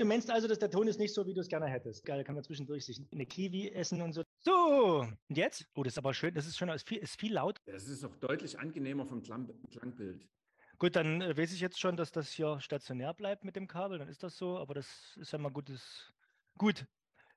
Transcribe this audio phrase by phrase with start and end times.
[0.00, 2.06] Du meinst also, dass der Ton ist nicht so, wie du es gerne hättest.
[2.06, 4.22] Geil, kann man zwischendurch sich eine Kiwi essen und so.
[4.38, 5.66] So, und jetzt?
[5.74, 7.58] Oh, das ist aber schön, das ist schon ist viel, ist viel laut.
[7.66, 10.26] Das ist auch deutlich angenehmer vom Klang, Klangbild.
[10.78, 13.98] Gut, dann äh, weiß ich jetzt schon, dass das hier stationär bleibt mit dem Kabel,
[13.98, 16.14] dann ist das so, aber das ist ja mal gutes.
[16.56, 16.86] Gut,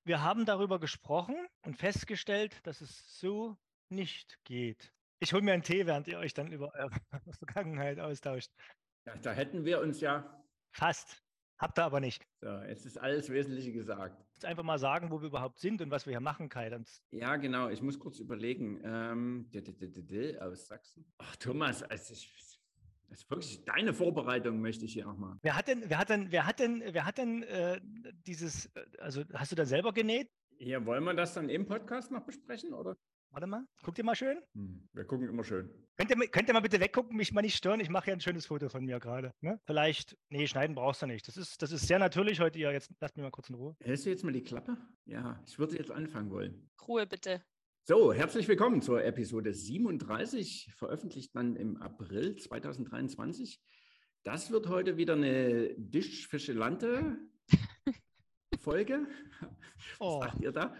[0.05, 3.57] wir haben darüber gesprochen und festgestellt, dass es so
[3.89, 4.93] nicht geht.
[5.19, 6.91] Ich hole mir einen Tee, während ihr euch dann über eure
[7.39, 8.51] Vergangenheit austauscht.
[9.05, 10.41] Ja, da hätten wir uns ja.
[10.71, 11.22] Fast.
[11.63, 12.27] Habt ihr aber nicht.
[12.41, 14.21] So, jetzt ist alles Wesentliche gesagt.
[14.33, 16.69] Jetzt einfach mal sagen, wo wir überhaupt sind und was wir hier machen, Kai.
[16.69, 17.69] Dann Ja, genau.
[17.69, 18.81] Ich muss kurz überlegen.
[18.83, 19.49] Ähm,
[20.41, 21.05] aus Sachsen.
[21.19, 22.59] Ach, Thomas, also ich,
[23.07, 25.37] das ist wirklich deine Vorbereitung, möchte ich hier nochmal.
[25.41, 27.79] wer hat denn, wer hat denn, wer hat denn, wer hat denn äh,
[28.27, 30.29] dieses, äh, also hast du da selber genäht?
[30.59, 32.97] Ja, wollen wir das dann im Podcast noch besprechen, oder?
[33.33, 34.37] Warte mal, guck dir mal schön.
[34.53, 35.67] Hm, wir gucken immer schön.
[35.97, 37.79] Könnt ihr, könnt ihr mal bitte weggucken, mich mal nicht stören?
[37.79, 39.33] Ich mache ja ein schönes Foto von mir gerade.
[39.41, 39.59] Ne?
[39.65, 41.27] Vielleicht, nee, schneiden brauchst du nicht.
[41.27, 42.59] Das ist, das ist sehr natürlich heute.
[42.59, 43.75] Ihr jetzt lasst mich mal kurz in Ruhe.
[43.79, 44.77] Hältst du jetzt mal die Klappe?
[45.05, 46.69] Ja, ich würde jetzt anfangen wollen.
[46.87, 47.41] Ruhe bitte.
[47.85, 53.59] So, herzlich willkommen zur Episode 37, veröffentlicht dann im April 2023.
[54.21, 57.17] Das wird heute wieder eine Dischfischelante
[58.63, 59.05] Folge.
[59.41, 59.49] Was
[59.99, 60.21] Oh.
[60.21, 60.73] sagt ihr da?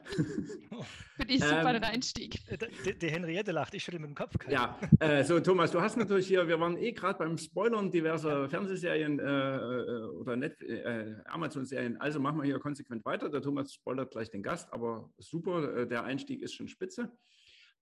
[1.17, 2.39] Finde ich super Ähm, den Einstieg.
[2.85, 4.37] Die, die Henriette lacht, ich schüttel mit dem Kopf.
[4.37, 4.51] Kai.
[4.53, 8.49] Ja, äh, so Thomas, du hast natürlich hier, wir waren eh gerade beim Spoilern diverser
[8.49, 13.29] Fernsehserien äh, äh, oder Net äh, Amazon-Serien, also machen wir hier konsequent weiter.
[13.29, 17.11] Der Thomas spoilert gleich den Gast, aber super, äh, der Einstieg ist schon spitze.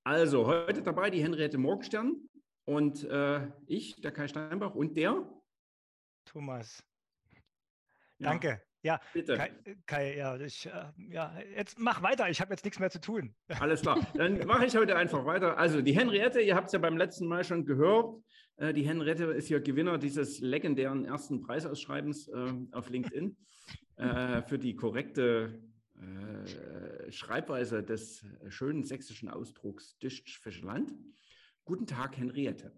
[0.03, 2.27] Also, heute dabei die Henriette Morgenstern
[2.65, 5.29] und äh, ich, der Kai Steinbach und der.
[6.25, 6.83] Thomas.
[8.17, 8.61] Ja, Danke.
[8.83, 9.37] Ja, Bitte.
[9.37, 9.51] Kai,
[9.85, 12.29] Kai ja, ich, äh, ja, jetzt mach weiter.
[12.29, 13.35] Ich habe jetzt nichts mehr zu tun.
[13.59, 13.99] Alles klar.
[14.15, 15.57] Dann mache ich heute einfach weiter.
[15.57, 18.15] Also die Henriette, ihr habt es ja beim letzten Mal schon gehört.
[18.57, 23.37] Äh, die Henriette ist hier Gewinner dieses legendären ersten Preisausschreibens äh, auf LinkedIn
[23.97, 25.61] äh, für die korrekte
[25.95, 30.91] äh, Schreibweise des schönen sächsischen Ausdrucks Discht Fischland.
[31.65, 32.71] Guten Tag, Henriette.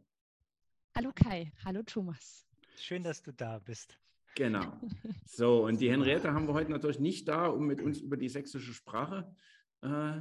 [0.95, 2.45] Hallo Kai, hallo Thomas.
[2.77, 3.97] Schön, dass du da bist.
[4.35, 4.79] Genau.
[5.25, 8.29] So, und die Henriette haben wir heute natürlich nicht da, um mit uns über die
[8.29, 9.35] sächsische Sprache
[9.83, 10.17] äh,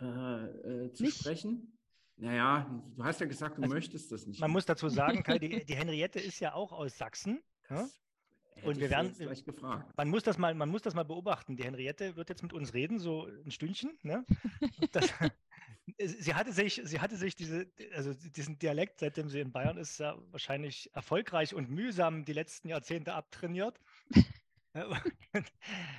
[0.00, 1.18] äh, äh, zu Nicht?
[1.20, 1.72] sprechen.
[2.16, 4.40] Naja, du hast ja gesagt, du Also, möchtest das nicht.
[4.40, 7.40] Man muss dazu sagen, Kai, die, die Henriette ist ja auch aus Sachsen.
[7.70, 7.86] Ja?
[8.54, 9.96] Hätte Und wir werden- gleich gefragt.
[9.96, 11.56] Man muss, das mal, man muss das mal beobachten.
[11.56, 13.98] Die Henriette wird jetzt mit uns reden, so ein Stündchen.
[14.02, 14.24] Ne?
[14.92, 15.12] Das,
[16.00, 19.98] sie hatte sich, sie hatte sich diese, also diesen Dialekt, seitdem sie in Bayern ist,
[19.98, 23.80] ja wahrscheinlich erfolgreich und mühsam die letzten Jahrzehnte abtrainiert.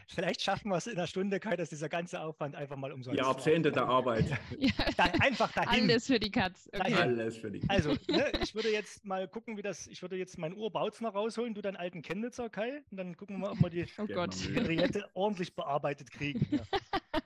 [0.08, 3.20] Vielleicht schaffen wir es in einer Stunde, Kai, dass dieser ganze Aufwand einfach mal umsonst
[3.20, 3.26] war.
[3.28, 4.26] Jahrzehnte der Arbeit.
[4.58, 5.84] Ja, Da, einfach dahin.
[5.84, 6.70] alles für die Katz.
[6.72, 6.94] Okay.
[6.94, 7.62] Alles für die.
[7.70, 11.54] Also, ne, ich würde jetzt mal gucken, wie das, ich würde jetzt meinen Urbautzner rausholen,
[11.54, 14.06] du deinen alten Chemnitzer, Kai, und dann gucken wir mal, ob wir die Oh.
[14.54, 16.48] Henriette ordentlich bearbeitet kriegen.
[16.50, 16.64] Ja.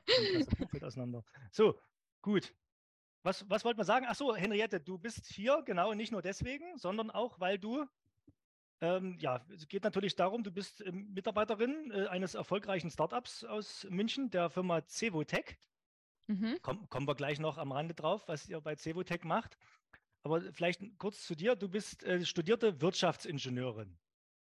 [0.82, 1.24] Auseinander.
[1.52, 1.80] So,
[2.22, 2.54] gut.
[3.24, 4.06] Was, was wollten wir sagen?
[4.08, 7.86] Ach so, Henriette, du bist hier, genau, nicht nur deswegen, sondern auch, weil du,
[8.82, 13.88] ähm, ja, es geht natürlich darum, du bist ähm, Mitarbeiterin äh, eines erfolgreichen Startups aus
[13.90, 15.58] München, der Firma Cevotech.
[16.28, 16.58] Mhm.
[16.62, 19.58] Komm, kommen wir gleich noch am Rande drauf, was ihr bei Cevotech macht.
[20.24, 21.56] Aber vielleicht kurz zu dir.
[21.56, 23.98] Du bist äh, studierte Wirtschaftsingenieurin.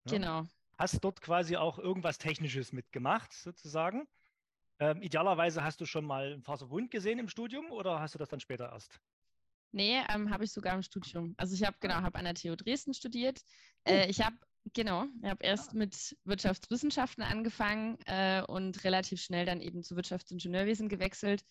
[0.06, 0.12] Ja?
[0.12, 0.47] Genau.
[0.78, 4.06] Hast dort quasi auch irgendwas Technisches mitgemacht, sozusagen.
[4.78, 8.28] Ähm, idealerweise hast du schon mal einen Faserwund gesehen im Studium oder hast du das
[8.28, 9.00] dann später erst?
[9.72, 11.34] Nee, ähm, habe ich sogar im Studium.
[11.38, 13.41] Also ich habe genau, habe an der TU Dresden studiert.
[13.86, 13.91] Oh.
[13.91, 14.36] Äh, ich habe
[14.72, 15.76] genau, ich habe erst Ah.
[15.78, 21.44] mit Wirtschaftswissenschaften angefangen äh, und relativ schnell dann eben zu Wirtschaftsingenieurwesen gewechselt.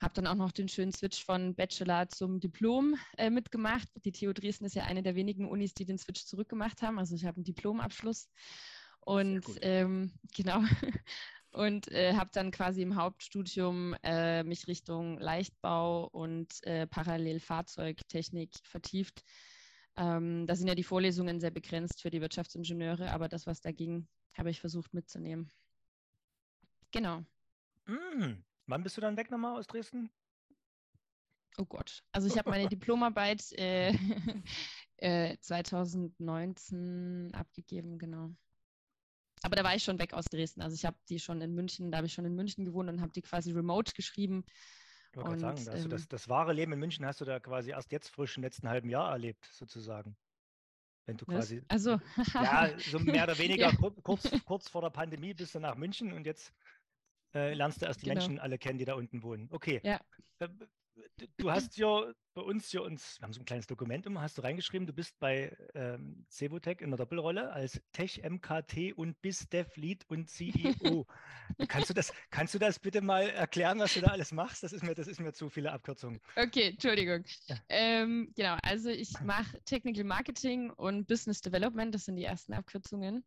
[0.00, 3.88] Habe dann auch noch den schönen Switch von Bachelor zum Diplom äh, mitgemacht.
[4.04, 6.98] Die TU Dresden ist ja eine der wenigen Unis, die den Switch zurückgemacht haben.
[6.98, 8.30] Also ich habe einen Diplomabschluss.
[9.00, 10.62] Und ähm, genau.
[11.52, 18.50] Und äh, habe dann quasi im Hauptstudium äh, mich Richtung Leichtbau und äh, parallel Fahrzeugtechnik
[18.62, 19.24] vertieft.
[19.96, 23.72] Ähm, da sind ja die Vorlesungen sehr begrenzt für die Wirtschaftsingenieure, aber das, was da
[23.72, 25.50] ging, habe ich versucht mitzunehmen.
[26.92, 27.24] Genau.
[27.86, 28.44] Mhm.
[28.66, 30.10] Wann bist du dann weg nochmal aus Dresden?
[31.58, 32.02] Oh Gott.
[32.12, 33.92] Also ich habe meine Diplomarbeit äh,
[34.98, 38.30] äh, 2019 abgegeben, genau.
[39.42, 40.60] Aber da war ich schon weg aus Dresden.
[40.60, 43.00] Also ich habe die schon in München, da habe ich schon in München gewohnt und
[43.00, 44.44] habe die quasi remote geschrieben.
[45.12, 47.24] Ich wollte gerade sagen, hast du das, ähm, das wahre Leben in München hast du
[47.24, 50.16] da quasi erst jetzt frisch im letzten halben Jahr erlebt, sozusagen.
[51.06, 51.98] Wenn du quasi, Also,
[52.38, 53.72] ja, so mehr oder weniger Ja.
[53.72, 56.52] kur- kurz, kurz vor der Pandemie bist du nach München und jetzt
[57.34, 58.20] äh, lernst du erst die Genau.
[58.20, 59.48] Menschen alle kennen, die da unten wohnen.
[59.50, 59.82] Okay.
[59.82, 60.00] Ja.
[61.36, 64.38] Du hast ja bei uns hier uns, wir haben so ein kleines Dokument immer, hast
[64.38, 69.48] du reingeschrieben, du bist bei ähm, Cevotech in der Doppelrolle als Tech MKT und BIS
[69.48, 71.06] Dev Lead und CEO.
[71.68, 74.62] kannst, du das, kannst du das bitte mal erklären, was du da alles machst?
[74.62, 76.20] Das ist mir, das ist mir zu viele Abkürzungen.
[76.36, 77.24] Okay, Entschuldigung.
[77.46, 77.56] Ja.
[77.68, 83.24] Ähm, genau, also ich mache Technical Marketing und Business Development, das sind die ersten Abkürzungen.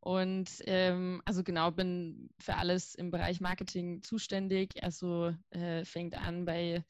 [0.00, 4.82] Und ähm, also genau, bin für alles im Bereich Marketing zuständig.
[4.82, 6.84] Also äh, fängt an bei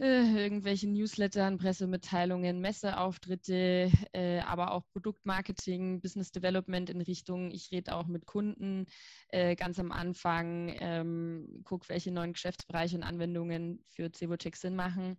[0.00, 7.94] äh, irgendwelchen Newslettern, Pressemitteilungen, Messeauftritte, äh, aber auch Produktmarketing, Business Development in Richtung, ich rede
[7.96, 8.86] auch mit Kunden
[9.30, 15.18] äh, ganz am Anfang, ähm, gucke, welche neuen Geschäftsbereiche und Anwendungen für Cevotech Sinn machen.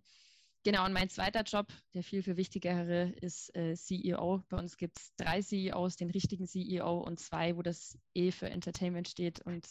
[0.62, 4.42] Genau, und mein zweiter Job, der viel, viel wichtigere, ist äh, CEO.
[4.50, 8.50] Bei uns gibt es drei CEOs, den richtigen CEO und zwei, wo das E für
[8.50, 9.40] Entertainment steht.
[9.40, 9.66] Und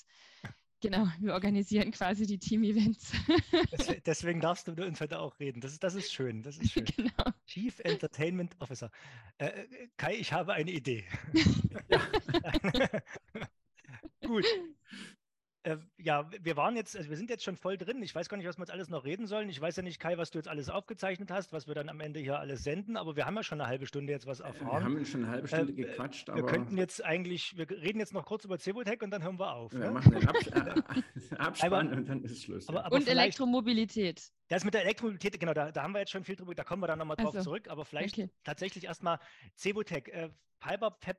[0.82, 3.12] genau, wir organisieren quasi die Team-Events.
[4.06, 5.62] Deswegen darfst du mit uns heute auch reden.
[5.62, 6.42] Das ist, das ist schön.
[6.42, 6.86] Das ist schön.
[6.86, 7.32] Genau.
[7.46, 8.90] Chief Entertainment Officer.
[9.38, 11.06] Äh, äh Kai, ich habe eine Idee.
[14.26, 14.46] Gut.
[15.64, 18.02] Äh, ja, wir waren jetzt, also wir sind jetzt schon voll drin.
[18.02, 19.50] Ich weiß gar nicht, was wir jetzt alles noch reden sollen.
[19.50, 22.00] Ich weiß ja nicht, Kai, was du jetzt alles aufgezeichnet hast, was wir dann am
[22.00, 24.94] Ende hier alles senden, aber wir haben ja schon eine halbe Stunde jetzt was erfahren.
[24.94, 26.30] Wir haben schon eine halbe Stunde äh, gequatscht.
[26.34, 29.54] Wir könnten jetzt eigentlich, wir reden jetzt noch kurz über Cebotec und dann hören wir
[29.54, 29.74] auf.
[29.74, 29.92] Wir ne?
[29.92, 30.48] machen den Abs
[31.32, 32.70] äh, Abspann aber, und dann ist Schluss.
[32.70, 34.32] Aber, aber und Elektromobilität.
[34.48, 36.82] Das mit der Elektromobilität, genau, da, da, haben wir jetzt schon viel drüber, da kommen
[36.82, 38.30] wir dann nochmal drauf also, zurück, aber vielleicht okay.
[38.46, 39.20] tatsächlich erstmal
[39.58, 40.30] Cebotec, äh,
[40.62, 41.18] Fiber Pep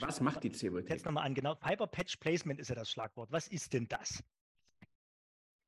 [0.00, 0.90] was macht die Cebotec?
[0.90, 1.54] Jetzt nochmal an, genau.
[1.54, 3.30] Fiber Patch Placement ist ja das Schlagwort.
[3.32, 4.22] Was ist denn das?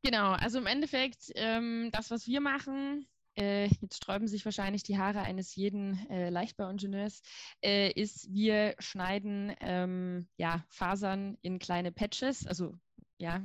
[0.03, 3.07] Genau, also im Endeffekt, ähm, das, was wir machen,
[3.37, 7.23] äh, jetzt sträuben sich wahrscheinlich die Haare eines jeden äh, Leichtbauingenieurs,
[7.63, 12.79] äh, ist, wir schneiden ähm, ja, Fasern in kleine Patches, also
[13.19, 13.43] ja,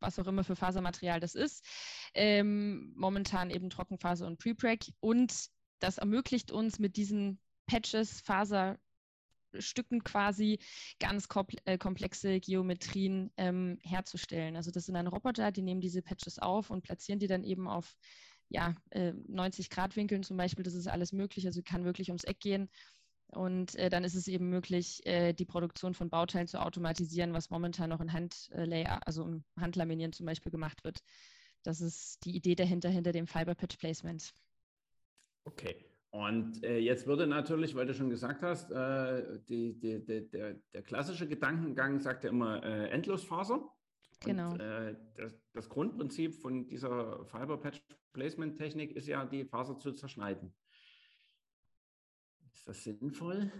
[0.00, 1.64] was auch immer für Fasermaterial das ist.
[2.14, 4.92] Ähm, momentan eben Trockenfaser und Prepreg.
[5.00, 5.48] Und
[5.80, 8.78] das ermöglicht uns mit diesen Patches, Faser,
[9.58, 10.58] Stücken quasi
[10.98, 11.28] ganz
[11.64, 14.56] äh, komplexe Geometrien ähm, herzustellen.
[14.56, 17.68] Also das sind dann Roboter, die nehmen diese Patches auf und platzieren die dann eben
[17.68, 17.96] auf
[18.48, 20.64] ja, äh, 90 Grad Winkeln zum Beispiel.
[20.64, 22.68] Das ist alles möglich, also kann wirklich ums Eck gehen.
[23.28, 27.50] Und äh, dann ist es eben möglich, äh, die Produktion von Bauteilen zu automatisieren, was
[27.50, 31.00] momentan noch in Handlayer, also im Handlaminieren zum Beispiel gemacht wird.
[31.64, 34.32] Das ist die Idee dahinter, hinter dem Fiber Patch Placement.
[35.44, 35.84] Okay.
[36.16, 40.54] Und äh, jetzt würde natürlich, weil du schon gesagt hast, äh, die, die, die, der,
[40.72, 43.68] der, klassische Gedankengang sagt ja immer äh, Endlosfaser.
[44.24, 44.52] Genau.
[44.52, 47.82] Und, äh, das, das, Grundprinzip von dieser Fiber Patch
[48.14, 50.54] Placement Technik ist ja, die Faser zu zerschneiden.
[52.54, 53.52] Ist das sinnvoll?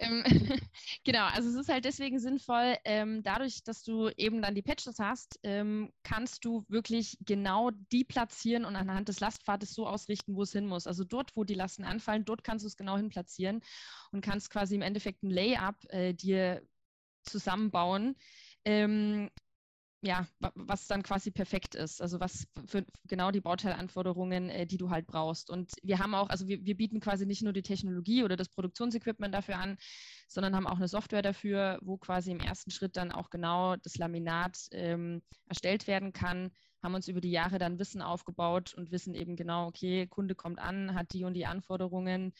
[0.00, 0.24] Ähm,
[1.04, 4.98] genau, also es ist halt deswegen sinnvoll, ähm, dadurch, dass du eben dann die Patches
[4.98, 10.42] hast, ähm, kannst du wirklich genau die platzieren und anhand des Lastpfades so ausrichten, wo
[10.42, 10.86] es hin muss.
[10.86, 13.60] Also dort, wo die Lasten anfallen, dort kannst du es genau hin platzieren
[14.12, 16.62] und kannst quasi im Endeffekt ein Layup äh, dir
[17.22, 18.16] zusammenbauen,
[18.64, 19.30] ähm,
[20.02, 22.00] ja, was dann quasi perfekt ist.
[22.00, 25.50] Also was für genau die Bauteilanforderungen, äh, die du halt brauchst.
[25.50, 28.48] Und wir haben auch, also wir, wir bieten quasi nicht nur die Technologie oder das
[28.48, 29.76] Produktionsequipment dafür an,
[30.26, 33.98] sondern haben auch eine Software dafür, wo quasi im ersten Schritt dann auch genau das
[33.98, 36.50] Laminat ähm, erstellt werden kann.
[36.82, 40.58] Haben uns über die Jahre dann Wissen aufgebaut und wissen eben genau, okay, Kunde kommt
[40.58, 42.32] an, hat die und die Anforderungen,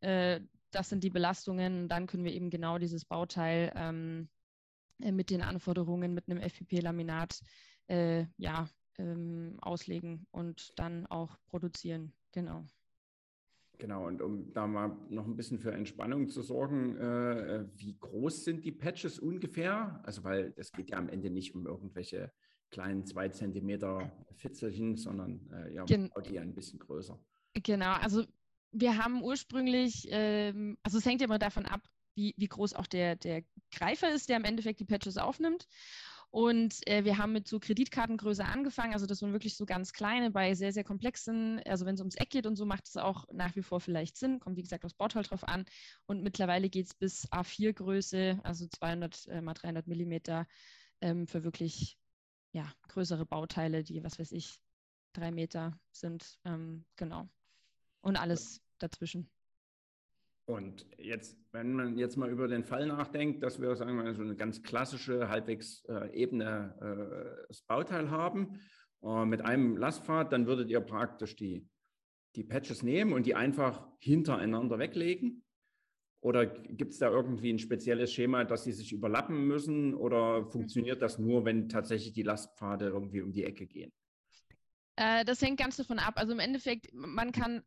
[0.00, 4.37] äh, das sind die Belastungen dann können wir eben genau dieses Bauteil ähm, äh,
[4.98, 7.40] mit den Anforderungen mit einem FPP-Laminat
[7.88, 8.68] äh, ja,
[8.98, 12.12] ähm, auslegen und dann auch produzieren.
[12.32, 12.64] Genau.
[13.78, 18.44] Genau, und um da mal noch ein bisschen für Entspannung zu sorgen, äh, wie groß
[18.44, 20.00] sind die Patches ungefähr?
[20.02, 22.32] Also, weil es geht ja am Ende nicht um irgendwelche
[22.70, 27.18] kleinen zwei Zentimeter Fitzelchen, sondern äh, ja, Gen die ein bisschen größer.
[27.54, 28.24] Genau, also
[28.72, 32.86] wir haben ursprünglich, ähm, also es hängt ja immer davon ab, wie, wie groß auch
[32.86, 35.66] der, der Greifer ist, der im Endeffekt die Patches aufnimmt.
[36.30, 40.30] Und äh, wir haben mit so Kreditkartengröße angefangen, also das waren wirklich so ganz kleine
[40.30, 43.24] bei sehr, sehr komplexen, also wenn es ums Eck geht und so, macht es auch
[43.32, 45.64] nach wie vor vielleicht Sinn, kommt wie gesagt aufs Bauteil drauf an.
[46.04, 50.46] Und mittlerweile geht es bis A4-Größe, also 200 äh, mal 300 Millimeter
[51.00, 51.96] ähm, für wirklich
[52.52, 54.60] ja, größere Bauteile, die, was weiß ich,
[55.14, 56.38] drei Meter sind.
[56.44, 57.28] Ähm, genau.
[58.02, 59.30] Und alles dazwischen.
[60.48, 64.14] Und jetzt, wenn man jetzt mal über den Fall nachdenkt, dass wir, sagen wir mal,
[64.14, 68.58] so eine ganz klassische, halbwegs äh, ebene äh, Bauteil haben
[69.02, 71.68] äh, mit einem Lastpfad, dann würdet ihr praktisch die,
[72.34, 75.44] die Patches nehmen und die einfach hintereinander weglegen.
[76.22, 79.92] Oder gibt es da irgendwie ein spezielles Schema, dass sie sich überlappen müssen?
[79.92, 83.92] Oder funktioniert das nur, wenn tatsächlich die Lastpfade irgendwie um die Ecke gehen?
[84.96, 86.14] Äh, das hängt ganz davon ab.
[86.16, 87.62] Also im Endeffekt, man kann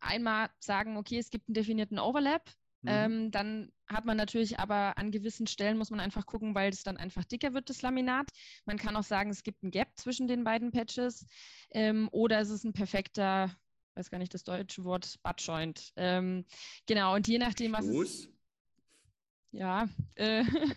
[0.00, 2.42] einmal sagen, okay, es gibt einen definierten Overlap.
[2.82, 2.88] Mhm.
[2.88, 6.82] Ähm, dann hat man natürlich aber an gewissen Stellen muss man einfach gucken, weil es
[6.82, 8.28] dann einfach dicker wird, das Laminat.
[8.64, 11.26] Man kann auch sagen, es gibt ein Gap zwischen den beiden Patches
[11.70, 13.54] ähm, oder es ist ein perfekter,
[13.94, 15.92] weiß gar nicht das deutsche Wort, Buttjoint.
[15.96, 16.44] Ähm,
[16.86, 18.28] genau, und je nachdem, was es
[19.56, 20.44] ja, äh,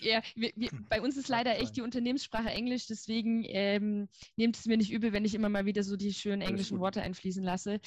[0.00, 4.66] ja wir, wir, bei uns ist leider echt die Unternehmenssprache Englisch, deswegen ähm, nehmt es
[4.66, 7.80] mir nicht übel, wenn ich immer mal wieder so die schönen englischen Worte einfließen lasse.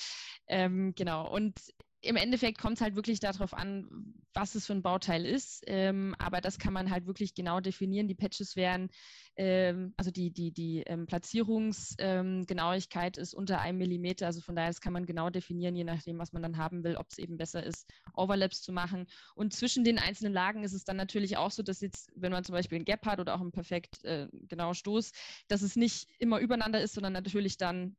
[0.47, 1.59] Ähm, genau, und
[2.01, 5.63] im Endeffekt kommt es halt wirklich darauf an, was es für ein Bauteil ist.
[5.67, 8.07] Ähm, aber das kann man halt wirklich genau definieren.
[8.07, 8.89] Die Patches wären,
[9.35, 14.25] ähm, also die, die, die ähm, Platzierungsgenauigkeit ähm, ist unter einem Millimeter.
[14.25, 16.95] Also von daher, das kann man genau definieren, je nachdem, was man dann haben will,
[16.95, 19.07] ob es eben besser ist, Overlaps zu machen.
[19.35, 22.43] Und zwischen den einzelnen Lagen ist es dann natürlich auch so, dass jetzt, wenn man
[22.43, 25.11] zum Beispiel ein Gap hat oder auch einen perfekt äh, genauen Stoß,
[25.47, 27.95] dass es nicht immer übereinander ist, sondern natürlich dann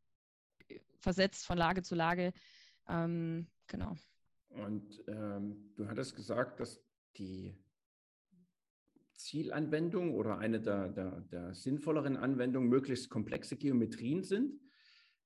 [1.01, 2.33] versetzt von Lage zu Lage.
[2.89, 3.97] Ähm, Genau.
[4.55, 6.83] Und ähm, du hattest gesagt, dass
[7.17, 7.57] die
[9.15, 14.61] Zielanwendung oder eine der, der, der sinnvolleren Anwendungen möglichst komplexe Geometrien sind.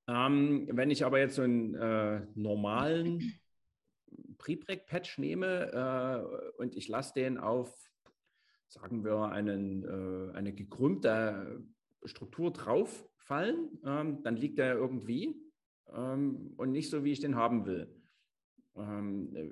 [0.07, 3.41] Ähm, wenn ich aber jetzt so einen äh, normalen
[4.39, 7.75] Prepreg-Patch nehme äh, und ich lasse den auf,
[8.69, 11.63] sagen wir, einen, äh, eine gekrümmte
[12.05, 15.37] Struktur drauf fallen, ähm, dann liegt er irgendwie
[15.93, 17.98] ähm, und nicht so, wie ich den haben will.
[18.79, 19.51] Ähm, äh,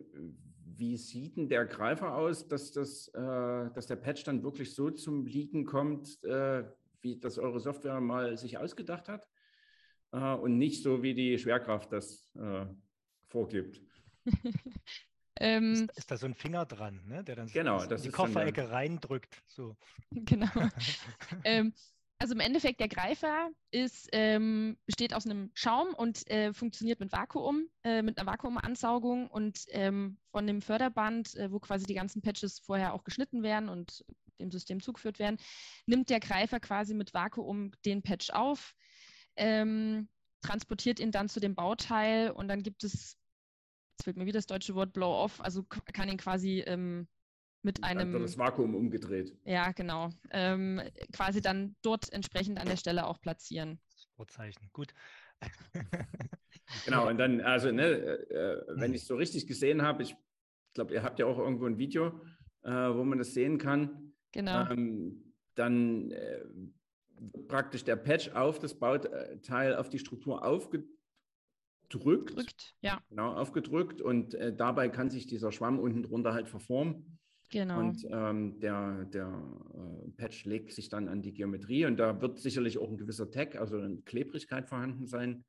[0.78, 4.90] wie sieht denn der Greifer aus, dass, das, äh, dass der Patch dann wirklich so
[4.90, 6.64] zum Liegen kommt, äh,
[7.00, 9.26] wie das eure Software mal sich ausgedacht hat
[10.12, 12.30] und nicht so, wie die Schwerkraft das
[13.28, 13.82] vorgibt?
[15.40, 17.22] ähm, ist, ist, da so ein Finger dran, ne?
[17.22, 19.42] der dann genau, so die Kofferecke reindrückt?
[19.46, 19.76] So.
[20.10, 20.48] Genau.
[21.44, 21.74] ähm,
[22.18, 27.12] also im Endeffekt, der Greifer ist, ähm, besteht aus einem Schaum und äh, funktioniert mit
[27.12, 32.22] Vakuum, äh, mit einer Vakuumansaugung und ähm, von dem Förderband, äh, wo quasi die ganzen
[32.22, 34.04] Patches vorher auch geschnitten werden und
[34.40, 35.38] dem System zugeführt werden,
[35.86, 38.74] nimmt der Greifer quasi mit Vakuum den Patch auf,
[39.36, 40.08] ähm,
[40.42, 43.18] transportiert ihn dann zu dem Bauteil und dann gibt es,
[43.92, 47.08] jetzt fehlt mir wieder das deutsche Wort Blow-off, also kann ihn quasi ähm,
[47.66, 48.12] mit einem.
[48.12, 49.36] Dann das Vakuum umgedreht.
[49.44, 50.08] Ja, genau.
[50.30, 50.80] Ähm,
[51.12, 53.78] quasi dann dort entsprechend an der Stelle auch platzieren.
[54.14, 54.94] Vorzeichen, gut.
[56.86, 60.16] genau, und dann, also, ne, äh, wenn ich es so richtig gesehen habe, ich
[60.72, 62.18] glaube, ihr habt ja auch irgendwo ein Video,
[62.62, 64.14] äh, wo man das sehen kann.
[64.32, 64.70] Genau.
[64.70, 66.44] Ähm, dann äh,
[67.48, 70.88] praktisch der Patch auf das Bauteil, auf die Struktur aufgedrückt.
[71.88, 73.00] Drückt, ja.
[73.08, 77.15] Genau, aufgedrückt und äh, dabei kann sich dieser Schwamm unten drunter halt verformen.
[77.50, 77.78] Genau.
[77.78, 82.40] Und ähm, der, der äh, Patch legt sich dann an die Geometrie und da wird
[82.40, 85.44] sicherlich auch ein gewisser Tag, also eine Klebrigkeit vorhanden sein.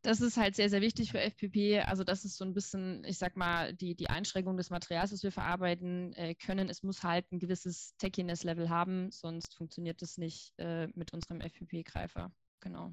[0.00, 1.80] Das ist halt sehr, sehr wichtig für FPP.
[1.86, 5.22] Also das ist so ein bisschen, ich sag mal, die, die Einschränkung des Materials, das
[5.22, 6.68] wir verarbeiten äh, können.
[6.68, 12.30] Es muss halt ein gewisses Tackiness-Level haben, sonst funktioniert das nicht äh, mit unserem FPP-Greifer.
[12.60, 12.92] Genau.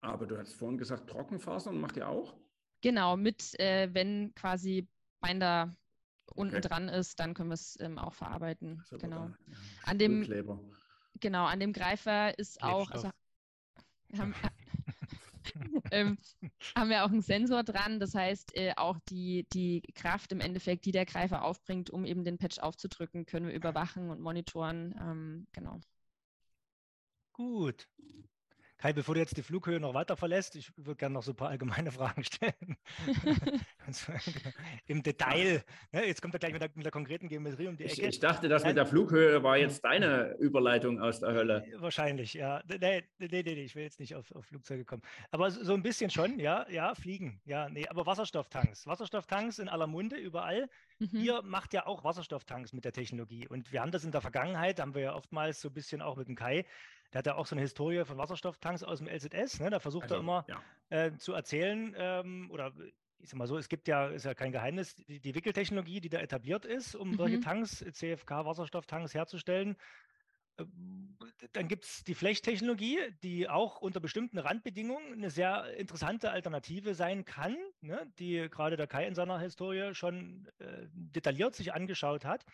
[0.00, 2.34] Aber du hast vorhin gesagt, Trockenfasern macht ihr auch?
[2.80, 4.88] Genau, mit, äh, wenn quasi
[5.20, 5.76] Binder
[6.34, 6.68] unten okay.
[6.68, 8.82] dran ist, dann können wir es ähm, auch verarbeiten.
[8.98, 9.26] Genau.
[9.26, 9.36] Ja.
[9.84, 10.22] An dem,
[11.20, 13.10] genau, an dem Greifer ist auch, also,
[14.16, 14.34] haben,
[15.90, 16.18] ähm,
[16.76, 18.00] haben wir auch einen Sensor dran.
[18.00, 22.24] Das heißt, äh, auch die, die Kraft im Endeffekt, die der Greifer aufbringt, um eben
[22.24, 24.94] den Patch aufzudrücken, können wir überwachen und monitoren.
[25.00, 25.80] Ähm, genau.
[27.32, 27.88] Gut.
[28.80, 31.36] Kai, bevor du jetzt die Flughöhe noch weiter verlässt, ich würde gerne noch so ein
[31.36, 32.78] paar allgemeine Fragen stellen.
[34.86, 35.62] Im Detail.
[35.92, 36.06] Ne?
[36.06, 37.92] Jetzt kommt er gleich mit der, mit der, konkreten Geometrie um die Ecke.
[37.92, 41.66] Ich, ich dachte, das mit der Flughöhe war jetzt deine Überleitung aus der Hölle.
[41.76, 42.62] Wahrscheinlich, ja.
[42.66, 45.02] Nee, nee, nee, nee ich will jetzt nicht auf, auf Flugzeuge kommen.
[45.30, 47.38] Aber so, so, ein bisschen schon, ja, ja, fliegen.
[47.44, 48.86] Ja, nee, aber Wasserstofftanks.
[48.86, 50.70] Wasserstofftanks in aller Munde, überall.
[51.00, 51.08] Mhm.
[51.20, 53.46] Ihr macht ja auch Wasserstofftanks mit der Technologie.
[53.46, 56.16] Und wir haben das in der Vergangenheit, haben wir ja oftmals so ein bisschen auch
[56.16, 56.64] mit dem Kai
[57.12, 59.60] der hat ja auch so eine Historie von Wasserstofftanks aus dem LZS.
[59.60, 59.70] Ne?
[59.70, 60.62] Da versucht also, er immer ja.
[60.90, 62.72] äh, zu erzählen, ähm, oder
[63.18, 66.08] ich sag mal so, es gibt ja, ist ja kein Geheimnis, die, die Wickeltechnologie, die
[66.08, 67.16] da etabliert ist, um mhm.
[67.16, 69.76] solche Tanks, CFK-Wasserstofftanks herzustellen.
[70.58, 71.16] Ähm,
[71.52, 77.24] dann gibt es die Flechtechnologie, die auch unter bestimmten Randbedingungen eine sehr interessante Alternative sein
[77.24, 82.44] kann, ne, die gerade der Kai in seiner Historie schon äh, detailliert sich angeschaut hat.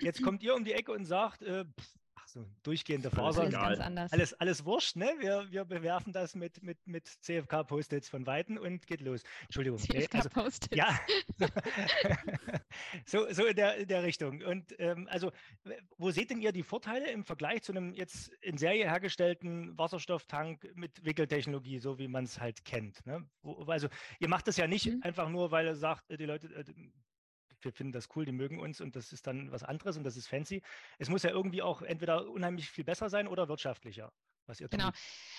[0.00, 2.01] Jetzt kommt ihr um die Ecke und sagt, äh, pff,
[2.32, 3.42] so durchgehende Faser.
[3.42, 4.12] Alles ganz.
[4.12, 5.12] Alles, alles wurscht, ne?
[5.18, 9.22] Wir, wir bewerfen das mit, mit, mit CFK-Post-its von Weitem und geht los.
[9.42, 9.78] Entschuldigung.
[9.78, 10.70] CFK-Post-its.
[10.70, 11.02] Nee, also,
[11.38, 11.48] ja.
[13.06, 14.42] so, so in, der, in der Richtung.
[14.42, 15.30] Und ähm, also,
[15.98, 20.72] wo seht denn ihr die Vorteile im Vergleich zu einem jetzt in Serie hergestellten Wasserstofftank
[20.74, 23.04] mit Wickeltechnologie, so wie man es halt kennt?
[23.06, 23.28] Ne?
[23.42, 25.02] Wo, also, ihr macht das ja nicht mhm.
[25.02, 26.64] einfach nur, weil ihr sagt, die Leute, äh,
[27.64, 30.16] wir finden das cool, die mögen uns und das ist dann was anderes und das
[30.16, 30.62] ist fancy.
[30.98, 34.12] Es muss ja irgendwie auch entweder unheimlich viel besser sein oder wirtschaftlicher,
[34.46, 34.90] was ihr Genau.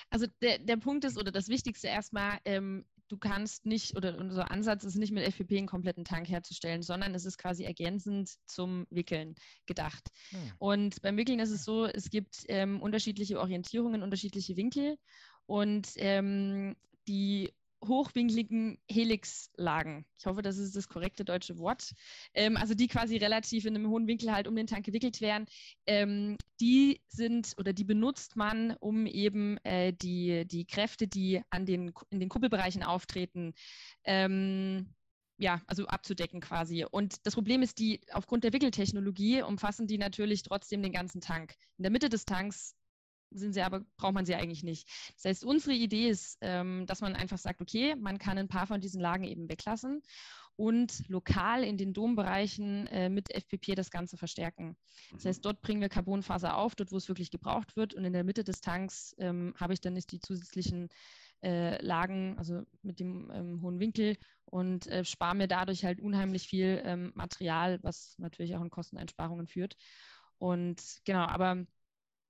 [0.10, 4.50] Also der, der Punkt ist, oder das Wichtigste erstmal, ähm, du kannst nicht, oder unser
[4.51, 8.88] Ansatz ist nicht mit FPP einen kompletten Tank herzustellen, sondern es ist quasi ergänzend zum
[8.89, 10.10] Wickeln gedacht.
[10.30, 10.51] Hm.
[10.58, 14.98] Und beim Wickeln ist es so, es gibt ähm, unterschiedliche Orientierungen, unterschiedliche Winkel
[15.46, 16.75] und ähm,
[17.08, 17.53] die
[17.88, 20.06] hochwinkligen Helixlagen.
[20.18, 21.94] Ich hoffe, das ist das korrekte deutsche Wort.
[22.34, 25.46] Ähm, also die quasi relativ in einem hohen Winkel halt um den Tank gewickelt werden.
[25.86, 31.66] Ähm, die sind oder die benutzt man, um eben äh, die, die Kräfte, die an
[31.66, 33.54] den, in den Kuppelbereichen auftreten,
[34.06, 34.94] ähm,
[35.38, 36.86] ja, also abzudecken quasi.
[36.90, 41.56] Und das Problem ist, die aufgrund der Wickeltechnologie umfassen die natürlich trotzdem den ganzen Tank.
[41.78, 42.75] In der Mitte des Tanks
[43.34, 44.88] sind sie aber, braucht man sie eigentlich nicht.
[45.16, 48.68] Das heißt, unsere Idee ist, ähm, dass man einfach sagt, okay, man kann ein paar
[48.68, 50.02] von diesen Lagen eben weglassen
[50.56, 54.78] und lokal in den Dombereichen äh, mit FPP das Ganze verstärken.
[55.12, 55.44] Das heißt, mhm.
[55.44, 58.44] dort bringen wir Carbonfaser auf, dort wo es wirklich gebraucht wird und in der Mitte
[58.44, 60.90] des Tanks ähm, habe ich dann nicht die zusätzlichen
[61.44, 66.48] äh, Lagen, also mit dem ähm, hohen Winkel und äh, spare mir dadurch halt unheimlich
[66.48, 69.75] viel ähm, Material, was natürlich auch in Kosteneinsparungen führt.
[70.38, 71.66] Und genau, aber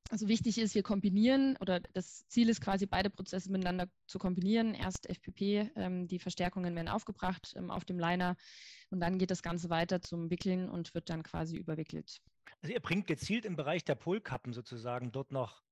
[0.10, 4.74] also wichtig ist, wir kombinieren oder das Ziel ist quasi, beide Prozesse miteinander zu kombinieren.
[4.74, 8.36] Erst FPP, ähm, die Verstärkungen werden aufgebracht ähm, auf dem Liner
[8.90, 12.22] und dann geht das Ganze weiter zum Wickeln und wird dann quasi überwickelt.
[12.62, 15.64] Also ihr bringt gezielt im Bereich der Polkappen sozusagen dort noch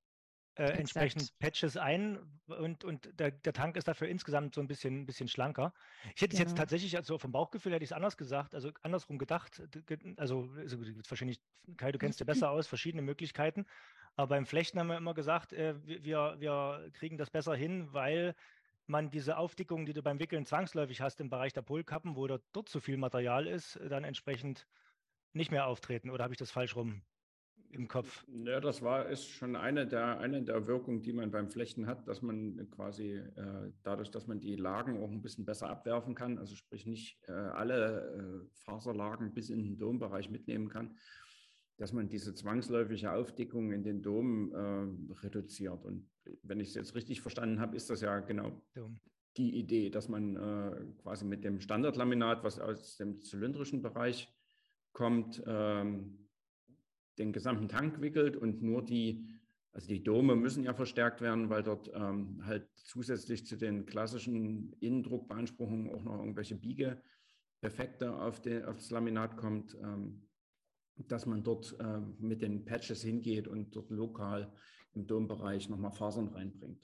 [0.55, 5.01] äh, entsprechend Patches ein und, und der, der, Tank ist dafür insgesamt so ein bisschen,
[5.01, 5.73] ein bisschen schlanker.
[6.15, 6.61] Ich hätte es jetzt genau.
[6.61, 9.61] tatsächlich, also vom Bauchgefühl hätte ich es anders gesagt, also andersrum gedacht.
[10.17, 10.77] Also, also
[11.09, 11.39] wahrscheinlich,
[11.77, 13.65] Kai, du kennst dir besser aus, verschiedene Möglichkeiten.
[14.17, 18.35] Aber beim Flechten haben wir immer gesagt, äh, wir, wir kriegen das besser hin, weil
[18.87, 22.43] man diese Aufdickung, die du beim Wickeln zwangsläufig hast im Bereich der Polkappen, wo dort,
[22.51, 24.67] dort zu viel Material ist, dann entsprechend
[25.31, 26.09] nicht mehr auftreten.
[26.09, 27.03] Oder habe ich das falsch rum
[27.73, 28.25] im Kopf?
[28.45, 32.07] Ja, das war ist schon eine der, eine der Wirkungen, die man beim Flechten hat,
[32.07, 36.37] dass man quasi äh, dadurch, dass man die Lagen auch ein bisschen besser abwerfen kann,
[36.37, 40.97] also sprich nicht äh, alle äh, Faserlagen bis in den Dombereich mitnehmen kann,
[41.77, 45.83] dass man diese zwangsläufige Aufdickung in den Dom äh, reduziert.
[45.83, 46.09] Und
[46.43, 48.61] wenn ich es jetzt richtig verstanden habe, ist das ja genau
[49.37, 54.31] die Idee, dass man äh, quasi mit dem Standardlaminat, was aus dem zylindrischen Bereich
[54.91, 56.20] kommt, ähm,
[57.17, 59.27] den gesamten Tank wickelt und nur die,
[59.71, 64.73] also die Dome müssen ja verstärkt werden, weil dort ähm, halt zusätzlich zu den klassischen
[64.79, 69.75] Innendruckbeanspruchungen auch noch irgendwelche Biegeeffekte auf, den, auf das Laminat kommt.
[69.81, 70.27] Ähm,
[71.07, 74.51] dass man dort äh, mit den Patches hingeht und dort lokal
[74.93, 76.79] im Dombereich nochmal Fasern reinbringt.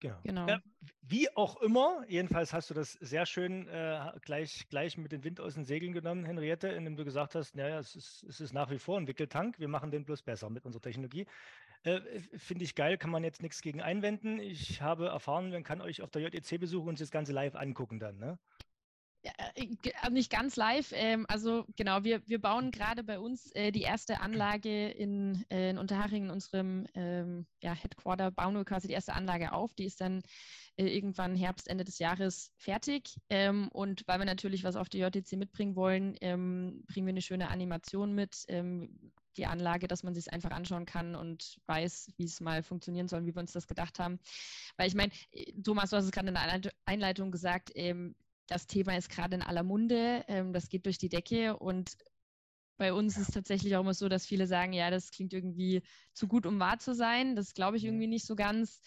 [0.00, 0.18] Genau.
[0.22, 0.46] genau.
[0.46, 0.60] Ja,
[1.02, 5.40] wie auch immer, jedenfalls hast du das sehr schön äh, gleich, gleich mit dem Wind
[5.40, 8.70] aus den Segeln genommen, Henriette, indem du gesagt hast, naja, es ist, es ist nach
[8.70, 11.26] wie vor ein Wickeltank, wir machen den bloß besser mit unserer Technologie.
[11.84, 12.00] Äh,
[12.36, 14.38] Finde ich geil, kann man jetzt nichts gegen einwenden.
[14.38, 17.54] Ich habe erfahren, man kann euch auf der JEC besuchen und sich das Ganze live
[17.54, 18.38] angucken dann, ne?
[19.54, 20.92] Äh, äh, nicht ganz live.
[20.94, 25.70] Ähm, also genau, wir, wir bauen gerade bei uns äh, die erste Anlage in, äh,
[25.70, 29.74] in Unterhaching, in unserem ähm, ja, Headquarter, bauen wir quasi die erste Anlage auf.
[29.74, 30.22] Die ist dann
[30.76, 33.18] äh, irgendwann Herbst, Ende des Jahres fertig.
[33.28, 37.22] Ähm, und weil wir natürlich was auf die JTC mitbringen wollen, ähm, bringen wir eine
[37.22, 38.44] schöne Animation mit.
[38.48, 43.06] Ähm, die Anlage, dass man sich einfach anschauen kann und weiß, wie es mal funktionieren
[43.08, 44.18] soll, wie wir uns das gedacht haben.
[44.76, 48.14] Weil ich meine, äh, Thomas, du hast es gerade in der Einleitung gesagt, ähm,
[48.46, 51.96] das Thema ist gerade in aller Munde, ähm, das geht durch die Decke und
[52.78, 55.82] bei uns ist es tatsächlich auch immer so, dass viele sagen, ja, das klingt irgendwie
[56.12, 57.34] zu gut, um wahr zu sein.
[57.34, 58.80] Das glaube ich irgendwie nicht so ganz.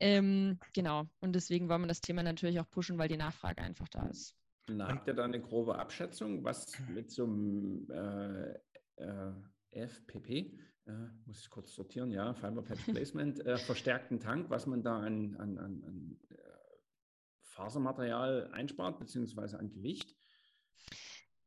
[0.00, 1.04] Ähm, genau.
[1.20, 4.34] Und deswegen wollen wir das Thema natürlich auch pushen, weil die Nachfrage einfach da ist.
[4.68, 8.54] Na, habt ihr da eine grobe Abschätzung, was mit so einem äh,
[8.96, 9.32] äh,
[9.72, 10.92] FPP, äh,
[11.26, 15.36] muss ich kurz sortieren, ja, Fiber Patch Placement, äh, verstärkten Tank, was man da an,
[15.36, 16.53] an, an, an äh,
[17.54, 20.14] Fasermaterial einspart, beziehungsweise an Gewicht?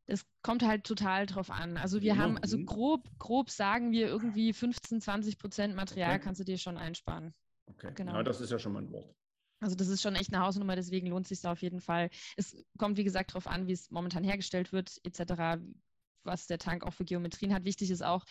[0.05, 1.77] Das kommt halt total drauf an.
[1.77, 2.65] Also wir ja, haben, also mhm.
[2.65, 6.23] grob, grob sagen wir irgendwie 15, 20 Prozent Material okay.
[6.23, 7.33] kannst du dir schon einsparen.
[7.65, 8.13] Okay, genau.
[8.13, 9.13] Ja, das ist ja schon mal ein Wort.
[9.59, 12.09] Also das ist schon echt eine Hausnummer, deswegen lohnt es sich da auf jeden Fall.
[12.37, 15.59] Es kommt, wie gesagt, darauf an, wie es momentan hergestellt wird, etc.,
[16.23, 17.65] was der Tank auch für Geometrien hat.
[17.65, 18.23] Wichtig ist auch,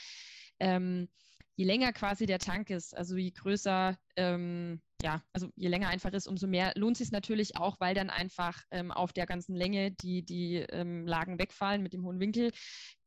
[0.60, 1.08] ähm,
[1.56, 6.12] je länger quasi der Tank ist, also je größer, ähm, ja, also je länger einfach
[6.12, 9.92] ist, umso mehr lohnt sich natürlich auch, weil dann einfach ähm, auf der ganzen Länge
[9.92, 12.50] die, die ähm, Lagen wegfallen mit dem hohen Winkel.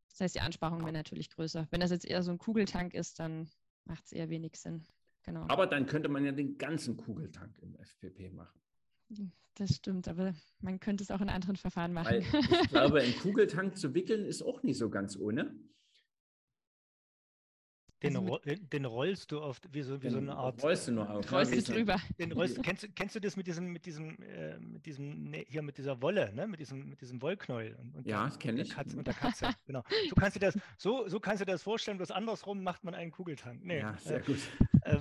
[0.10, 1.68] Das heißt, die Ansparung wäre natürlich größer.
[1.72, 3.50] Wenn das jetzt eher so ein Kugeltank ist, dann
[3.86, 4.86] macht es eher wenig Sinn.
[5.24, 5.46] Genau.
[5.48, 8.60] Aber dann könnte man ja den ganzen Kugeltank im FPP machen.
[9.56, 12.12] Das stimmt, aber man könnte es auch in anderen Verfahren machen.
[12.12, 12.30] Weil ich
[12.70, 15.54] glaube, einen Kugeltank zu wickeln ist auch nicht so ganz ohne.
[18.02, 20.64] Den, also roll, den, rollst du oft wie so, wie so eine Art.
[20.64, 21.30] Rollst du nur auf.
[21.32, 21.98] Rollst du drüber.
[22.18, 25.62] Den rollst, kennst, kennst du das mit diesem, mit diesem, äh, mit diesem, ne, hier
[25.62, 26.48] mit dieser Wolle, ne?
[26.48, 27.76] mit diesem, mit diesem Wollknäuel?
[27.76, 28.70] Und, und ja, das kenne ich.
[28.70, 29.84] Katze, und der Katze, genau.
[30.08, 33.12] So kannst du das, so, so kannst du das vorstellen, bloß andersrum macht man einen
[33.12, 33.66] Kugeltank.
[33.66, 34.40] Nee, ja, sehr äh, gut.
[34.84, 34.98] Äh,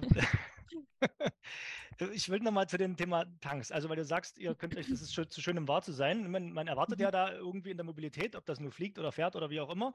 [2.12, 3.70] ich will nochmal zu dem Thema Tanks.
[3.70, 5.92] Also, weil du sagst, ihr könnt euch, das ist schön, zu schön, um wahr zu
[5.92, 6.28] sein.
[6.28, 7.04] Man, man erwartet mhm.
[7.04, 9.70] ja da irgendwie in der Mobilität, ob das nur fliegt oder fährt oder wie auch
[9.70, 9.94] immer,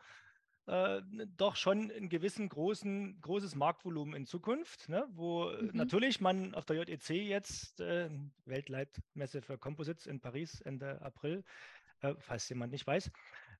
[0.66, 1.02] äh,
[1.36, 5.06] doch schon ein gewissen großen, großes Marktvolumen in Zukunft, ne?
[5.12, 5.72] wo äh, mhm.
[5.74, 8.10] natürlich man auf der JEC jetzt, äh,
[8.46, 11.44] Weltleitmesse für Composites in Paris Ende April,
[12.00, 13.12] äh, falls jemand nicht weiß,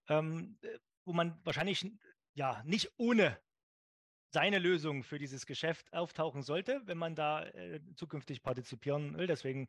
[0.08, 1.86] ähm, äh, wo man wahrscheinlich
[2.36, 3.38] ja nicht ohne
[4.30, 9.28] seine Lösung für dieses Geschäft auftauchen sollte, wenn man da äh, zukünftig partizipieren will.
[9.28, 9.68] Deswegen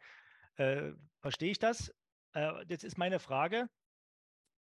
[1.18, 1.92] verstehe ich das.
[2.68, 3.68] jetzt ist meine Frage,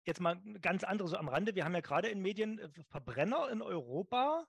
[0.06, 1.54] jetzt mal ganz andere so am Rande.
[1.54, 4.46] Wir haben ja gerade in Medien äh, Verbrenner in Europa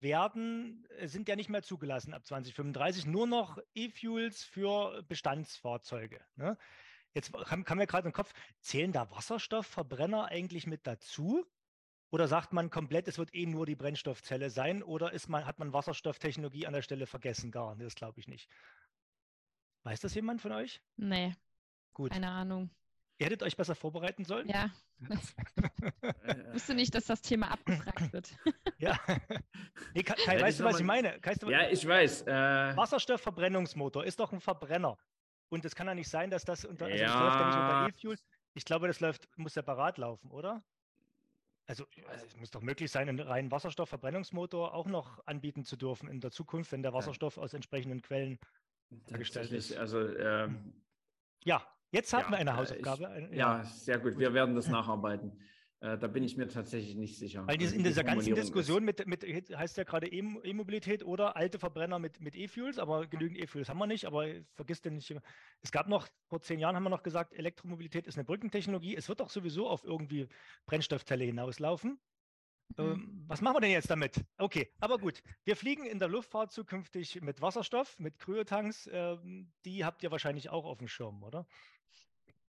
[0.00, 6.20] werden, äh, sind ja nicht mehr zugelassen ab 2035, nur noch E-Fuels für Bestandsfahrzeuge.
[6.36, 6.56] Ne?
[7.12, 11.46] Jetzt kam, kam mir gerade im Kopf, zählen da Wasserstoffverbrenner eigentlich mit dazu?
[12.10, 14.82] Oder sagt man komplett, es wird eh nur die Brennstoffzelle sein?
[14.82, 17.50] Oder ist man, hat man Wasserstofftechnologie an der Stelle vergessen?
[17.50, 18.48] Gar nicht, das glaube ich nicht.
[19.82, 20.80] Weiß das jemand von euch?
[20.96, 21.34] Nee.
[21.92, 22.12] Gut.
[22.12, 22.70] Keine Ahnung.
[23.18, 24.48] Ihr hättet euch besser vorbereiten sollen?
[24.48, 24.70] Ja.
[24.98, 25.08] Ich
[26.52, 28.36] wusste nicht, dass das Thema abgefragt wird.
[28.78, 28.98] ja.
[29.94, 31.20] Nee, Kai, ja, weißt du, was ich meine?
[31.40, 32.22] Du, ja, ich weiß.
[32.22, 32.76] Äh...
[32.76, 34.98] Wasserstoffverbrennungsmotor ist doch ein Verbrenner.
[35.48, 37.06] Und es kann ja nicht sein, dass das unter, also ja.
[37.06, 38.18] das läuft ja nicht unter E-Fuel.
[38.54, 40.64] Ich glaube, das läuft, muss separat laufen, oder?
[41.66, 46.08] Also, also, es muss doch möglich sein, einen reinen Wasserstoffverbrennungsmotor auch noch anbieten zu dürfen
[46.08, 47.42] in der Zukunft, wenn der Wasserstoff ja.
[47.42, 48.38] aus entsprechenden Quellen
[49.08, 49.76] hergestellt ist.
[49.76, 50.74] Also ähm,
[51.42, 53.28] ja, Jetzt hatten ja, wir eine äh, Hausaufgabe.
[53.30, 53.62] Ich, ja.
[53.62, 54.18] sehr gut.
[54.18, 55.32] Wir werden das nacharbeiten.
[55.78, 57.46] Äh, da bin ich mir tatsächlich nicht sicher.
[57.46, 62.20] Weil in dieser ganzen Diskussion mit, mit, heißt ja gerade E-Mobilität oder alte Verbrenner mit,
[62.20, 64.06] mit E-Fuels, aber genügend E-Fuels haben wir nicht.
[64.06, 65.14] Aber vergiss denn nicht,
[65.62, 68.96] es gab noch, vor zehn Jahren haben wir noch gesagt, Elektromobilität ist eine Brückentechnologie.
[68.96, 70.26] Es wird doch sowieso auf irgendwie
[70.66, 72.00] Brennstoffzelle hinauslaufen.
[72.76, 72.84] Mhm.
[72.84, 74.24] Ähm, was machen wir denn jetzt damit?
[74.38, 75.22] Okay, aber gut.
[75.44, 78.88] Wir fliegen in der Luftfahrt zukünftig mit Wasserstoff, mit Kryotanks.
[78.92, 81.46] Ähm, die habt ihr wahrscheinlich auch auf dem Schirm, oder?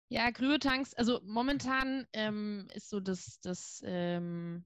[0.09, 4.65] Ja, Kryotanks, also momentan ähm, ist so das, das ähm,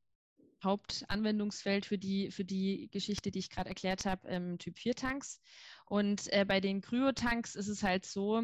[0.64, 5.42] Hauptanwendungsfeld für die, für die Geschichte, die ich gerade erklärt habe, Typ 4 Tanks.
[5.86, 8.44] Und äh, bei den Kryotanks ist es halt so,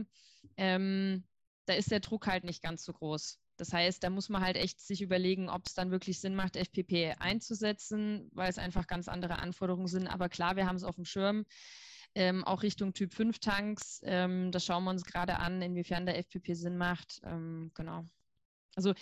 [0.56, 3.40] da ist der Druck halt nicht ganz so groß.
[3.58, 6.56] Das heißt, da muss man halt echt sich überlegen, ob es dann wirklich Sinn macht,
[6.56, 10.08] FPP einzusetzen, weil es einfach ganz andere Anforderungen sind.
[10.08, 11.46] Aber klar, wir haben es auf dem Schirm
[12.16, 14.02] ähm, auch Richtung Typ 5 Tanks.
[14.04, 17.22] Ähm, das schauen wir uns gerade an, inwiefern der FPP Sinn macht.
[17.24, 18.06] Ähm, genau.
[18.76, 18.94] Also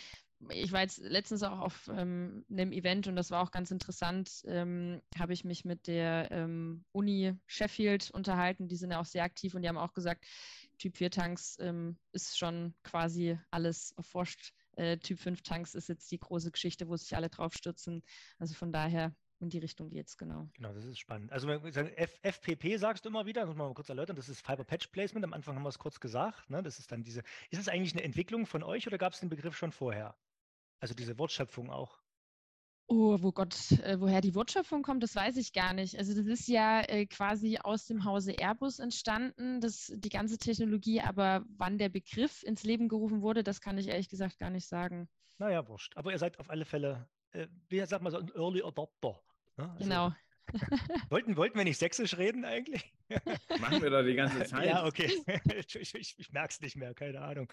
[0.49, 4.41] ich war jetzt letztens auch auf ähm, einem Event und das war auch ganz interessant.
[4.45, 8.67] Ähm, habe ich mich mit der ähm, Uni Sheffield unterhalten.
[8.67, 10.25] Die sind ja auch sehr aktiv und die haben auch gesagt,
[10.77, 14.53] Typ 4 Tanks ähm, ist schon quasi alles erforscht.
[14.75, 18.03] Äh, typ 5 Tanks ist jetzt die große Geschichte, wo sich alle drauf stürzen.
[18.39, 20.49] Also von daher in die Richtung geht es, genau.
[20.53, 21.31] Genau, das ist spannend.
[21.31, 24.45] Also F FPP sagst du immer wieder, das muss man mal kurz erläutern, das ist
[24.45, 25.25] Fiber Patch Placement.
[25.25, 26.49] Am Anfang haben wir es kurz gesagt.
[26.49, 26.63] Ne?
[26.63, 27.21] Das ist dann diese.
[27.49, 30.15] Ist es eigentlich eine Entwicklung von euch oder gab es den Begriff schon vorher?
[30.79, 32.04] Also diese Wortschöpfung auch.
[32.87, 35.97] Oh, wo Gott, äh, woher die Wortschöpfung kommt, das weiß ich gar nicht.
[35.97, 41.01] Also das ist ja äh, quasi aus dem Hause Airbus entstanden, das, die ganze Technologie,
[41.01, 44.67] aber wann der Begriff ins Leben gerufen wurde, das kann ich ehrlich gesagt gar nicht
[44.67, 45.09] sagen.
[45.39, 45.97] Naja, wurscht.
[45.97, 49.19] Aber ihr seid auf alle Fälle, äh, wie sagt man so, ein Early Adopter.
[49.57, 49.71] Ne?
[49.71, 50.11] Also, genau.
[51.10, 52.93] wollten, wollten wir nicht sächsisch reden eigentlich?
[53.60, 54.67] Machen wir da die ganze Zeit.
[54.67, 55.12] Ja, okay.
[55.67, 57.51] ich, ich, ich merke es nicht mehr, keine Ahnung.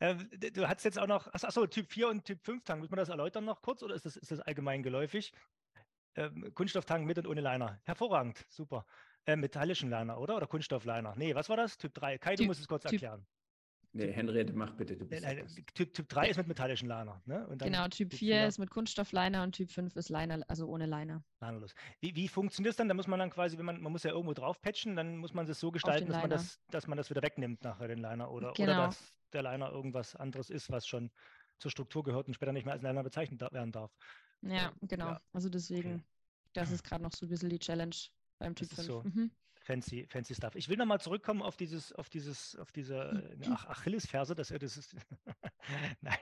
[0.00, 2.80] Ähm, du hast jetzt auch noch, achso, Typ 4 und Typ 5 Tank.
[2.80, 5.32] Muss man das erläutern noch kurz oder ist das, ist das allgemein geläufig?
[6.16, 7.80] Ähm, Kunststofftank mit und ohne Liner.
[7.84, 8.86] Hervorragend, super.
[9.26, 10.36] Äh, metallischen Liner, oder?
[10.36, 11.14] Oder Kunststoffliner?
[11.16, 11.78] Nee, was war das?
[11.78, 12.18] Typ 3.
[12.18, 13.26] Kai, du musst es kurz typ, erklären.
[13.96, 14.96] Nee, Henriette, mach bitte.
[14.96, 17.22] Du bist nein, typ, typ 3 ist mit metallischen Liner.
[17.26, 17.46] Ne?
[17.58, 20.86] genau, Typ, typ 4, 4 ist mit Kunststoffliner und Typ 5 ist Liner, also ohne
[20.86, 21.22] Liner.
[21.40, 21.76] Linerlos.
[22.00, 22.88] Wie, wie funktioniert das dann?
[22.88, 25.32] Da muss man dann quasi, wenn man, man muss ja irgendwo drauf patchen, dann muss
[25.32, 28.32] man das so gestalten, dass man das, dass man das wieder wegnimmt nachher, den Liner.
[28.32, 28.72] Oder, genau.
[28.72, 31.12] oder dass der Liner irgendwas anderes ist, was schon
[31.58, 33.96] zur Struktur gehört und später nicht mehr als Liner bezeichnet werden darf.
[34.42, 35.10] Ja, genau.
[35.10, 35.20] Ja.
[35.32, 36.04] Also deswegen.
[36.52, 37.94] Das ist gerade noch so ein bisschen die Challenge
[38.38, 38.86] beim Typ 5.
[38.86, 39.02] So.
[39.04, 39.30] Mhm.
[39.64, 40.54] Fancy, fancy Stuff.
[40.56, 42.96] Ich will nochmal zurückkommen auf dieses, auf dieses, auf diese
[43.40, 44.94] äh, Ach Achillesferse, dass das ist.
[46.02, 46.18] Nein.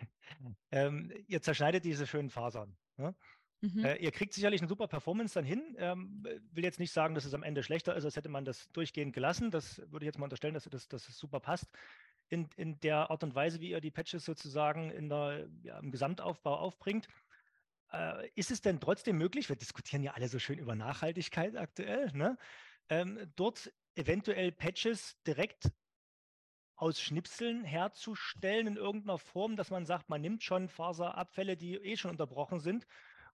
[0.71, 2.77] Ähm, ihr zerschneidet diese schönen Fasern.
[2.97, 3.15] Ne?
[3.61, 3.85] Mhm.
[3.85, 5.77] Äh, ihr kriegt sicherlich eine super Performance dann hin.
[5.79, 8.71] Ähm, will jetzt nicht sagen, dass es am Ende schlechter ist, als hätte man das
[8.73, 9.51] durchgehend gelassen.
[9.51, 11.69] Das würde ich jetzt mal unterstellen, dass, das, dass es super passt.
[12.29, 15.91] In, in der Art und Weise, wie ihr die Patches sozusagen in der, ja, im
[15.91, 17.09] Gesamtaufbau aufbringt.
[17.93, 22.11] Äh, ist es denn trotzdem möglich, wir diskutieren ja alle so schön über Nachhaltigkeit aktuell,
[22.13, 22.39] ne?
[22.89, 25.71] Ähm, dort eventuell Patches direkt
[26.77, 31.97] aus Schnipseln herzustellen in irgendeiner Form, dass man sagt, man nimmt schon Faserabfälle, die eh
[31.97, 32.87] schon unterbrochen sind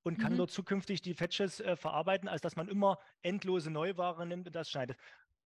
[0.02, 0.38] und kann mhm.
[0.38, 4.70] dort zukünftig die Patches äh, verarbeiten, als dass man immer endlose Neuware nimmt und das
[4.70, 4.98] schneidet.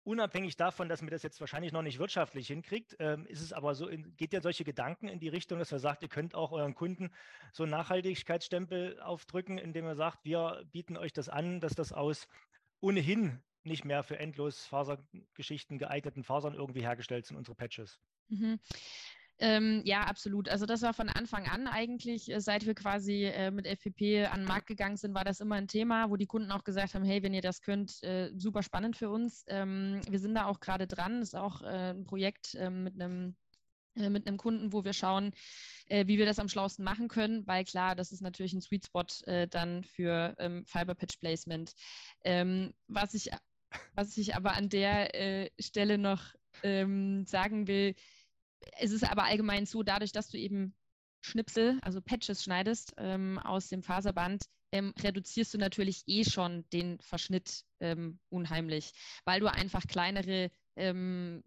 [0.03, 3.75] Unabhängig davon, dass man das jetzt wahrscheinlich noch nicht wirtschaftlich hinkriegt, ähm, ist es aber
[3.75, 6.51] so, in, geht ja solche Gedanken in die Richtung, dass ihr sagt, ihr könnt auch
[6.51, 7.11] euren Kunden
[7.53, 12.27] so einen Nachhaltigkeitsstempel aufdrücken, indem ihr sagt, wir bieten euch das an, dass das aus
[12.79, 18.00] ohnehin nicht mehr für endlos Fasergeschichten geeigneten Fasern irgendwie hergestellt sind, unsere Patches.
[18.30, 18.60] Mhm.
[19.41, 20.50] Ähm, ja, absolut.
[20.50, 24.41] Also das war von Anfang an eigentlich, äh, seit wir quasi äh, mit FPP an
[24.41, 27.04] den Markt gegangen sind, war das immer ein Thema, wo die Kunden auch gesagt haben,
[27.04, 29.43] hey, wenn ihr das könnt, äh, super spannend für uns.
[29.47, 31.21] Ähm, wir sind da auch gerade dran.
[31.21, 33.36] Das ist auch äh, ein Projekt ähm, mit einem
[33.95, 35.34] äh, mit einem Kunden, wo wir schauen,
[35.88, 38.86] äh, wie wir das am schlausten machen können, weil klar, das ist natürlich ein Sweet
[38.86, 39.04] Spot
[39.50, 41.74] dann für ähm, Fiber Patch Placement.
[42.24, 43.32] Ähm, was ich
[43.95, 47.95] was ich aber an der Stelle noch ähm, sagen will,
[48.79, 50.75] es ist aber allgemein so, dadurch, dass du eben
[51.21, 56.99] Schnipsel, also Patches schneidest ähm, aus dem Faserband, ähm, reduzierst du natürlich eh schon den
[56.99, 58.93] Verschnitt ähm, unheimlich,
[59.25, 61.43] weil du einfach kleinere ähm,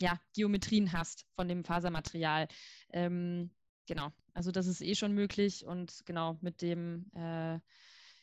[0.00, 2.48] ja, Geometrien hast von dem Fasermaterial.
[2.92, 3.50] Ähm,
[3.86, 7.58] genau, also das ist eh schon möglich und genau mit dem äh,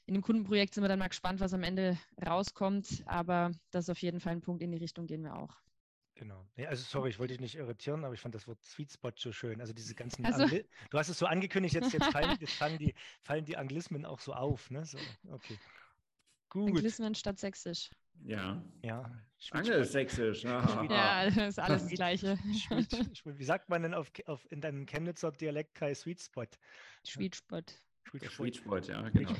[0.06, 3.89] in dem Kundenprojekt sind wir dann mal gespannt, was am Ende rauskommt, aber das ist
[3.89, 5.56] auf jeden Fall ein Punkt, in die Richtung gehen wir auch.
[6.16, 6.46] Genau.
[6.56, 9.12] Ja, also sorry, ich wollte dich nicht irritieren, aber ich fand das Wort Sweet Spot
[9.16, 9.60] so schön.
[9.60, 12.78] Also diese ganzen also, Angli Du hast es so angekündigt, jetzt, jetzt, fallen, jetzt fallen,
[12.78, 14.70] die, fallen die Anglismen auch so auf.
[14.70, 14.86] Ne?
[14.86, 15.00] So,
[15.32, 15.58] okay.
[16.50, 16.70] Gut.
[16.70, 17.89] Anglismen statt Sächsisch.
[18.26, 18.63] Ja.
[18.84, 19.12] Ja.
[19.52, 20.44] Angelsächsisch.
[20.44, 22.38] ja, das ist alles das Gleiche.
[23.26, 26.46] Wie sagt man denn auf, auf, in deinem Chemnitzer Dialekt Kai Sweet Spot?
[27.06, 27.63] Sweet Spot.
[28.54, 29.34] Spot, ja, genau.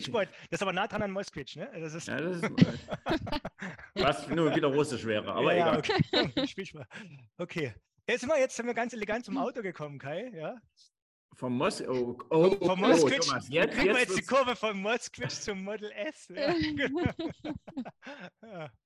[0.00, 1.70] Spot, das ist aber nah dran an Moskvich, ne?
[1.78, 2.50] Das ist, ja, das ist
[3.94, 5.78] was nur wieder russisch wäre, aber ja, egal.
[5.78, 6.84] Okay.
[7.38, 7.74] okay.
[8.06, 10.56] Jetzt sind wir jetzt sind wir ganz elegant zum Auto gekommen, Kai, ja?
[11.36, 14.54] Vom Mos oh, oh, vom oh, Moskvich, Thomas, jetzt, kriegen jetzt wir jetzt die Kurve
[14.54, 16.28] vom Moskvich zum Model S.
[16.28, 16.54] Ja.
[18.42, 18.70] ja.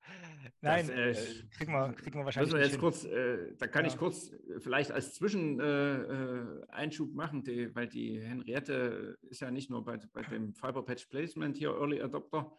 [0.60, 2.52] Nein, das, äh, äh, kriegen, wir, kriegen wir wahrscheinlich.
[2.52, 3.90] Wir jetzt kurz, äh, da kann ja.
[3.90, 9.70] ich kurz vielleicht als Zwischeneinschub äh, äh machen, die, weil die Henriette ist ja nicht
[9.70, 12.52] nur bei, bei dem Fiber Patch Placement hier Early Adopter,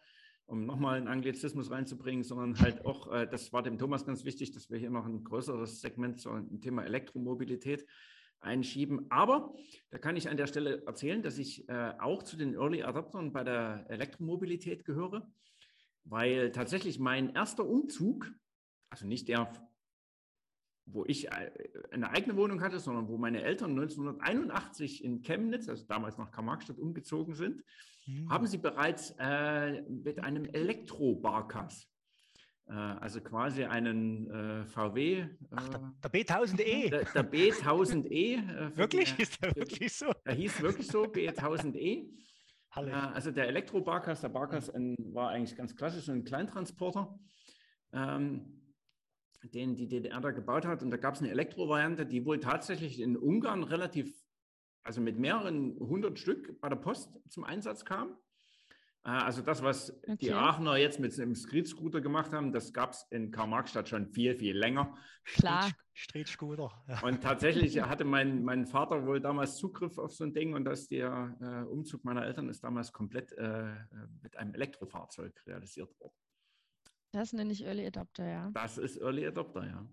[0.46, 4.52] um nochmal einen Anglizismus reinzubringen, sondern halt auch, äh, das war dem Thomas ganz wichtig,
[4.52, 7.86] dass wir hier noch ein größeres Segment zum Thema Elektromobilität
[8.40, 9.10] einschieben.
[9.10, 9.54] Aber
[9.90, 13.32] da kann ich an der Stelle erzählen, dass ich äh, auch zu den Early Adoptern
[13.32, 15.30] bei der Elektromobilität gehöre,
[16.04, 18.32] weil tatsächlich mein erster Umzug,
[18.90, 19.52] also nicht der,
[20.86, 21.50] wo ich äh,
[21.90, 26.78] eine eigene Wohnung hatte, sondern wo meine Eltern 1981 in Chemnitz, also damals nach Karl-Marx-Stadt,
[26.78, 27.62] umgezogen sind,
[28.06, 28.30] mhm.
[28.30, 31.89] haben sie bereits äh, mit einem Elektro-Barkas
[32.74, 35.26] also quasi einen äh, VW.
[35.50, 36.90] Ach, der, äh, der B1000E.
[36.90, 38.12] Der, der B1000E.
[38.12, 39.14] Äh, wirklich?
[39.16, 40.12] Die, ist der wirklich so?
[40.24, 42.08] Er hieß wirklich so, B1000E.
[42.70, 42.94] Halle.
[43.12, 47.18] also der Elektro-Barkas, der Barkas ein, war eigentlich ganz klassisch ein Kleintransporter,
[47.92, 48.62] ähm,
[49.42, 50.84] den die DDR da gebaut hat.
[50.84, 54.14] Und da gab es eine Elektro-Variante, die wohl tatsächlich in Ungarn relativ,
[54.84, 58.16] also mit mehreren hundert Stück bei der Post zum Einsatz kam.
[59.04, 60.16] Äh, also das, was okay.
[60.20, 64.34] die Aachener jetzt mit dem Street-Scooter gemacht haben, das gab es in Karl-Marx-Stadt schon viel,
[64.34, 64.96] viel länger.
[65.24, 65.70] Klar.
[65.94, 66.70] Street-Scooter.
[66.88, 67.02] Ja.
[67.02, 70.88] Und tatsächlich hatte mein, mein Vater wohl damals Zugriff auf so ein Ding und dass
[70.88, 73.74] der äh, Umzug meiner Eltern ist damals komplett äh,
[74.22, 76.14] mit einem Elektrofahrzeug realisiert worden.
[77.12, 78.50] Das nenne ich Early Adopter, ja.
[78.54, 79.86] Das ist Early Adopter, ja.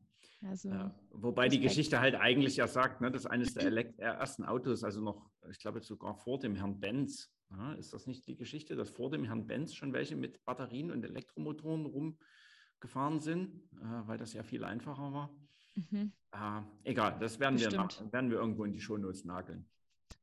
[0.48, 0.94] Also, ja.
[1.10, 1.64] Wobei Respekt.
[1.64, 5.58] die Geschichte halt eigentlich ja sagt, ne, dass eines der ersten Autos, also noch, ich
[5.60, 9.24] glaube sogar vor dem Herrn Benz, ja, ist das nicht die Geschichte, dass vor dem
[9.24, 14.64] Herrn Benz schon welche mit Batterien und Elektromotoren rumgefahren sind, äh, weil das ja viel
[14.64, 15.30] einfacher war?
[15.76, 16.12] Mhm.
[16.32, 19.70] Äh, egal, das werden wir, werden wir irgendwo in die Shownotes nageln.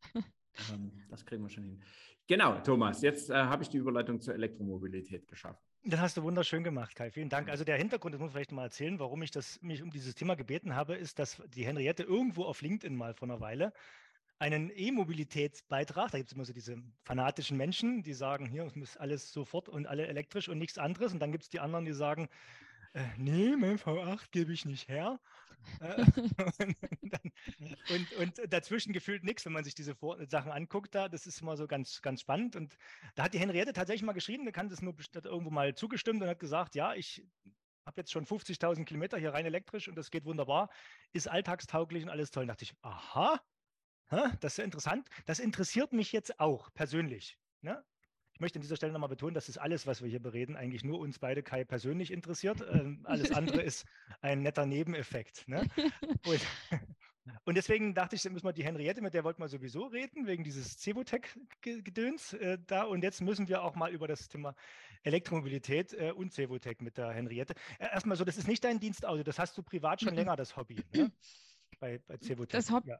[0.72, 1.82] ähm, das kriegen wir schon hin.
[2.26, 5.60] Genau, Thomas, jetzt äh, habe ich die Überleitung zur Elektromobilität geschaffen.
[5.86, 7.10] Das hast du wunderschön gemacht, Kai.
[7.10, 7.50] Vielen Dank.
[7.50, 10.14] Also der Hintergrund, das muss ich vielleicht mal erzählen, warum ich das, mich um dieses
[10.14, 13.74] Thema gebeten habe, ist, dass die Henriette irgendwo auf LinkedIn mal vor einer Weile
[14.38, 16.10] einen E-Mobilitätsbeitrag.
[16.10, 19.68] Da gibt es immer so diese fanatischen Menschen, die sagen, hier es muss alles sofort
[19.68, 21.12] und alle elektrisch und nichts anderes.
[21.12, 22.28] Und dann gibt es die anderen, die sagen,
[22.94, 25.20] äh, nee, mein V8 gebe ich nicht her.
[25.80, 26.04] Äh,
[27.00, 27.32] und, dann,
[27.90, 31.08] und, und, dazwischen gefühlt nichts, wenn man sich diese Vor Sachen anguckt da.
[31.08, 32.56] Das ist immer so ganz, ganz spannend.
[32.56, 32.76] Und
[33.14, 34.94] da hat die Henriette tatsächlich mal geschrieben, der kann das nur
[35.24, 37.24] irgendwo mal zugestimmt und hat gesagt, ja, ich
[37.86, 40.70] habe jetzt schon 50.000 Kilometer hier rein elektrisch und das geht wunderbar,
[41.12, 42.46] ist alltagstauglich und alles toll.
[42.46, 43.40] Da dachte ich, aha,
[44.10, 45.08] das ist ja interessant.
[45.26, 47.38] Das interessiert mich jetzt auch persönlich.
[47.62, 47.82] Ne?
[48.34, 50.82] Ich möchte an dieser Stelle nochmal betonen, dass das alles, was wir hier bereden, eigentlich
[50.82, 52.60] nur uns beide Kai persönlich interessiert.
[52.68, 53.86] Ähm, alles andere ist
[54.22, 55.46] ein netter Nebeneffekt.
[55.46, 55.68] Ne?
[56.26, 56.40] Und,
[57.44, 60.42] und, deswegen dachte ich, müssen wir die Henriette, mit der wollten wir sowieso reden, wegen
[60.42, 62.82] dieses Cevotec-Gedöns äh, da.
[62.82, 64.56] Und jetzt müssen wir auch mal über das Thema
[65.04, 67.54] Elektromobilität äh, und Cevotec mit der Henriette.
[67.78, 70.56] Äh, erstmal so, das ist nicht dein Dienstauto, das hast du privat schon länger, das
[70.56, 70.82] Hobby.
[70.92, 71.12] Ne?
[71.78, 72.58] Bei, bei Cevotec.
[72.58, 72.90] Das Hobby.
[72.90, 72.98] Ja.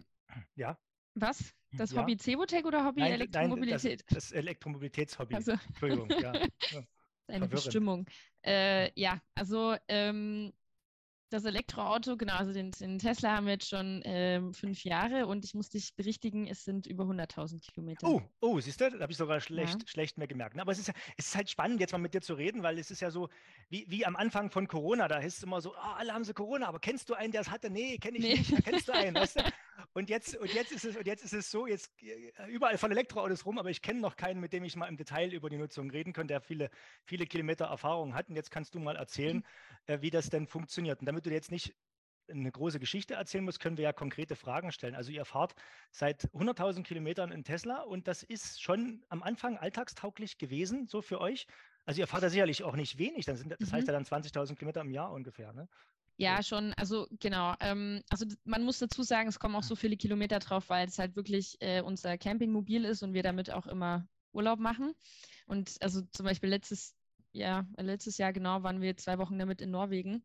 [0.55, 0.79] ja.
[1.15, 1.55] Was?
[1.77, 2.03] Das ja.
[2.03, 4.01] Hobby Cebotec oder Hobby nein, Elektromobilität?
[4.01, 5.35] Nein, das, das Elektromobilitätshobby.
[5.35, 5.53] Also.
[5.69, 6.33] Entschuldigung, ja.
[7.27, 8.07] Eine Bestimmung.
[8.45, 10.53] Äh, ja, also ähm,
[11.31, 15.45] das Elektroauto, genau, also den, den, Tesla haben wir jetzt schon ähm, fünf Jahre und
[15.45, 18.07] ich muss dich berichtigen, es sind über 100.000 Kilometer.
[18.07, 19.87] Oh, oh, siehst du, da habe ich sogar schlecht, ja.
[19.87, 20.59] schlecht mehr gemerkt.
[20.59, 22.91] Aber es ist, es ist halt spannend, jetzt mal mit dir zu reden, weil es
[22.91, 23.29] ist ja so,
[23.69, 26.35] wie, wie am Anfang von Corona, da ist es immer so, oh, alle haben sie
[26.35, 27.69] Corona, aber kennst du einen, der es hatte?
[27.69, 28.35] Nee, kenne ich nee.
[28.35, 29.17] nicht, da kennst du einen.
[29.17, 29.43] Weißt du?
[29.93, 32.91] Und jetzt, und jetzt ist es, und jetzt ist es so, jetzt äh, überall von
[32.91, 35.57] Elektroautos rum, aber ich kenne noch keinen, mit dem ich mal im Detail über die
[35.57, 36.71] Nutzung reden könnte, der viele,
[37.05, 38.29] viele Kilometer Erfahrung hat.
[38.29, 39.43] Und jetzt kannst du mal erzählen, mhm.
[39.87, 41.01] äh, wie das denn funktioniert.
[41.01, 41.75] Und damit du jetzt nicht
[42.29, 44.95] eine große Geschichte erzählen musst, können wir ja konkrete Fragen stellen.
[44.95, 45.55] Also ihr fahrt
[45.91, 51.21] seit 100.000 Kilometern in Tesla und das ist schon am Anfang alltagstauglich gewesen, so für
[51.21, 51.47] euch.
[51.85, 53.73] Also ihr fahrt da sicherlich auch nicht wenig, dann sind, das mhm.
[53.73, 55.69] heißt ja dann 20.000 Kilometer im Jahr ungefähr, ne?
[56.17, 56.73] Ja, schon.
[56.75, 57.55] Also genau.
[57.61, 60.99] Ähm, also man muss dazu sagen, es kommen auch so viele Kilometer drauf, weil es
[60.99, 64.95] halt wirklich äh, unser Campingmobil ist und wir damit auch immer Urlaub machen.
[65.47, 66.95] Und also zum Beispiel letztes
[67.33, 70.25] Jahr, letztes Jahr genau waren wir zwei Wochen damit in Norwegen.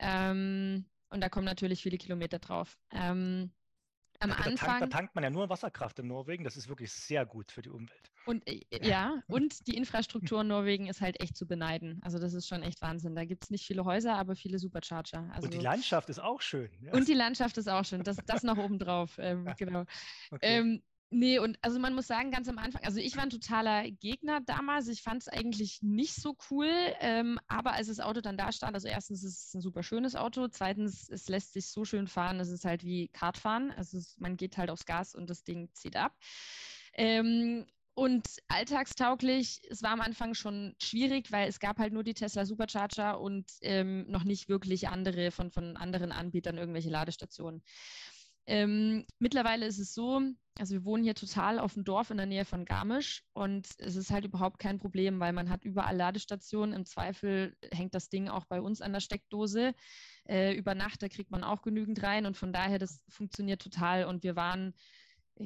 [0.00, 2.76] Ähm, und da kommen natürlich viele Kilometer drauf.
[2.90, 3.52] Ähm,
[4.20, 4.56] am da, Anfang.
[4.56, 6.44] Da tankt, da tankt, man ja nur Wasserkraft in Norwegen.
[6.44, 8.10] Das ist wirklich sehr gut für die Umwelt.
[8.26, 12.00] Und äh, ja, und die Infrastruktur in Norwegen ist halt echt zu beneiden.
[12.02, 13.14] Also das ist schon echt Wahnsinn.
[13.14, 15.30] Da gibt es nicht viele Häuser, aber viele Supercharger.
[15.32, 16.70] Also, und die Landschaft ist auch schön.
[16.80, 16.92] Ja.
[16.92, 18.02] Und die Landschaft ist auch schön.
[18.02, 19.18] Das, das noch obendrauf.
[19.18, 19.84] Ähm, genau.
[20.30, 20.58] Okay.
[20.58, 20.82] Ähm,
[21.16, 24.40] Nee, und also man muss sagen, ganz am Anfang, also ich war ein totaler Gegner
[24.40, 24.88] damals.
[24.88, 28.74] Ich fand es eigentlich nicht so cool, ähm, aber als das Auto dann da stand,
[28.74, 32.40] also erstens ist es ein super schönes Auto, zweitens, es lässt sich so schön fahren,
[32.40, 33.70] es ist halt wie Kartfahren.
[33.70, 36.18] Also es, man geht halt aufs Gas und das Ding zieht ab.
[36.94, 42.14] Ähm, und alltagstauglich, es war am Anfang schon schwierig, weil es gab halt nur die
[42.14, 47.62] Tesla Supercharger und ähm, noch nicht wirklich andere von, von anderen Anbietern irgendwelche Ladestationen.
[48.46, 50.20] Ähm, mittlerweile ist es so,
[50.58, 53.96] also wir wohnen hier total auf dem Dorf in der Nähe von Garmisch und es
[53.96, 56.74] ist halt überhaupt kein Problem, weil man hat überall Ladestationen.
[56.74, 59.74] Im Zweifel hängt das Ding auch bei uns an der Steckdose.
[60.28, 64.04] Äh, über Nacht, da kriegt man auch genügend rein und von daher, das funktioniert total.
[64.04, 64.74] Und wir waren,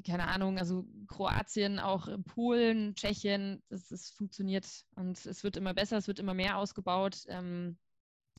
[0.05, 5.97] keine Ahnung, also Kroatien, auch Polen, Tschechien, das, das funktioniert und es wird immer besser,
[5.97, 7.25] es wird immer mehr ausgebaut.
[7.29, 7.79] Ähm,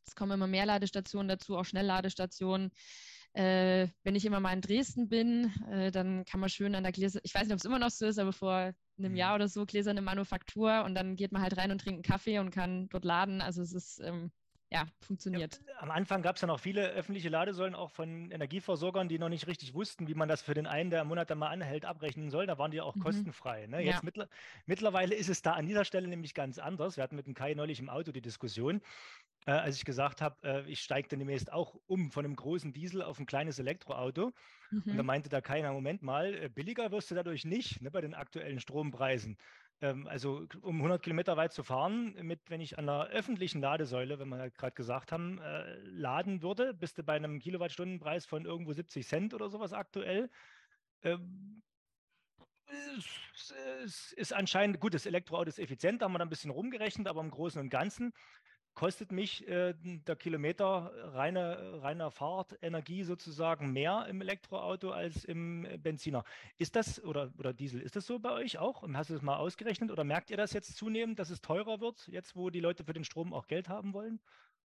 [0.05, 2.71] es kommen immer mehr Ladestationen dazu, auch Schnellladestationen.
[3.33, 6.91] Äh, wenn ich immer mal in Dresden bin, äh, dann kann man schön an der
[6.91, 9.15] Gläser, ich weiß nicht, ob es immer noch so ist, aber vor einem mhm.
[9.15, 12.39] Jahr oder so gläserne Manufaktur und dann geht man halt rein und trinkt einen Kaffee
[12.39, 13.41] und kann dort laden.
[13.41, 14.31] Also es ist ähm,
[14.71, 15.59] ja, funktioniert.
[15.67, 19.29] Ja, am Anfang gab es ja noch viele öffentliche Ladesäulen, auch von Energieversorgern, die noch
[19.29, 21.85] nicht richtig wussten, wie man das für den einen, der im Monat dann mal anhält,
[21.85, 22.45] abrechnen soll.
[22.45, 23.01] Da waren die auch mhm.
[23.01, 23.65] kostenfrei.
[23.65, 23.81] Ne?
[23.81, 24.01] Jetzt ja.
[24.03, 24.29] mittler
[24.67, 26.97] mittlerweile ist es da an dieser Stelle nämlich ganz anders.
[26.97, 28.81] Wir hatten mit dem Kai neulich im Auto die Diskussion
[29.45, 32.73] äh, als ich gesagt habe, äh, ich steige dann demnächst auch um von einem großen
[32.73, 34.31] Diesel auf ein kleines Elektroauto.
[34.69, 34.83] Mhm.
[34.85, 38.01] Und da meinte da keiner, Moment mal, äh, billiger wirst du dadurch nicht ne, bei
[38.01, 39.37] den aktuellen Strompreisen.
[39.81, 44.19] Ähm, also um 100 Kilometer weit zu fahren, mit, wenn ich an einer öffentlichen Ladesäule,
[44.19, 48.45] wenn wir halt gerade gesagt haben, äh, laden würde, bist du bei einem Kilowattstundenpreis von
[48.45, 50.29] irgendwo 70 Cent oder sowas aktuell.
[51.01, 51.63] Ähm,
[53.83, 57.07] es ist anscheinend, gut, das Elektroauto ist effizient, da haben wir dann ein bisschen rumgerechnet,
[57.07, 58.13] aber im Großen und Ganzen
[58.79, 65.77] kostet mich äh, der Kilometer reine, reiner Fahrtenergie sozusagen mehr im Elektroauto als im äh,
[65.77, 66.23] Benziner.
[66.57, 68.87] Ist das oder, oder Diesel, ist das so bei euch auch?
[68.93, 72.07] Hast du das mal ausgerechnet oder merkt ihr das jetzt zunehmend, dass es teurer wird,
[72.07, 74.21] jetzt wo die Leute für den Strom auch Geld haben wollen?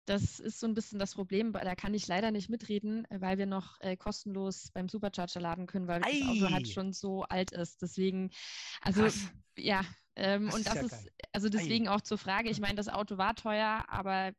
[0.06, 3.48] Das ist so ein bisschen das Problem, da kann ich leider nicht mitreden, weil wir
[3.48, 6.22] noch äh, kostenlos beim Supercharger laden können, weil Ei.
[6.22, 7.82] das Auto halt schon so alt ist.
[7.82, 8.32] Deswegen,
[8.82, 9.30] also Krass.
[9.58, 9.84] ja,
[10.20, 11.92] ähm, das und das ist, ja also deswegen Ei.
[11.92, 14.32] auch zur Frage, ich meine, das Auto war teuer, aber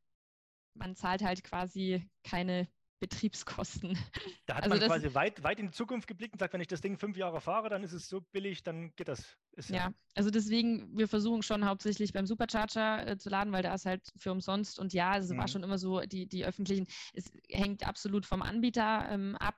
[0.74, 2.68] man zahlt halt quasi keine
[3.00, 3.98] Betriebskosten.
[4.46, 6.66] Da hat Also man quasi weit, weit in die Zukunft geblickt und sagt, wenn ich
[6.66, 9.38] das Ding fünf Jahre fahre, dann ist es so billig, dann geht das.
[9.52, 13.72] Ist Ja, also deswegen, wir versuchen schon hauptsächlich beim Supercharger äh, zu laden, weil da
[13.72, 14.80] ist halt für umsonst.
[14.80, 15.46] Und ja, es war Mhm.
[15.46, 19.54] schon immer so, die, die öffentlichen, es hängt absolut vom Anbieter ähm, ab.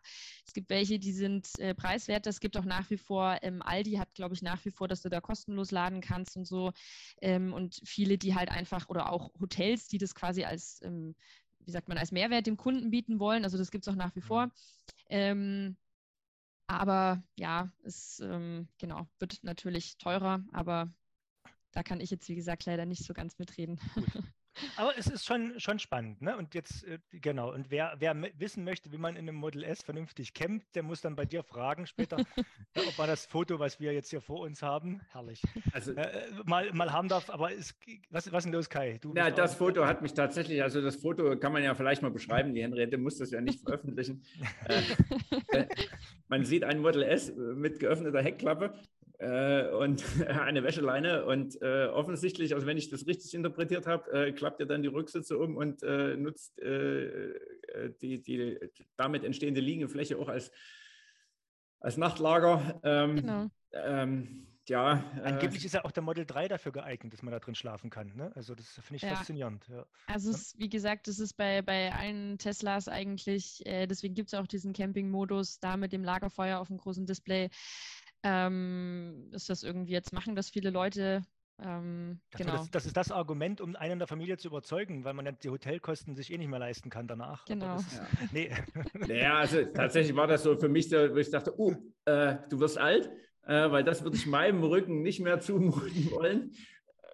[0.46, 2.28] Es gibt welche, die sind äh, preiswerter.
[2.28, 5.00] Es gibt auch nach wie vor, ähm, Aldi hat, glaube ich, nach wie vor, dass
[5.00, 6.72] du da kostenlos laden kannst und so.
[7.22, 11.14] Ähm, und viele, die halt einfach, oder auch Hotels, die das quasi als, ähm,
[11.64, 13.44] wie sagt man, als Mehrwert dem Kunden bieten wollen.
[13.44, 14.24] Also das gibt es auch nach wie Mhm.
[14.26, 14.50] vor.
[15.08, 15.76] Ähm,
[16.66, 20.90] aber ja, es ähm, genau, wird natürlich teurer, aber
[21.72, 23.80] da kann ich jetzt, wie gesagt, leider nicht so ganz mitreden.
[24.76, 26.36] Aber es ist schon, schon spannend, ne?
[26.36, 29.82] Und jetzt, äh, genau, und wer, wer wissen möchte, wie man in einem Model S
[29.82, 32.16] vernünftig campt, der muss dann bei dir fragen später,
[32.76, 35.42] ob man das Foto, was wir jetzt hier vor uns haben, herrlich,
[35.72, 37.30] Also, äh, mal, mal haben darf.
[37.30, 37.74] Aber es,
[38.10, 38.98] was, was ist denn los, Kai?
[39.00, 42.10] Du bist das Foto hat mich tatsächlich, also das Foto kann man ja vielleicht mal
[42.10, 42.54] beschreiben.
[42.54, 44.22] Die Henriette muss das ja nicht veröffentlichen.
[44.66, 44.82] äh,
[45.58, 45.66] äh,
[46.28, 48.74] man sieht ein Model S äh, mit geöffneter Heckklappe
[49.22, 54.32] äh, und eine Wäscheleine und äh, offensichtlich, also wenn ich das richtig interpretiert habe, äh,
[54.32, 58.58] klappt ihr dann die Rücksitze um und äh, nutzt äh, äh, die, die
[58.96, 60.50] damit entstehende Liegefläche auch als,
[61.80, 62.80] als Nachtlager.
[62.82, 63.46] Ähm, genau.
[63.72, 67.40] ähm, ja, äh, Angeblich ist ja auch der Model 3 dafür geeignet, dass man da
[67.40, 68.14] drin schlafen kann.
[68.14, 68.30] Ne?
[68.36, 69.16] Also das finde ich Ja.
[69.16, 69.66] faszinierend.
[69.68, 69.84] Ja.
[70.06, 74.32] Also es, ist, wie gesagt, das ist bei, bei allen Teslas eigentlich, äh, deswegen gibt
[74.32, 77.50] es auch diesen Camping-Modus da mit dem Lagerfeuer auf dem großen Display.
[78.22, 81.22] Ähm, ist das irgendwie jetzt machen das viele Leute?
[81.58, 82.56] Ähm, Das, genau.
[82.56, 85.50] das, das ist das Argument, um einen der Familie zu überzeugen, weil man dann die
[85.50, 87.44] Hotelkosten sich eh nicht mehr leisten kann danach.
[87.44, 87.74] Genau.
[87.74, 88.06] das ist, Ja.
[88.32, 88.50] nee.
[88.94, 92.78] Naja, also tatsächlich war das so für mich wo ich dachte, oh, äh, du wirst
[92.78, 93.10] alt,
[93.44, 96.52] äh, weil das würde ich meinem Rücken nicht mehr zumuten wollen.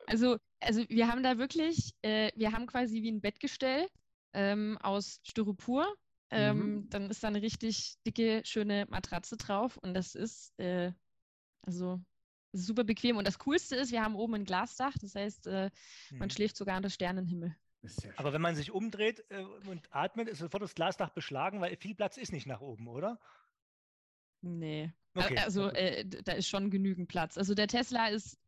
[0.06, 3.86] Also, also wir haben da wirklich, äh, wir haben quasi wie ein Bettgestell
[4.32, 5.86] ähm, aus Styropor.
[6.30, 6.90] Ähm, Mhm.
[6.90, 10.92] Dann ist da eine richtig dicke, schöne Matratze drauf und das ist äh,
[11.62, 12.00] also
[12.52, 13.16] super bequem.
[13.16, 15.70] Und das Coolste ist, wir haben oben ein Glasdach, das heißt, äh,
[16.18, 16.30] man Mhm.
[16.30, 17.56] schläft sogar unter Sternenhimmel.
[18.16, 21.94] Aber wenn man sich umdreht äh, und atmet, ist sofort das Glasdach beschlagen, weil viel
[21.94, 23.18] Platz ist nicht nach oben, oder?
[24.40, 24.92] Nee.
[25.14, 27.36] Okay, Also äh, da ist schon genügend Platz.
[27.38, 28.38] Also der Tesla ist,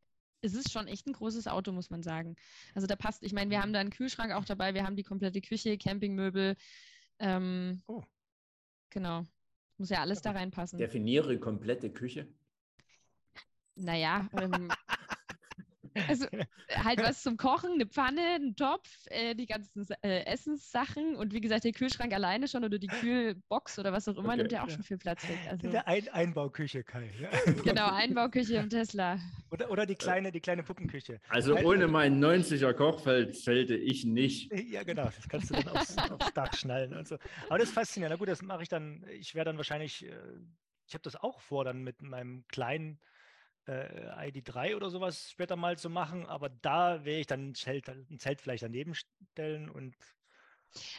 [0.41, 2.37] es ist schon echt ein großes Auto, muss man sagen.
[2.75, 3.63] Also da passt, ich meine, wir Mhm.
[3.63, 6.57] haben da einen Kühlschrank auch dabei, wir haben die komplette Küche, Campingmöbel.
[7.21, 8.03] Ähm, Oh.
[8.91, 9.25] Genau.
[9.79, 10.79] Muss ja alles da reinpassen.
[10.79, 12.27] definiere komplette Küche.
[13.77, 14.69] Naja, ähm,
[16.09, 16.27] also
[16.75, 21.41] halt was zum Kochen, eine Pfanne, ein Topf, äh, die ganzen äh, Essenssachen und wie
[21.41, 24.37] gesagt, der Kühlschrank alleine schon oder die Kühlbox oder was auch immer Okay.
[24.39, 25.39] nimmt ja auch schon viel Platz weg.
[25.49, 27.11] Also Der Ein Einbauküche, Kai.
[27.21, 27.29] Ja.
[27.65, 29.19] genau, Einbauküche im Tesla.
[29.51, 31.21] Oder, oder die kleine, die kleine Puppenküche.
[31.29, 34.53] Also Weil- ohne mein 90er Kochfeld fällte ich nicht.
[34.71, 36.95] Ja, genau, das kannst du dann aufs, aufs Dach schnallen.
[36.95, 37.17] Und so.
[37.49, 38.15] Aber das ist faszinierend.
[38.15, 39.05] Na gut, das mache ich dann.
[39.19, 40.15] Ich werde dann wahrscheinlich, äh,
[40.87, 43.01] ich habe das auch vor, dann mit meinem kleinen
[43.67, 47.89] äh, ID3 oder sowas später mal zu machen, aber da werde ich dann ein Zelt,
[47.89, 49.97] ein Zelt vielleicht daneben stellen und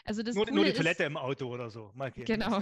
[0.05, 1.91] Also das nur, Coole nur die ist, Toilette im Auto oder so.
[1.95, 2.26] Mal gehen.
[2.26, 2.61] Genau.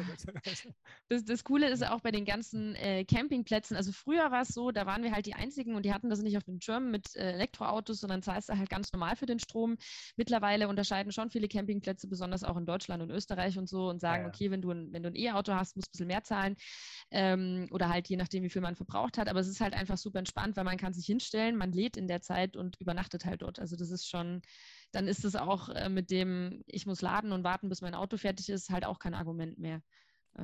[1.09, 4.71] Das, das Coole ist auch bei den ganzen äh, Campingplätzen, also früher war es so,
[4.71, 7.15] da waren wir halt die Einzigen und die hatten das nicht auf dem Schirm mit
[7.15, 9.77] äh, Elektroautos, sondern zahlst du halt ganz normal für den Strom.
[10.17, 14.23] Mittlerweile unterscheiden schon viele Campingplätze, besonders auch in Deutschland und Österreich und so, und sagen,
[14.23, 14.29] ja.
[14.29, 16.55] okay, wenn du ein, wenn du ein E-Auto hast, musst du ein bisschen mehr zahlen.
[17.11, 19.27] Ähm, oder halt je nachdem, wie viel man verbraucht hat.
[19.29, 22.07] Aber es ist halt einfach super entspannt, weil man kann sich hinstellen, man lädt in
[22.07, 23.59] der Zeit und übernachtet halt dort.
[23.59, 24.41] Also das ist schon,
[24.91, 28.17] dann ist es auch äh, mit dem, ich muss laden und warten, bis mein Auto
[28.17, 29.81] fertig ist, halt auch kein Argument mehr.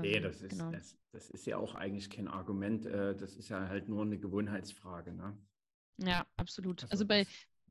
[0.02, 0.72] Nee, Ähm, das ist, genau.
[0.72, 2.86] das, das ist ja auch eigentlich kein Argument.
[2.86, 5.12] äh, Das ist ja halt nur eine Gewohnheitsfrage.
[5.14, 5.38] Ne?
[5.98, 6.84] Ja, absolut.
[6.84, 7.26] Also Also bei,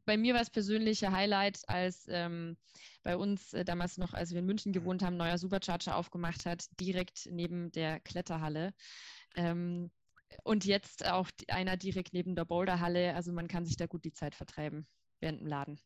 [0.04, 2.56] bei mir war es persönliche Highlight, als ähm,
[3.02, 4.80] bei uns äh, damals noch, als wir in München Mhm.
[4.80, 8.74] gewohnt haben, neuer Supercharger aufgemacht hat, direkt neben der Kletterhalle.
[9.36, 9.90] Ähm,
[10.44, 13.14] und jetzt auch einer direkt neben der Boulderhalle.
[13.14, 14.86] Also man kann sich da gut die Zeit vertreiben
[15.20, 15.80] während dem Laden.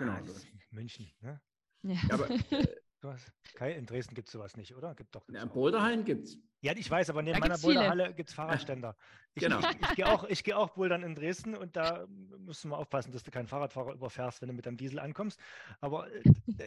[0.00, 0.12] Genau.
[0.12, 0.22] Ah,
[0.70, 1.40] München, ne?
[1.82, 1.92] Ja.
[1.94, 2.66] Ja, aber äh,
[3.00, 4.94] Du hast, Kai, in Dresden gibt es sowas nicht, oder?
[4.94, 5.26] Gibt doch.
[5.26, 5.54] gibt's na, auch.
[5.54, 6.38] Boulderhallen gibt es.
[6.62, 7.58] Ja, ich weiß, aber neben Da meiner.
[7.58, 8.96] Boulderhalle gibt es Fahrradständer.
[9.34, 9.60] Ich, Genau.
[9.60, 12.04] ich, ich gehe auch, ich geh auch bouldern in Dresden und da
[12.44, 15.38] musst du mal aufpassen, dass du keinen Fahrradfahrer überfährst, wenn du mit deinem Diesel ankommst.
[15.80, 16.22] Aber äh,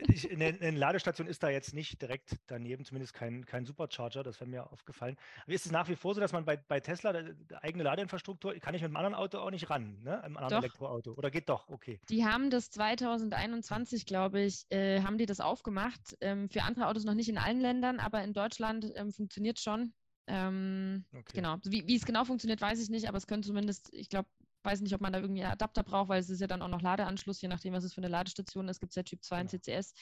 [0.07, 4.39] ich, eine, eine Ladestation ist da jetzt nicht direkt daneben, zumindest kein, kein Supercharger, das
[4.39, 5.17] wäre mir aufgefallen.
[5.43, 8.53] Aber ist es nach wie vor so, dass man bei, bei Tesla äh, eigene Ladeinfrastruktur,
[8.55, 10.23] kann ich mit einem anderen Auto auch nicht ran, ne?
[10.23, 10.63] Einem anderen Doch.
[10.63, 11.11] Elektroauto?
[11.15, 11.67] Oder geht doch?
[11.67, 11.99] Okay.
[12.07, 16.15] Die haben das 2021, glaube ich, äh, haben die das aufgemacht.
[16.21, 19.82] Ähm, für andere Autos noch nicht in allen Ländern, aber in Deutschland ähm, funktioniert schon.
[20.27, 21.35] Ähm, okay.
[21.35, 21.57] Genau.
[21.63, 24.29] Wie, wie es genau funktioniert, weiß ich nicht, aber es könnte zumindest, ich glaube,
[24.63, 26.69] weiß nicht, ob man da irgendwie einen Adapter braucht, weil es ist ja dann auch
[26.69, 28.77] noch Ladeanschluss, je nachdem, was es für eine Ladestation ist.
[28.77, 29.61] Es gibt ja Typ 2 und Genau.
[29.61, 29.93] CCS.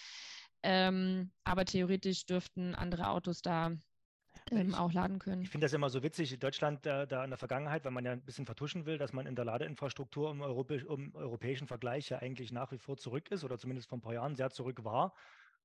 [0.63, 3.71] Ähm, aber theoretisch dürften andere Autos da
[4.51, 5.41] ähm, ich, auch laden können.
[5.41, 8.05] Ich finde das immer so witzig, in Deutschland da, da, in der Vergangenheit, weil man
[8.05, 12.09] ja ein bisschen vertuschen will, dass man in der Ladeinfrastruktur im, Europä im europäischen Vergleich
[12.09, 14.83] ja eigentlich nach wie vor zurück ist oder zumindest vor ein paar Jahren sehr zurück
[14.83, 15.13] war.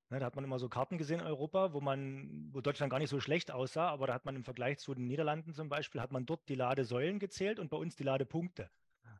[0.08, 3.00] Ne, da hat man immer so Karten gesehen in Europa, wo man, wo Deutschland gar
[3.00, 6.00] nicht so schlecht aussah, aber da hat man im Vergleich zu den Niederlanden zum Beispiel,
[6.00, 8.70] hat man dort die Ladesäulen gezählt und bei uns die Ladepunkte.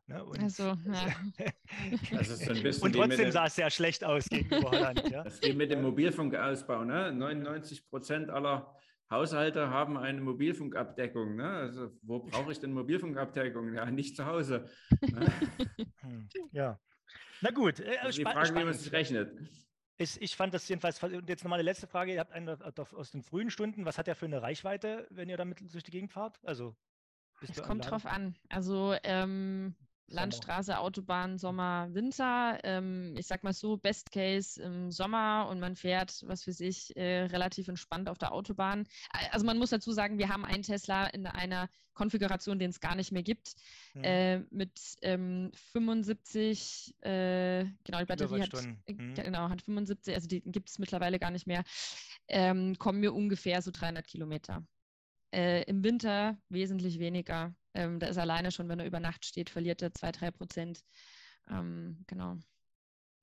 [0.07, 0.23] Ne?
[0.23, 2.17] Und, also, ja.
[2.17, 5.09] also so und trotzdem sah es sehr schlecht aus gegenüber Holland.
[5.09, 5.23] Ja?
[5.25, 6.85] Das geht mit dem Mobilfunkausbau.
[6.85, 7.11] Ne?
[7.11, 8.73] 99 Prozent aller
[9.11, 11.35] Haushalte haben eine Mobilfunkabdeckung.
[11.35, 11.49] Ne?
[11.49, 13.73] Also wo brauche ich denn Mobilfunkabdeckung?
[13.73, 14.69] Ja, nicht zu Hause.
[15.01, 15.27] Ne?
[15.99, 16.79] Hm, ja.
[17.41, 17.81] Na gut.
[17.81, 19.33] Äh, also die Frage, wie man sich rechnet.
[19.97, 23.11] Ich, ich, fand das jedenfalls, und jetzt nochmal eine letzte Frage, ihr habt einen aus
[23.11, 26.11] den frühen Stunden, was hat er für eine Reichweite, wenn ihr damit durch die Gegend
[26.11, 26.39] fahrt?
[26.43, 26.75] Also,
[27.41, 28.35] es kommt drauf an.
[28.49, 29.75] Also, ähm,
[30.09, 32.59] Landstraße, Autobahn, Sommer, Winter.
[32.63, 36.95] Ähm, ich sag mal so, Best Case im Sommer und man fährt, was für sich,
[36.95, 38.87] äh, relativ entspannt auf der Autobahn.
[39.31, 42.95] Also man muss dazu sagen, wir haben einen Tesla in einer Konfiguration, den es gar
[42.95, 43.55] nicht mehr gibt,
[43.93, 44.03] hm.
[44.03, 49.15] äh, mit ähm, 75, äh, genau, die Batterie hat, äh, hm.
[49.15, 51.63] genau, hat 75, also die gibt es mittlerweile gar nicht mehr,
[52.27, 54.63] ähm, kommen mir ungefähr so 300 Kilometer.
[55.33, 57.53] Äh, Im Winter wesentlich weniger.
[57.77, 60.83] Ähm, da ist alleine schon, wenn er über Nacht steht, verliert er zwei, drei Prozent.
[61.47, 62.37] Ähm, genau.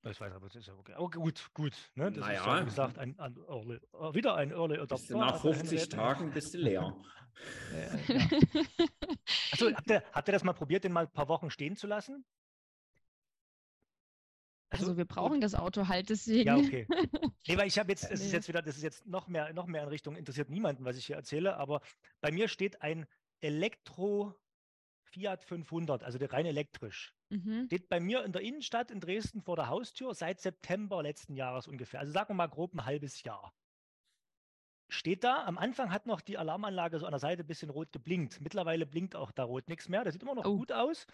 [0.02, 0.92] Das weiß aber, ist ja okay.
[0.92, 1.72] Aber gut, gut.
[1.94, 2.12] Ne?
[2.12, 2.40] Das naja.
[2.40, 3.80] ist ja, wie gesagt, ein, ein Early,
[4.14, 5.16] wieder ein Early Adopter.
[5.16, 6.94] Nach 50 Tagen bist du leer.
[7.72, 7.98] ja.
[9.72, 12.24] Habt ihr, habt ihr das mal probiert, den mal ein paar Wochen stehen zu lassen?
[14.68, 16.46] Also, also wir brauchen das Auto halt deswegen.
[16.46, 16.86] Ja, okay.
[17.46, 19.66] Nee, weil ich habe jetzt, das ist jetzt wieder, das ist jetzt noch mehr, noch
[19.66, 21.80] mehr in Richtung, interessiert niemanden, was ich hier erzähle, aber
[22.20, 23.06] bei mir steht ein
[23.40, 24.34] Elektro
[25.14, 27.14] Fiat 500, also der rein elektrisch.
[27.30, 27.66] Mhm.
[27.66, 31.68] Steht bei mir in der Innenstadt in Dresden vor der Haustür seit September letzten Jahres
[31.68, 32.00] ungefähr.
[32.00, 33.54] Also sagen wir mal grob ein halbes Jahr.
[34.88, 37.92] Steht da, am Anfang hat noch die Alarmanlage so an der Seite ein bisschen rot
[37.92, 38.40] geblinkt.
[38.40, 40.04] Mittlerweile blinkt auch da rot nichts mehr.
[40.04, 40.56] Das sieht immer noch oh.
[40.56, 41.06] gut aus.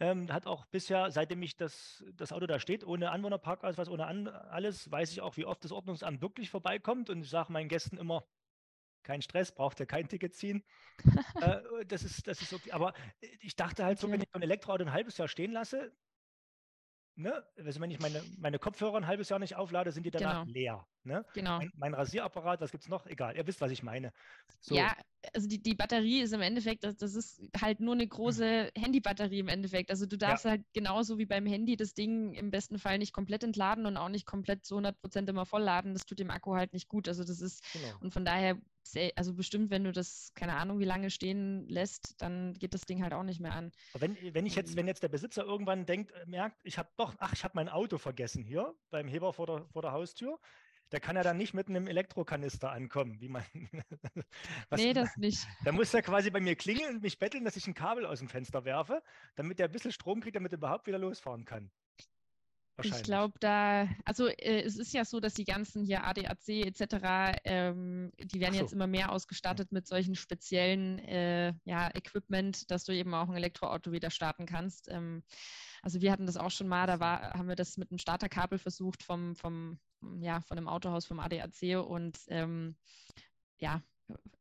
[0.00, 4.28] Ähm, hat auch bisher, seitdem ich das, das Auto da steht, ohne Anwohnerparkausweis, ohne an,
[4.28, 7.10] alles, weiß ich auch, wie oft das Ordnungsamt wirklich vorbeikommt.
[7.10, 8.24] Und ich sage meinen Gästen immer,
[9.08, 10.62] kein Stress, braucht ihr kein Ticket ziehen.
[11.40, 12.72] äh, das, ist, das ist okay.
[12.72, 12.92] Aber
[13.40, 15.96] ich dachte halt so, wenn ich so ein Elektroauto ein halbes Jahr stehen lasse,
[17.16, 20.44] ne, also wenn ich meine, meine Kopfhörer ein halbes Jahr nicht auflade, sind die danach
[20.44, 20.52] genau.
[20.52, 20.88] leer.
[21.08, 21.24] Ne?
[21.32, 21.58] Genau.
[21.58, 23.06] Mein, mein, Rasierapparat, was gibt es noch?
[23.06, 24.12] Egal, ihr wisst, was ich meine.
[24.60, 24.74] So.
[24.74, 24.94] Ja,
[25.34, 28.80] also die, die Batterie ist im Endeffekt, das, das ist halt nur eine große mhm.
[28.80, 29.90] Handybatterie im Endeffekt.
[29.90, 30.52] Also du darfst ja.
[30.52, 34.10] halt genauso wie beim Handy das Ding im besten Fall nicht komplett entladen und auch
[34.10, 35.94] nicht komplett zu 100 Prozent immer vollladen.
[35.94, 37.08] Das tut dem Akku halt nicht gut.
[37.08, 37.98] Also das ist, genau.
[38.00, 38.58] und von daher,
[39.16, 43.02] also bestimmt, wenn du das, keine Ahnung, wie lange stehen lässt, dann geht das Ding
[43.02, 43.72] halt auch nicht mehr an.
[43.94, 47.14] Wenn, wenn ich jetzt, wenn jetzt der Besitzer irgendwann denkt, äh, merkt, ich habe doch,
[47.18, 50.38] ach, ich habe mein Auto vergessen hier beim Heber vor der, vor der Haustür,
[50.92, 53.44] der kann ja dann nicht mit einem Elektrokanister ankommen, wie man.
[54.68, 55.46] was, nee, das nicht.
[55.64, 58.20] Da muss er quasi bei mir klingeln und mich betteln, dass ich ein Kabel aus
[58.20, 59.02] dem Fenster werfe,
[59.36, 61.70] damit er ein bisschen Strom kriegt, damit er überhaupt wieder losfahren kann.
[62.82, 67.40] Ich glaube, da, also äh, es ist ja so, dass die ganzen hier ADAC etc.,
[67.44, 68.60] ähm, die werden so.
[68.60, 73.36] jetzt immer mehr ausgestattet mit solchen speziellen äh, ja, Equipment, dass du eben auch ein
[73.36, 74.88] Elektroauto wieder starten kannst.
[74.88, 75.24] Ähm,
[75.82, 78.58] also wir hatten das auch schon mal, da war, haben wir das mit einem Starterkabel
[78.58, 79.80] versucht vom, vom,
[80.20, 82.76] ja, von einem Autohaus vom ADAC und ähm,
[83.58, 83.82] ja,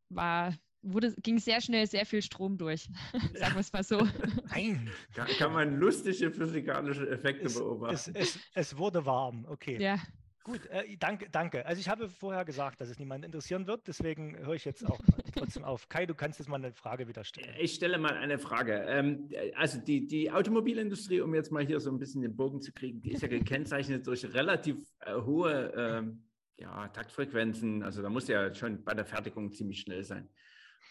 [0.10, 2.90] war wurde, ging sehr schnell sehr viel Strom durch.
[3.34, 4.08] Sagen wir es mal so.
[4.50, 4.90] Nein.
[5.14, 8.12] Kann, kann man lustige physikalische Effekte es, beobachten.
[8.16, 9.82] Es, es, es, wurde warm, okay.
[9.82, 10.00] Ja.
[10.48, 11.66] Gut, äh, danke, danke.
[11.66, 14.98] Also ich habe vorher gesagt, dass es niemanden interessieren wird, deswegen höre ich jetzt auch
[15.36, 15.90] trotzdem auf.
[15.90, 17.54] Kai, du kannst jetzt mal eine Frage wieder stellen.
[17.60, 18.86] Ich stelle mal eine Frage.
[18.88, 22.72] Ähm, also die, die Automobilindustrie, um jetzt mal hier so ein bisschen den Bogen zu
[22.72, 26.24] kriegen, die ist ja gekennzeichnet durch relativ äh, hohe ähm,
[26.56, 27.84] ja, Taktfrequenzen.
[27.84, 30.30] Also da muss ja schon bei der Fertigung ziemlich schnell sein.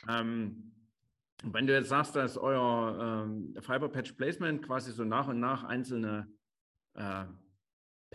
[0.06, 0.70] Ähm,
[1.44, 5.64] wenn du jetzt sagst, dass euer ähm, Fiber Patch Placement quasi so nach und nach
[5.64, 6.28] einzelne
[6.92, 7.24] äh,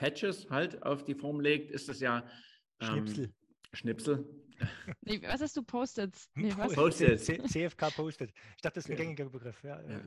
[0.01, 2.27] Patches halt auf die Form legt, ist das ja
[2.79, 3.33] ähm, Schnipsel.
[3.73, 4.25] Schnipsel.
[5.01, 6.15] Nee, was hast du postet?
[6.35, 6.53] Nee?
[6.53, 7.19] Postet.
[7.19, 8.31] CFK postet.
[8.55, 9.63] Ich dachte, das ist ein gängiger Begriff.
[9.63, 9.99] Ja, ja.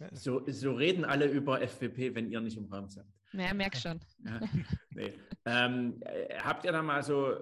[0.00, 0.08] Ja.
[0.10, 3.06] So, so, reden alle über FWP, wenn ihr nicht im Raum seid.
[3.32, 4.00] Ja, merk schon.
[4.24, 4.40] Ja,
[4.90, 5.12] nee.
[5.44, 7.36] ähm, äh, habt ihr da mal so,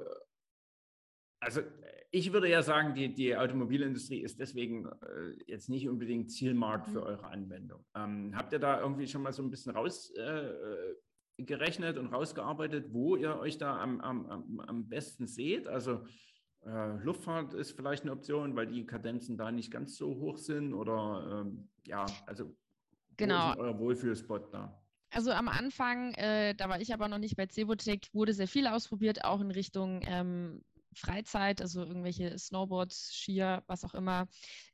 [1.40, 1.62] also
[2.10, 7.00] ich würde ja sagen, die, die Automobilindustrie ist deswegen äh, jetzt nicht unbedingt Zielmarkt für
[7.00, 7.06] mhm.
[7.06, 7.86] eure Anwendung.
[7.94, 11.07] Ähm, habt ihr da irgendwie schon mal so ein bisschen rausgerechnet äh,
[11.38, 15.68] und rausgearbeitet, wo ihr euch da am, am, am besten seht?
[15.68, 16.04] Also
[16.66, 20.74] äh, Luftfahrt ist vielleicht eine Option, weil die Kadenzen da nicht ganz so hoch sind
[20.74, 22.54] oder ähm, ja, also
[23.16, 23.48] genau.
[23.48, 24.82] wo ist euer Wohlfühlspot da?
[25.10, 28.66] Also am Anfang, äh, da war ich aber noch nicht bei Cevotec, wurde sehr viel
[28.66, 30.62] ausprobiert, auch in Richtung ähm,
[30.94, 34.26] Freizeit, also irgendwelche Snowboards, Skier, was auch immer,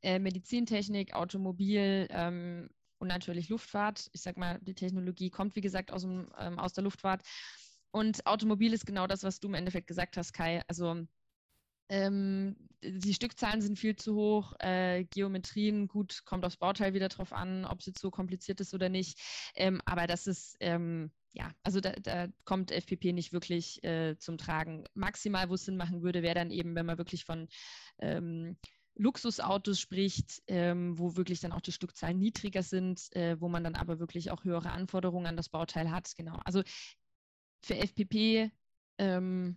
[0.02, 2.68] äh, Medizintechnik, Automobil ähm,
[3.04, 4.08] und natürlich Luftfahrt.
[4.12, 7.22] Ich sag mal, die Technologie kommt, wie gesagt, aus, dem, ähm, aus der Luftfahrt.
[7.90, 10.62] Und Automobil ist genau das, was du im Endeffekt gesagt hast, Kai.
[10.68, 11.06] Also
[11.90, 17.34] ähm, die Stückzahlen sind viel zu hoch, äh, Geometrien, gut, kommt aufs Bauteil wieder drauf
[17.34, 19.20] an, ob jetzt so kompliziert ist oder nicht.
[19.54, 24.38] Ähm, aber das ist, ähm, ja, also da, da, kommt FPP nicht wirklich äh, zum
[24.38, 24.84] Tragen.
[24.94, 27.48] Maximal, wo es Sinn machen würde, wäre dann eben, wenn man wirklich von
[27.98, 28.56] ähm,
[28.96, 33.74] Luxusautos spricht, ähm, wo wirklich dann auch die Stückzahlen niedriger sind, äh, wo man dann
[33.74, 36.14] aber wirklich auch höhere Anforderungen an das Bauteil hat.
[36.16, 36.38] Genau.
[36.44, 36.62] Also
[37.62, 38.50] für FPP
[38.98, 39.56] ähm,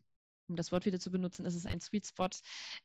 [0.49, 2.29] um das Wort wieder zu benutzen, ist es ein Sweet Spot,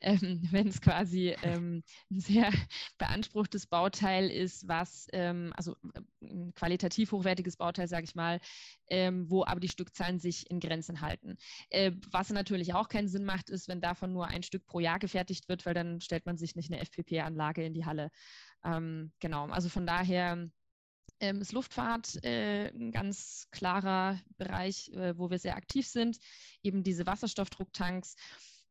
[0.00, 2.50] ähm, wenn es quasi ähm, ein sehr
[2.98, 8.40] beanspruchtes Bauteil ist, was, ähm, also äh, ein qualitativ hochwertiges Bauteil, sage ich mal,
[8.88, 11.36] ähm, wo aber die Stückzahlen sich in Grenzen halten.
[11.70, 14.98] Äh, was natürlich auch keinen Sinn macht, ist, wenn davon nur ein Stück pro Jahr
[14.98, 18.10] gefertigt wird, weil dann stellt man sich nicht eine FPP-Anlage in die Halle.
[18.64, 20.48] Ähm, genau, also von daher
[21.22, 26.18] ähm, ist Luftfahrt äh, ein ganz klarer Bereich, äh, wo wir sehr aktiv sind,
[26.62, 28.16] eben diese Wasserstoffdrucktanks.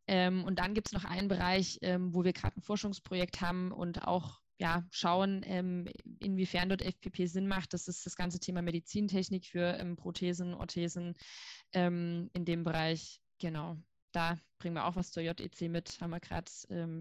[0.08, 3.72] Ähm, und dann gibt es noch einen Bereich, ähm, wo wir gerade ein Forschungsprojekt haben
[3.72, 5.88] und auch ja, schauen, ähm,
[6.20, 7.74] inwiefern dort FPP Sinn macht.
[7.74, 11.16] Das ist das ganze Thema Medizintechnik für ähm, Prothesen, Orthesen
[11.72, 13.22] ähm, in dem Bereich.
[13.40, 13.78] Genau,
[14.12, 16.00] da bringen wir auch was zur JEC mit.
[16.02, 16.52] Haben wir gerade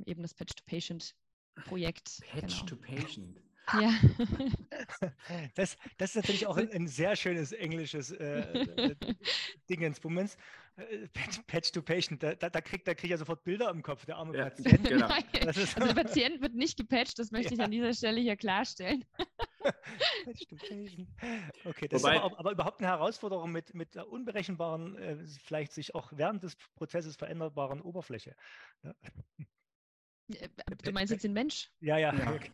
[0.07, 2.20] eben das Patch-to-Patient-Projekt.
[2.30, 3.49] Patch-to-Patient.
[3.73, 3.83] Genau.
[3.83, 3.93] Ja.
[5.55, 8.97] Das, das ist natürlich auch ein, ein sehr schönes englisches äh, äh
[9.68, 10.37] Dingensbummens.
[10.77, 11.09] Äh,
[11.47, 14.16] Patch to Patient, da, da, kriegt da krieg ich ja sofort Bilder im Kopf, der
[14.16, 14.85] arme ja, Patient.
[14.89, 15.09] Genau.
[15.09, 17.61] also der Patient wird nicht gepatcht, das möchte ja.
[17.61, 19.05] ich an dieser Stelle hier klarstellen.
[20.25, 21.09] Patch to Patient.
[21.64, 25.73] Okay, das Wobei, ist aber, aber, überhaupt eine Herausforderung mit, mit der unberechenbaren, äh, vielleicht
[25.73, 28.35] sich auch während des Prozesses veränderbaren Oberfläche.
[28.83, 28.95] Ja.
[30.37, 30.49] Äh,
[30.83, 31.70] du meinst jetzt den Mensch?
[31.81, 32.39] Ja, ja, ja.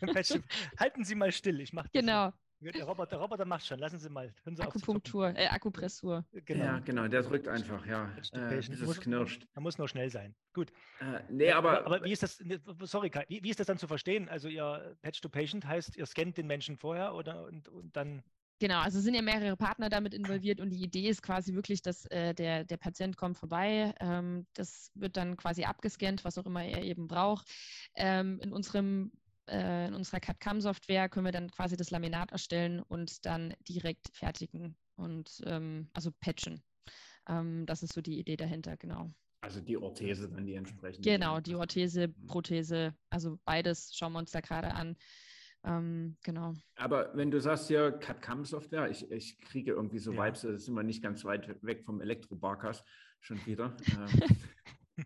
[0.00, 0.14] genau.
[0.78, 2.00] Halten Sie mal still, ich mache das.
[2.00, 2.32] Genau.
[2.62, 4.34] Der Roboter, der Roboter macht schon, lassen Sie mal.
[4.44, 6.26] Sie Akupunktur, äh, Akupressur.
[6.44, 6.64] Genau.
[6.64, 8.14] Ja, genau, der drückt einfach, ja.
[8.32, 9.46] Äh, bis es knirscht.
[9.54, 10.34] Er muss nur schnell sein.
[10.52, 10.70] Gut.
[11.00, 13.66] Äh, nee, aber, aber, aber, wie ist das, ne, sorry Kai, wie, wie, ist das
[13.66, 14.28] dann zu verstehen?
[14.28, 18.22] Also Ihr Patch to Patient heißt, ihr scannt den Menschen vorher oder und, und dann
[18.60, 22.04] Genau, also sind ja mehrere Partner damit involviert und die Idee ist quasi wirklich, dass
[22.06, 26.62] äh, der, der Patient kommt vorbei, ähm, das wird dann quasi abgescannt, was auch immer
[26.62, 27.50] er eben braucht.
[27.94, 29.12] Ähm, in unserem
[29.48, 34.76] äh, in unserer CAD-CAM-Software können wir dann quasi das Laminat erstellen und dann direkt fertigen
[34.96, 36.62] und ähm, also patchen.
[37.28, 39.10] Ähm, das ist so die Idee dahinter, genau.
[39.40, 41.08] Also die Orthese dann die entsprechende.
[41.08, 42.26] Genau, die Orthese, mhm.
[42.26, 44.96] Prothese, also beides schauen wir uns da gerade an.
[45.62, 46.54] Ähm, genau.
[46.76, 50.24] Aber wenn du sagst ja CAD-CAM-Software, ich, ich kriege irgendwie so ja.
[50.24, 52.82] Vibes, da sind wir nicht ganz weit weg vom Elektro-Barkas
[53.20, 53.76] schon wieder.
[54.96, 55.04] ähm,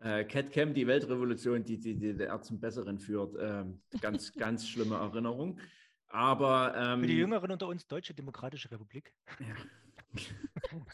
[0.00, 3.36] äh, CAD-CAM, die Weltrevolution, die, die, die der zum Besseren führt.
[3.40, 5.60] Ähm, ganz, ganz schlimme Erinnerung.
[6.08, 9.12] Aber ähm, für die Jüngeren unter uns Deutsche Demokratische Republik.
[9.40, 9.54] Ja.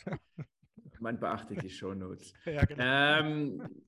[1.00, 2.32] Man beachtet die Shownotes.
[2.44, 2.82] Ja, genau.
[2.82, 3.84] Ähm,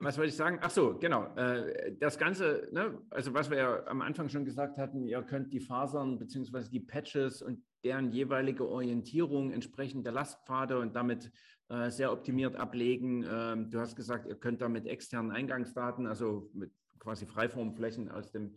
[0.00, 0.58] was wollte ich sagen?
[0.60, 1.34] Ach so, genau.
[1.36, 5.52] Äh, das Ganze, ne, also was wir ja am Anfang schon gesagt hatten, ihr könnt
[5.52, 6.68] die Fasern bzw.
[6.70, 11.30] die Patches und deren jeweilige Orientierung entsprechend der Lastpfade und damit
[11.68, 13.24] äh, sehr optimiert ablegen.
[13.30, 18.56] Ähm, du hast gesagt, ihr könnt damit externen Eingangsdaten, also mit quasi Freiformflächen aus dem,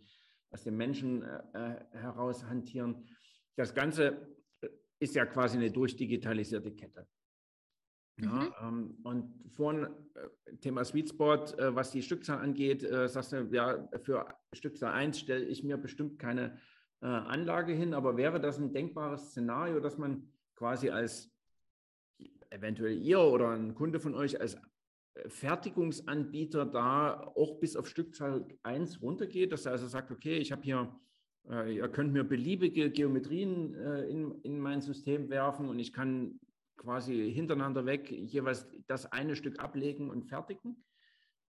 [0.50, 3.06] aus dem Menschen äh, heraus hantieren.
[3.56, 4.26] Das Ganze
[4.98, 7.06] ist ja quasi eine durchdigitalisierte Kette.
[8.20, 8.52] Ja, mhm.
[8.60, 13.48] ähm, und vorhin äh, Thema Sweet Spot, äh, was die Stückzahl angeht, äh, sagst du,
[13.52, 16.58] ja, für Stückzahl 1 stelle ich mir bestimmt keine
[17.00, 21.30] äh, Anlage hin, aber wäre das ein denkbares Szenario, dass man quasi als
[22.50, 24.54] eventuell ihr oder ein Kunde von euch als
[25.14, 30.52] äh, Fertigungsanbieter da auch bis auf Stückzahl 1 runtergeht, dass er also sagt, okay, ich
[30.52, 30.94] habe hier
[31.48, 36.38] äh, Ihr könnt mir beliebige Geometrien in, in mein System werfen und ich kann
[36.76, 40.84] quasi hintereinander weg jeweils das eine Stück ablegen und fertigen?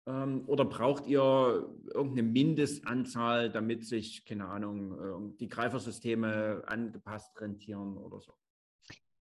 [0.07, 8.19] Ähm, oder braucht ihr irgendeine Mindestanzahl, damit sich, keine Ahnung, die Greifersysteme angepasst rentieren oder
[8.19, 8.33] so?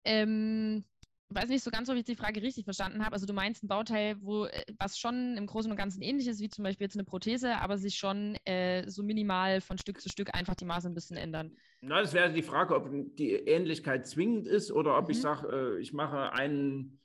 [0.05, 0.85] Ähm,
[1.31, 3.15] weiß nicht so ganz, ob ich die Frage richtig verstanden habe.
[3.15, 6.41] Also du meinst ein Bauteil, wo äh, was schon im Großen und Ganzen ähnlich ist,
[6.41, 10.09] wie zum Beispiel jetzt eine Prothese, aber sich schon äh, so minimal von Stück zu
[10.09, 11.57] Stück einfach die Maße ein bisschen ändern.
[11.81, 15.11] Na, das wäre die Frage, ob die Ähnlichkeit zwingend ist oder ob mhm.
[15.11, 17.01] ich sage, äh, ich mache einen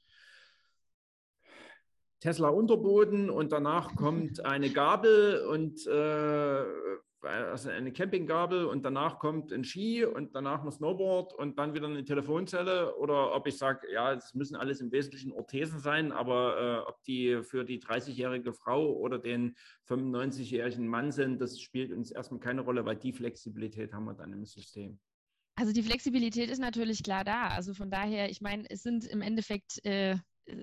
[2.20, 6.64] Tesla Unterboden und danach kommt eine Gabel und äh,
[7.24, 11.88] also eine Campinggabel und danach kommt ein Ski und danach ein Snowboard und dann wieder
[11.88, 16.86] eine Telefonzelle oder ob ich sage, ja, es müssen alles im Wesentlichen Orthesen sein, aber
[16.86, 19.56] äh, ob die für die 30-jährige Frau oder den
[19.88, 24.34] 95-jährigen Mann sind, das spielt uns erstmal keine Rolle, weil die Flexibilität haben wir dann
[24.34, 25.00] im System.
[25.56, 27.50] Also die Flexibilität ist natürlich klar da.
[27.50, 30.16] Also von daher, ich meine, es sind im Endeffekt äh,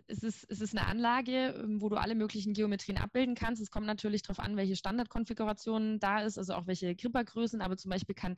[0.07, 3.63] es ist, es ist eine Anlage, ähm, wo du alle möglichen Geometrien abbilden kannst.
[3.63, 7.91] Es kommt natürlich darauf an, welche Standardkonfiguration da ist, also auch welche Grippergrößen, aber zum
[7.91, 8.37] Beispiel kann,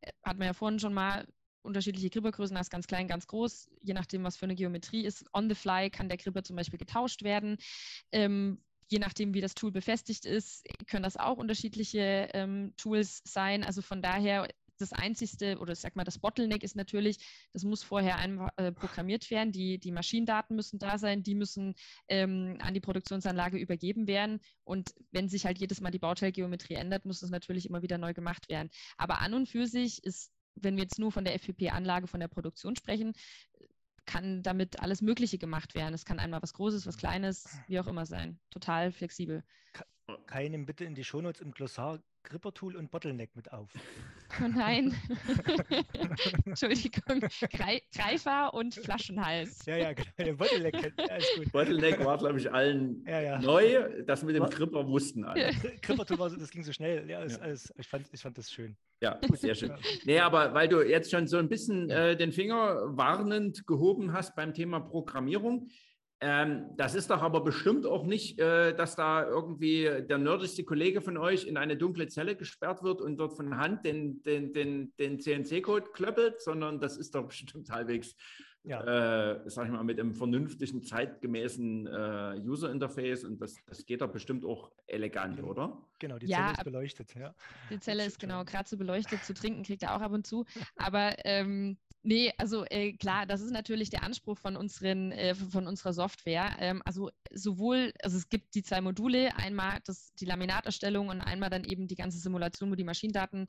[0.00, 1.26] äh, hat man ja vorhin schon mal
[1.62, 5.24] unterschiedliche Grippergrößen, das ganz klein, ganz groß, je nachdem, was für eine Geometrie ist.
[5.32, 7.56] On the fly kann der Gripper zum Beispiel getauscht werden.
[8.10, 8.58] Ähm,
[8.88, 13.64] je nachdem, wie das Tool befestigt ist, können das auch unterschiedliche ähm, Tools sein.
[13.64, 17.18] Also von daher das einzigste oder sag mal das Bottleneck ist natürlich,
[17.52, 19.52] das muss vorher einmal äh, programmiert werden.
[19.52, 21.74] Die, die Maschinendaten müssen da sein, die müssen
[22.08, 24.40] ähm, an die Produktionsanlage übergeben werden.
[24.64, 28.14] Und wenn sich halt jedes Mal die Bauteilgeometrie ändert, muss das natürlich immer wieder neu
[28.14, 28.70] gemacht werden.
[28.96, 32.28] Aber an und für sich ist, wenn wir jetzt nur von der FPP-Anlage, von der
[32.28, 33.14] Produktion sprechen,
[34.04, 35.94] kann damit alles Mögliche gemacht werden.
[35.94, 38.38] Es kann einmal was Großes, was Kleines, wie auch immer sein.
[38.50, 39.44] Total flexibel.
[40.26, 43.68] Kai, nimm bitte in die Shownotes im Glossar Grippertool und Bottleneck mit auf.
[44.40, 44.94] Oh nein.
[46.46, 47.20] Entschuldigung.
[47.92, 49.66] Greifer und Flaschenhals.
[49.66, 50.36] Ja, ja, genau.
[50.36, 51.52] Bottleneck, alles gut.
[51.52, 53.38] Bottleneck war, glaube ich, allen ja, ja.
[53.40, 54.02] neu.
[54.04, 55.52] Das mit dem Gripper wussten alle.
[55.82, 57.08] Grippertool war so, das ging so schnell.
[57.10, 58.76] Ja, alles, alles, ich, fand, ich fand das schön.
[59.00, 59.72] Ja, sehr schön.
[60.04, 64.36] Nee, aber weil du jetzt schon so ein bisschen äh, den Finger warnend gehoben hast
[64.36, 65.68] beim Thema Programmierung,
[66.24, 71.00] ähm, das ist doch aber bestimmt auch nicht, äh, dass da irgendwie der nerdigste Kollege
[71.00, 74.94] von euch in eine dunkle Zelle gesperrt wird und dort von Hand den, den, den,
[75.00, 78.14] den CNC-Code klöppelt, sondern das ist doch bestimmt halbwegs,
[78.62, 79.32] ja.
[79.32, 84.12] äh, sag ich mal, mit einem vernünftigen, zeitgemäßen äh, User-Interface und das, das geht doch
[84.12, 85.48] bestimmt auch elegant, genau.
[85.48, 85.82] oder?
[85.98, 87.34] Genau, die ja, Zelle ist beleuchtet, ja.
[87.68, 90.44] Die Zelle ist genau gerade so beleuchtet, zu trinken kriegt er auch ab und zu,
[90.76, 95.68] aber ähm, Nee, also äh, klar, das ist natürlich der Anspruch von, unseren, äh, von
[95.68, 96.56] unserer Software.
[96.58, 101.48] Ähm, also sowohl, also es gibt die zwei Module, einmal das, die Laminaterstellung und einmal
[101.48, 103.46] dann eben die ganze Simulation, wo die Maschinendaten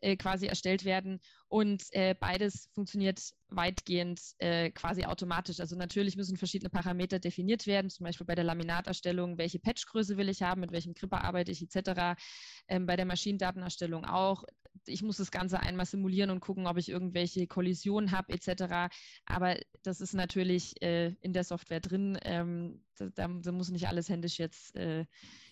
[0.00, 1.20] äh, quasi erstellt werden.
[1.52, 5.60] Und äh, beides funktioniert weitgehend äh, quasi automatisch.
[5.60, 10.30] Also natürlich müssen verschiedene Parameter definiert werden, zum Beispiel bei der Laminaterstellung, welche Patchgröße will
[10.30, 12.18] ich haben, mit welchem Gripper arbeite ich etc.
[12.68, 14.44] Ähm, bei der Maschinendatenerstellung auch.
[14.86, 18.90] Ich muss das Ganze einmal simulieren und gucken, ob ich irgendwelche Kollisionen habe etc.
[19.26, 22.18] Aber das ist natürlich äh, in der Software drin.
[22.22, 25.04] Ähm, da, da, muss nicht alles händisch jetzt äh,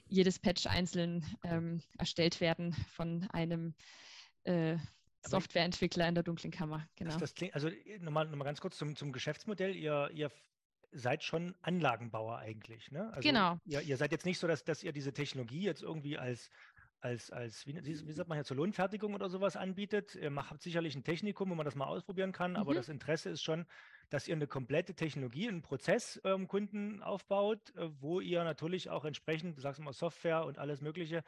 [0.06, 3.74] jedes Patch einzeln ähm, erstellt werden von einem
[4.44, 4.78] äh,
[5.26, 7.10] Softwareentwickler in der dunklen Kammer, genau.
[7.10, 9.74] Das, das klingt, also nochmal, nochmal ganz kurz zum, zum Geschäftsmodell.
[9.76, 10.30] Ihr, ihr
[10.92, 13.12] seid schon Anlagenbauer eigentlich, ne?
[13.12, 13.58] Also genau.
[13.64, 16.50] Ihr, ihr seid jetzt nicht so, dass, dass ihr diese Technologie jetzt irgendwie als
[17.00, 20.14] als, als wie, wie sagt man hier, zur Lohnfertigung oder sowas anbietet.
[20.14, 22.56] Ihr macht sicherlich ein Technikum, wo man das mal ausprobieren kann, mhm.
[22.58, 23.66] aber das Interesse ist schon,
[24.10, 29.04] dass ihr eine komplette Technologie, einen Prozess eurem Kunden aufbaut, äh, wo ihr natürlich auch
[29.04, 31.24] entsprechend, du sagst mal Software und alles Mögliche,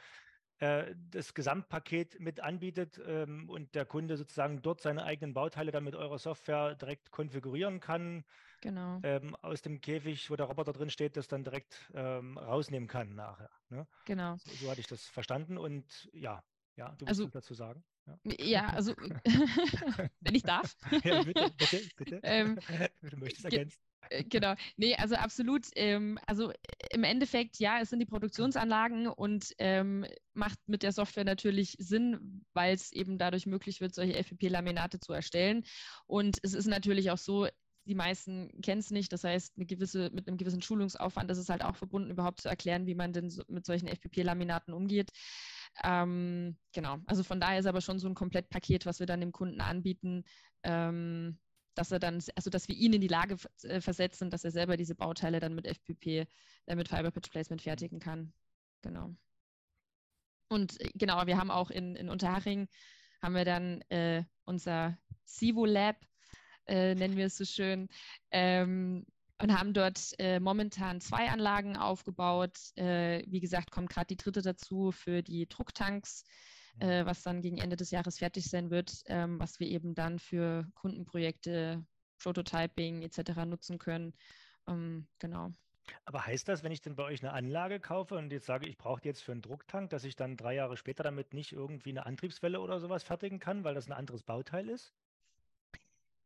[0.63, 5.83] äh, das Gesamtpaket mit anbietet ähm, und der Kunde sozusagen dort seine eigenen Bauteile dann
[5.83, 8.25] mit eurer Software direkt konfigurieren kann.
[8.61, 9.01] Genau.
[9.03, 13.17] Ähm, aus dem Käfig, wo der Roboter drin steht, das dann direkt ähm, rausnehmen kann
[13.17, 13.51] nachher.
[13.71, 13.89] Ne?
[14.05, 14.37] Genau.
[14.37, 16.45] So, so, hatte ich das verstanden und ja,
[16.77, 17.83] ja, du also, musst dazu sagen.
[18.07, 18.95] Ja, ja also
[20.21, 20.77] wenn ich darf.
[21.05, 22.21] ja, bitte, bitte, bitte.
[22.23, 22.57] Ähm,
[23.03, 23.81] du möchtest ergänzen.
[24.11, 24.55] Äh, genau.
[24.77, 25.67] Nee, also absolut.
[25.77, 26.53] Ähm, also
[26.91, 32.45] im Endeffekt, ja, es sind die Produktionsanlagen und ähm, macht mit der Software natürlich Sinn,
[32.53, 35.65] weil es eben dadurch möglich wird, solche FPP-Laminate zu erstellen.
[36.07, 37.49] Und es ist natürlich auch so,
[37.85, 39.13] die meisten kennen es nicht.
[39.13, 42.49] Das heißt, eine gewisse, mit einem gewissen Schulungsaufwand ist es halt auch verbunden, überhaupt zu
[42.49, 45.11] erklären, wie man denn so mit solchen FPP-Laminaten umgeht.
[45.83, 49.33] Ähm, genau, also von daher ist aber schon so ein Komplettpaket, was wir dann dem
[49.33, 50.25] Kunden anbieten,
[50.63, 51.39] ähm,
[51.75, 54.77] dass er dann, also dass wir ihn in die Lage äh, versetzen, dass er selber
[54.77, 56.27] diese Bauteile dann mit FPP,
[56.67, 58.33] äh, mit Fiber Pitch Placement fertigen kann.
[58.83, 59.15] Genau.
[60.49, 62.69] Und äh, genau, wir haben auch in, in Unterhaching
[63.23, 65.97] haben wir dann äh, unser Sivo Lab,
[66.67, 67.89] äh, nennen wir es so schön,
[68.31, 69.07] ähm,
[69.41, 72.57] und haben dort äh, momentan zwei Anlagen aufgebaut.
[72.77, 76.25] Äh, wie gesagt, kommt gerade die dritte dazu für die Drucktanks
[76.79, 80.19] äh, was dann gegen Ende des Jahres fertig sein wird, ähm, was wir eben dann
[80.19, 81.85] für Kundenprojekte,
[82.19, 83.45] Prototyping etc.
[83.47, 84.15] nutzen können.
[84.69, 85.53] Ähm, genau.
[86.05, 88.79] Aber heißt das, wenn ich denn bei euch eine Anlage kaufe und jetzt sage, ich
[88.79, 91.91] brauche die jetzt für einen Drucktank, dass ich dann drei Jahre später damit nicht irgendwie
[91.91, 94.95] eine Antriebswelle oder sowas fertigen kann, weil das ein anderes Bauteil ist?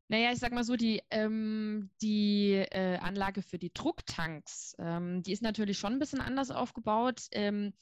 [0.08, 5.32] Naja, ich sag mal so, die, ähm, die äh, Anlage für die Drucktanks, ähm, die
[5.32, 7.22] ist natürlich schon ein bisschen anders aufgebaut.
[7.32, 7.72] Ähm,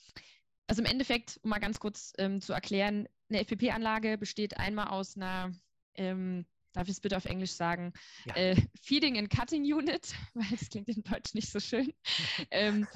[0.67, 5.17] also im Endeffekt, um mal ganz kurz ähm, zu erklären, eine FPP-Anlage besteht einmal aus
[5.17, 5.53] einer,
[5.95, 7.93] ähm, darf ich es bitte auf Englisch sagen,
[8.27, 8.35] ja.
[8.37, 11.93] äh, Feeding and Cutting Unit, weil das klingt in Deutsch nicht so schön.
[12.51, 12.87] ähm,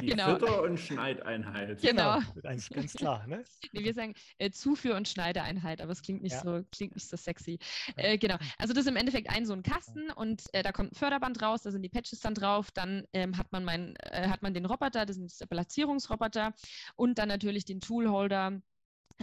[0.00, 0.34] die genau.
[0.34, 1.80] Fütter- und Schneideinheit.
[1.80, 2.18] Genau.
[2.18, 2.40] genau.
[2.42, 3.26] Ganz, ganz klar.
[3.26, 3.44] Ne?
[3.72, 6.42] Nee, wir sagen äh, Zuführ- und Schneideeinheit, aber es klingt nicht, ja.
[6.42, 7.58] so, klingt nicht so sexy.
[7.96, 8.36] Äh, genau.
[8.56, 11.42] Also das ist im Endeffekt ein so ein Kasten und äh, da kommt ein Förderband
[11.42, 12.70] raus, da sind die Patches dann drauf.
[12.70, 16.54] Dann ähm, hat, man mein, äh, hat man den Roboter, das ist ein Platzierungsroboter
[16.96, 18.60] und dann natürlich den Toolholder.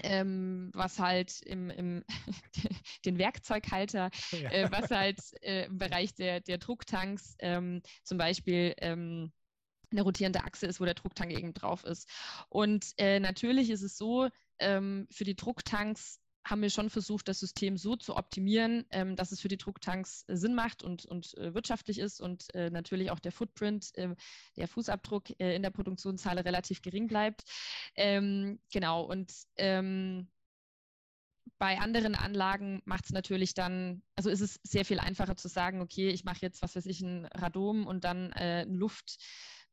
[0.04, 2.04] Ähm, was halt im, im
[3.06, 4.50] den Werkzeughalter, ja.
[4.50, 9.32] äh, was halt äh, im Bereich der, der Drucktanks ähm, zum Beispiel ähm,
[9.92, 12.10] eine rotierende Achse ist, wo der Drucktank eben drauf ist.
[12.50, 14.30] Und äh, natürlich ist es so,
[14.60, 19.32] ähm, für die Drucktanks haben wir schon versucht, das System so zu optimieren, ähm, dass
[19.32, 23.10] es für die Drucktanks äh, Sinn macht und, und äh, wirtschaftlich ist und äh, natürlich
[23.10, 24.16] auch der Footprint, ähm,
[24.56, 27.44] der Fußabdruck äh, in der Produktionshalle relativ gering bleibt.
[27.96, 30.28] Ähm, genau, und ähm,
[31.58, 35.82] bei anderen Anlagen macht es natürlich dann, also ist es sehr viel einfacher zu sagen,
[35.82, 39.18] okay, ich mache jetzt, was weiß ich, ein Radom und dann äh, ein Luft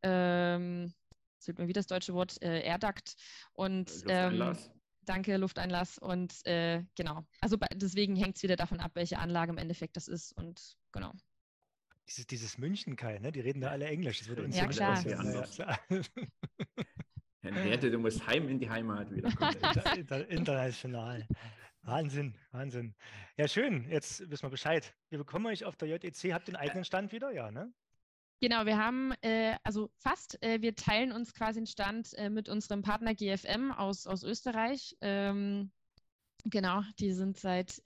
[0.02, 0.92] ähm,
[1.38, 3.14] sieht man wie das deutsche Wort, äh, Erdakt
[3.52, 4.56] und ähm,
[5.04, 7.26] danke, Lufteinlass und äh, genau.
[7.40, 11.12] Also deswegen hängt es wieder davon ab, welche Anlage im Endeffekt das ist und genau.
[12.08, 13.30] Dieses, dieses München, Kai, ne?
[13.30, 14.18] die reden da alle Englisch.
[14.18, 15.02] Das würde uns ja, klar.
[17.42, 19.56] Henriette, du musst heim in die Heimat wieder kommen.
[20.28, 21.26] International.
[21.82, 22.94] Wahnsinn, Wahnsinn.
[23.36, 23.88] Ja, schön.
[23.90, 24.94] Jetzt wissen wir Bescheid.
[25.10, 26.32] Wir bekommen euch auf der JEC.
[26.32, 27.32] Habt ihr einen eigenen Stand wieder?
[27.32, 27.72] Ja, ne?
[28.42, 32.48] Genau, wir haben, äh, also fast, äh, wir teilen uns quasi einen Stand äh, mit
[32.48, 34.96] unserem Partner GFM aus, aus Österreich.
[35.00, 35.70] Ähm,
[36.46, 37.80] genau, die sind seit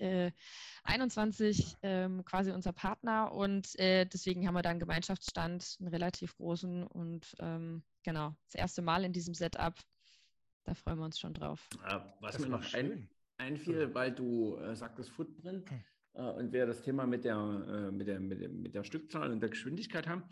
[0.84, 5.88] 21 äh, ähm, quasi unser Partner und äh, deswegen haben wir da einen Gemeinschaftsstand, einen
[5.88, 9.74] relativ großen und ähm, genau, das erste Mal in diesem Setup.
[10.64, 11.68] Da freuen wir uns schon drauf.
[12.20, 15.68] was das mir noch ein, einfiel, weil du äh, sagtest Footprint.
[15.68, 15.84] Hm
[16.22, 19.40] und wir das Thema mit der, äh, mit, der, mit, der, mit der Stückzahl und
[19.40, 20.24] der Geschwindigkeit haben,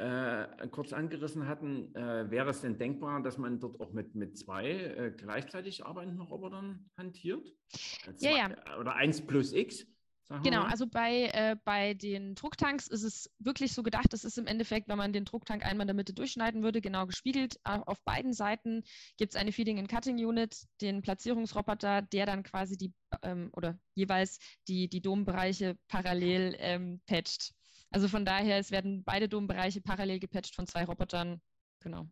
[0.00, 4.38] äh, kurz angerissen hatten, äh, wäre es denn denkbar, dass man dort auch mit, mit
[4.38, 7.46] zwei äh, gleichzeitig arbeitenden Robotern hantiert?
[7.68, 8.78] Zwei, ja, ja.
[8.78, 9.86] Oder 1 plus X?
[10.44, 14.46] Genau, also bei, äh, bei den Drucktanks ist es wirklich so gedacht, das ist im
[14.46, 17.58] Endeffekt, wenn man den Drucktank einmal in der Mitte durchschneiden würde, genau gespiegelt.
[17.64, 18.84] Auf beiden Seiten
[19.16, 23.76] gibt es eine Feeding and Cutting Unit, den Platzierungsroboter, der dann quasi die ähm, oder
[23.94, 27.52] jeweils die, die Dombereiche parallel ähm, patcht.
[27.90, 31.40] Also von daher, es werden beide Dombereiche parallel gepatcht von zwei Robotern.
[31.80, 32.06] Genau.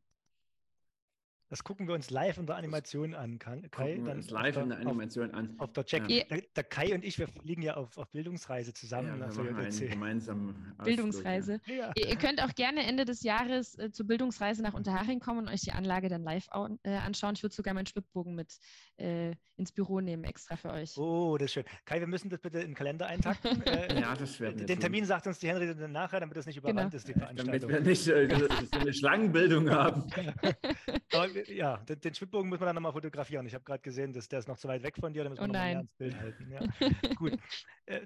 [1.51, 3.63] Das gucken wir uns live in der Animation an, Kai.
[3.71, 5.55] Gucken wir uns live der, in der Animation auf, an.
[5.59, 6.09] Auf der Check.
[6.11, 6.25] Ja.
[6.25, 9.09] Der, der, Kai und ich, wir fliegen ja auf, auf Bildungsreise zusammen.
[9.19, 11.61] Ja, wir machen gemeinsam Bildungsreise.
[11.67, 11.93] Ja.
[11.97, 15.49] Ihr, ihr, könnt auch gerne Ende des Jahres äh, zur Bildungsreise nach Unterhaching kommen und
[15.49, 16.49] euch die Anlage dann live
[16.83, 17.35] äh, anschauen.
[17.35, 18.59] Ich würde sogar meinen Schwibbogen mit
[18.99, 20.97] äh, ins Büro nehmen, extra für euch.
[20.97, 21.65] Oh, das ist schön.
[21.85, 23.63] Kai, wir müssen das bitte in den Kalender eintakten.
[23.69, 26.47] Äh, ja, das werden wir Den Termin sagt uns die Henry dann nachher, damit das
[26.47, 26.97] nicht überrannt genau.
[26.97, 27.61] ist, die Veranstaltung.
[27.61, 30.05] Damit wir nicht äh, so eine Schlangenbildung haben.
[31.13, 33.47] Aber, ja, den, den Schwibbogen muss man dann nochmal fotografieren.
[33.47, 35.41] Ich habe gerade gesehen, dass der ist noch zu weit weg von dir, da müssen
[35.41, 36.51] wir oh nochmal ins Bild halten.
[36.51, 37.15] Ja.
[37.17, 37.39] gut.
[37.87, 38.01] Äh,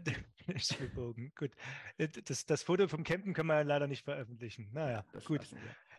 [0.56, 1.52] Schwibbogen, gut.
[1.98, 4.68] Äh, das, das Foto vom Campen können wir leider nicht veröffentlichen.
[4.72, 5.40] Naja, das gut.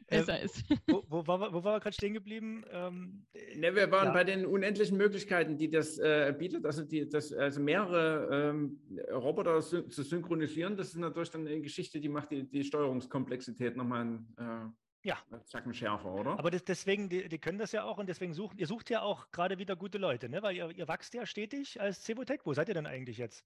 [0.08, 0.64] Besser äh, ist.
[0.88, 2.66] Wo, wo, war, wo waren wir gerade stehen geblieben?
[2.72, 3.26] Ähm,
[3.56, 4.14] ne, wir waren ja.
[4.14, 8.80] bei den unendlichen Möglichkeiten, die das äh, bietet, also, die, das, also mehrere ähm,
[9.12, 10.76] Roboter zu synchronisieren.
[10.78, 15.18] Das ist natürlich dann eine Geschichte, die macht die, die Steuerungskomplexität nochmal äh, ja.
[15.46, 16.40] Zacken schärfer, oder?
[16.40, 19.02] Aber das, deswegen, die, die, können das ja auch und deswegen suchen, ihr sucht ja
[19.02, 20.42] auch gerade wieder gute Leute, ne?
[20.42, 22.42] Weil ihr, ihr wächst ja stetig als Cevotech.
[22.46, 23.44] Wo seid ihr denn eigentlich jetzt?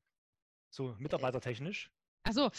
[0.69, 1.91] So mitarbeitertechnisch?
[2.23, 2.51] Achso,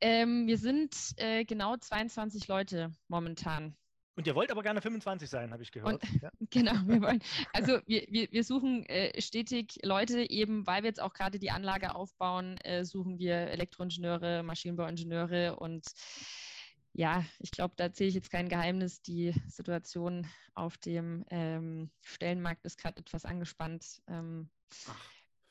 [0.00, 3.76] ähm, wir sind äh, genau 22 Leute momentan.
[4.14, 6.02] Und ihr wollt aber gerne 25 sein, habe ich gehört.
[6.02, 6.30] Und, ja.
[6.50, 7.22] Genau, wir wollen.
[7.54, 11.50] Also wir, wir, wir suchen äh, stetig Leute, eben weil wir jetzt auch gerade die
[11.50, 15.86] Anlage aufbauen, äh, suchen wir Elektroingenieure, Maschinenbauingenieure und
[16.94, 19.02] ja, ich glaube, da erzähle ich jetzt kein Geheimnis.
[19.02, 24.02] Die Situation auf dem ähm, Stellenmarkt ist gerade etwas angespannt.
[24.06, 24.50] Ähm,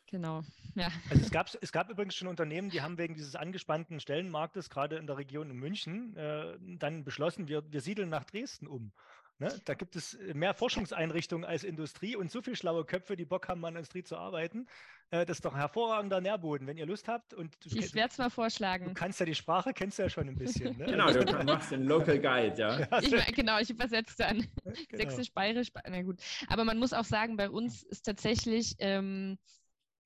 [0.05, 0.43] genau,
[0.75, 0.91] ja.
[1.09, 4.97] Also es gab, es gab übrigens schon Unternehmen, die haben wegen dieses angespannten Stellenmarktes, gerade
[4.97, 8.91] in der Region in München, äh, dann beschlossen, wir, wir siedeln nach Dresden um.
[9.39, 9.59] Ne?
[9.65, 13.65] Da gibt es mehr Forschungseinrichtungen als Industrie und so viele schlaue Köpfe, die Bock haben,
[13.65, 14.67] an Industrie zu arbeiten.
[15.11, 17.33] Äh, das ist doch ein hervorragender Nährboden, wenn ihr Lust habt.
[17.33, 18.85] Und du, ich werde es mal vorschlagen.
[18.85, 20.77] Du kannst ja die Sprache, kennst du ja schon ein bisschen.
[20.77, 20.85] Ne?
[20.85, 22.87] genau, du machst den Local Guide, ja.
[23.01, 24.75] Ich, genau, ich übersetze dann genau.
[24.91, 26.21] Sächsisch, Bayerisch, na gut.
[26.47, 28.75] Aber man muss auch sagen, bei uns ist tatsächlich.
[28.79, 29.37] Ähm,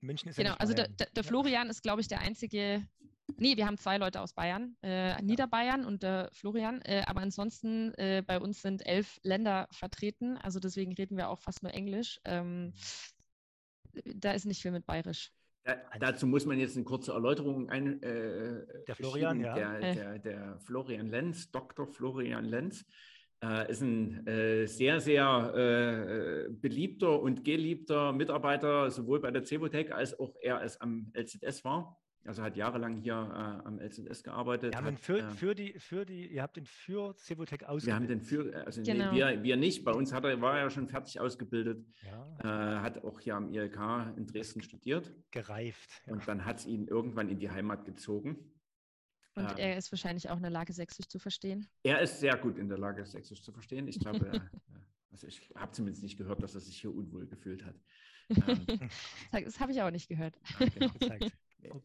[0.02, 2.86] München ist genau, ja also der, der, Florian ist, glaube ich, der einzige
[3.38, 7.94] nee, wir haben zwei Leute aus Bayern, äh, Niederbayern und äh, Florian, äh, aber ansonsten
[7.96, 12.20] äh, bei uns sind elf Länder vertreten, also deswegen reden wir auch fast nur Englisch.
[12.26, 12.74] Ähm,
[14.16, 15.32] da ist nicht viel mit Bayerisch.
[15.64, 18.02] Da, dazu muss man jetzt eine kurze Erläuterung ein.
[18.04, 19.56] Äh, der Florian, ja.
[19.56, 19.96] Der, Äh.
[19.96, 21.88] der, der Florian Lenz, Dr.
[21.88, 22.86] Florian Lenz,
[23.44, 29.92] äh, ist ein äh, sehr, sehr äh, beliebter und geliebter Mitarbeiter, sowohl bei der Cevotec
[29.92, 32.00] als auch er es am LZS war.
[32.26, 34.74] Also hat jahrelang hier äh, am LZS gearbeitet.
[34.74, 37.68] Wir haben hat, für, äh, für die, für die, ihr habt ihn für Cevotec wir
[37.68, 38.10] haben ausgebildet.
[38.10, 39.12] den für, also Genau.
[39.12, 39.84] nee, wir, wir nicht.
[39.86, 43.54] Bei uns hat er, war er schon fertig ausgebildet, ja, äh, hat auch hier am
[43.54, 43.78] ILK
[44.18, 46.02] in Dresden studiert gereift.
[46.08, 46.14] Ja.
[46.14, 48.52] und dann hat es ihn irgendwann in die Heimat gezogen.
[49.36, 51.68] Und Ähm, er ist wahrscheinlich auch in der Lage, Sächsisch zu verstehen.
[51.84, 53.88] Er ist sehr gut in der Lage, Sächsisch zu verstehen.
[53.88, 54.50] Ich glaube, er,
[55.12, 57.76] also ich habe zumindest nicht gehört, dass er sich hier unwohl gefühlt hat.
[58.48, 58.66] Ähm,
[59.32, 60.34] Das, das habe ich auch nicht gehört.
[60.60, 61.30] ja, genau.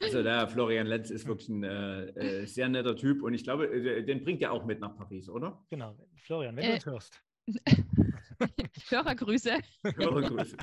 [0.02, 2.06] Also der Florian Lenz ist wirklich ein äh,
[2.42, 5.28] äh, sehr netter Typ und ich glaube, äh, den bringt er auch mit nach Paris,
[5.28, 5.62] oder?
[5.70, 5.94] Genau.
[6.16, 7.22] Florian, wenn Äh, du uns hörst.
[8.88, 9.58] Hörergrüße.
[9.82, 10.56] Grüße.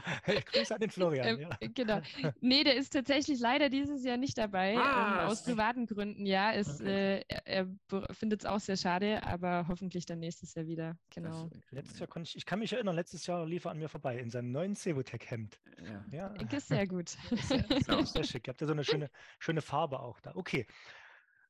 [0.51, 1.28] Grüße an den Florian.
[1.28, 1.49] Ähm, ja.
[1.73, 2.01] Genau.
[2.41, 6.25] Nee, der ist tatsächlich leider dieses Jahr nicht dabei, Ah, ähm, aus privaten Gründen.
[6.25, 7.19] Ja, ist, Okay.
[7.19, 7.67] äh, er, er
[8.13, 10.97] findet es auch sehr schade, aber hoffentlich dann nächstes Jahr wieder.
[11.13, 11.49] Genau.
[11.49, 13.89] Das- Letztes Jahr konnte ich, ich kann mich erinnern, letztes Jahr lief er an mir
[13.89, 15.59] vorbei in seinem neuen Cevotec-Hemd.
[15.86, 16.05] Ja.
[16.11, 17.09] Ja, Ist sehr gut.
[17.09, 18.47] sehr, sehr, sehr schick.
[18.47, 19.09] Ihr habt ja so eine schöne,
[19.39, 20.32] schöne Farbe auch da.
[20.36, 20.65] Okay.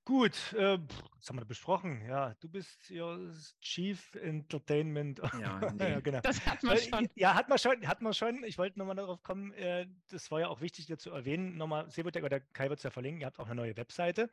[0.08, 0.80] Gut, äh,
[1.20, 2.02] das haben wir besprochen.
[2.08, 3.30] Ja, du bist ihr
[3.60, 5.20] Chief Entertainment.
[5.42, 5.90] Ja, nee.
[5.90, 6.22] ja, genau.
[6.22, 7.10] Das hat man Äh, schon.
[7.16, 8.42] Ja, hat man schon, hat man schon.
[8.46, 11.58] Ich wollte nochmal darauf kommen, äh, das war ja auch wichtig, dir zu erwähnen.
[11.58, 14.30] Nochmal, Sebotec oder Kai wird es ja verlinken, ihr habt auch eine neue Webseite.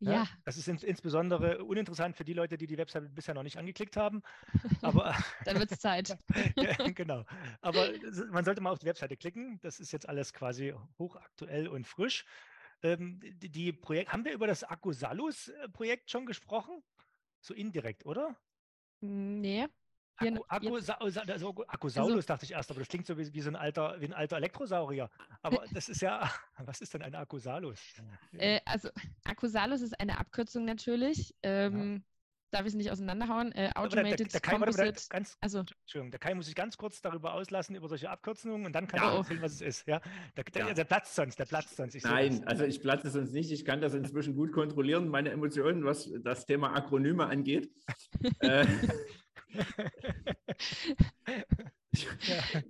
[0.00, 3.58] Ja, Das ist ins, insbesondere uninteressant für die Leute, die die Webseite bisher noch nicht
[3.58, 4.22] angeklickt haben.
[4.82, 6.16] Aber dann wird es Zeit.
[6.56, 7.24] ja, genau.
[7.60, 7.88] Aber
[8.30, 9.60] man sollte mal auf die Webseite klicken.
[9.60, 12.24] Das ist jetzt alles quasi hochaktuell und frisch.
[12.82, 16.82] Ähm, die, die Projekt, haben wir über das Akkusalus-Projekt schon gesprochen?
[17.40, 18.36] So indirekt, oder?
[19.00, 19.68] Nee.
[20.16, 24.00] Akku, also, Akkusaulus dachte ich erst, aber das klingt so wie, wie so ein alter,
[24.00, 25.10] wie ein alter Elektrosaurier.
[25.42, 27.80] Aber das ist ja, was ist denn ein Akkusalus?
[28.32, 28.90] Äh, also
[29.24, 31.34] Akkusalus ist eine Abkürzung natürlich.
[31.42, 32.04] Ähm,
[32.54, 33.50] Darf ich es nicht auseinanderhauen?
[33.50, 35.08] Äh, Aber der, der, Automated der, Composite.
[35.10, 38.72] ganz, Also, Entschuldigung, der Kai muss sich ganz kurz darüber auslassen, über solche Abkürzungen und
[38.72, 39.10] dann kann Ja.
[39.10, 39.88] ich erzählen, was es ist.
[39.88, 40.00] Ja?
[40.36, 40.74] Der, der, Ja.
[40.74, 41.96] der platzt sonst, der platzt sonst.
[41.96, 42.46] Ich Nein, das.
[42.46, 43.50] also ich platze sonst nicht.
[43.50, 47.72] Ich kann das inzwischen gut kontrollieren, meine Emotionen, was das Thema Akronyme angeht.
[48.40, 48.64] äh,
[51.94, 52.60] Ja.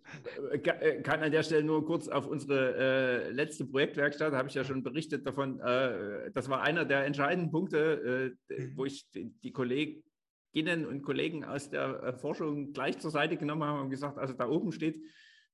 [0.52, 4.54] äh, ka- kann an der Stelle nur kurz auf unsere äh, letzte Projektwerkstatt, habe ich
[4.54, 8.76] ja schon berichtet davon, äh, das war einer der entscheidenden Punkte, äh, Mhm.
[8.76, 13.64] wo ich die, die Kolleginnen und Kollegen aus der äh, Forschung gleich zur Seite genommen
[13.64, 15.00] habe und gesagt, also da oben steht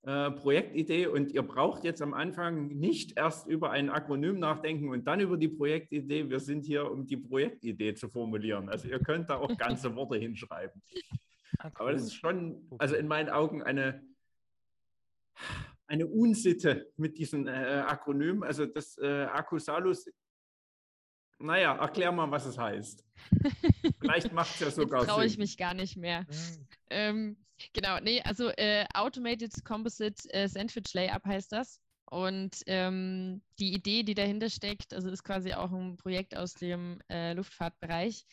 [0.03, 5.07] äh, Projektidee und ihr braucht jetzt am Anfang nicht erst über ein Akronym nachdenken und
[5.07, 6.29] dann über die Projektidee.
[6.31, 8.69] Wir sind hier, um die Projektidee zu formulieren.
[8.71, 10.81] Also ihr könnt da auch ganze Worte hinschreiben.
[11.59, 12.07] Ah, Aber das cool.
[12.09, 14.03] ist schon, also in meinen Augen eine,
[15.87, 18.43] eine Unsitte mit diesem äh, Akronym.
[18.43, 20.07] Also das äh, Akkusalus,
[21.39, 23.05] naja, erklär mal, was es heißt.
[24.01, 26.27] Vielleicht macht es ja jetzt sogar traue ich mich gar nicht mehr.
[26.29, 27.37] Hm, Ähm,
[27.73, 31.81] genau, nee, also äh, Automated Composite äh, Sandwich Layup heißt das.
[32.11, 37.01] Und ähm, die Idee, die dahinter steckt, also ist quasi auch ein Projekt aus dem
[37.09, 38.25] äh, Luftfahrtbereich,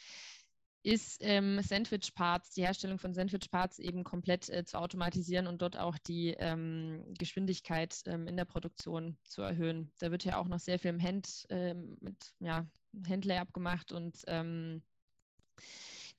[0.87, 5.61] ist ähm, Sandwich Parts, die Herstellung von Sandwich Parts eben komplett äh, zu automatisieren und
[5.61, 9.91] dort auch die ähm, Geschwindigkeit ähm, in der Produktion zu erhöhen.
[9.99, 12.65] Da wird ja auch noch sehr viel im Hand ähm, mit ja,
[13.05, 14.81] Handlayup gemacht und ähm,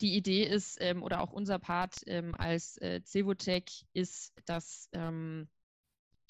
[0.02, 2.06] die Idee ist, ähm, oder auch unser Part
[2.36, 4.90] als äh, Cevotec ist, dass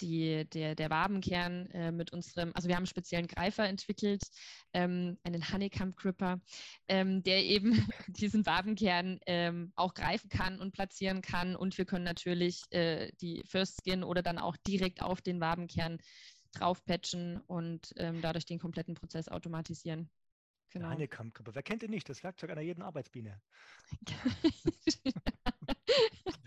[0.01, 4.23] die, der, der Wabenkern äh, mit unserem, also wir haben einen speziellen Greifer entwickelt,
[4.73, 6.41] ähm, einen Honeycomb Gripper,
[6.89, 7.73] ähm, der eben
[8.09, 11.57] diesen Wabenkern ähm, auch greifen kann und platzieren kann.
[11.57, 15.99] Und wir können natürlich äh, die First Skin oder dann auch direkt auf den Wabenkern
[16.53, 20.11] draufpatchen und ähm, dadurch den kompletten Prozess automatisieren.
[20.71, 20.91] Genau.
[20.91, 21.55] Honeycomb-Gruppe.
[21.55, 22.09] Wer kennt den nicht?
[22.09, 23.41] Das Werkzeug einer jeden Arbeitsbiene.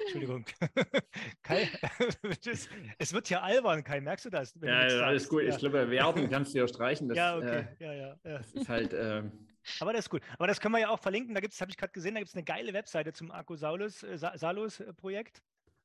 [0.00, 0.44] Entschuldigung.
[1.42, 1.68] Kai,
[2.44, 4.54] das, es wird ja albern, Kai, merkst du das?
[4.54, 5.30] wenn du Ja, ja, alles sagst?
[5.30, 5.42] gut.
[5.42, 5.48] Ja.
[5.50, 7.08] Ich glaube, werden kannst du ja streichen.
[7.08, 7.66] Das, ja, okay.
[7.78, 8.38] äh, ja, ja, ja.
[8.38, 9.32] das ist halt, ähm,
[9.80, 10.22] Aber das ist gut.
[10.34, 11.34] Aber das können wir ja auch verlinken.
[11.34, 14.02] Da gibt es, habe ich gerade gesehen, da gibt es eine geile Webseite zum Akkusaulus,
[14.02, 15.42] äh, Sa- Salus-Projekt.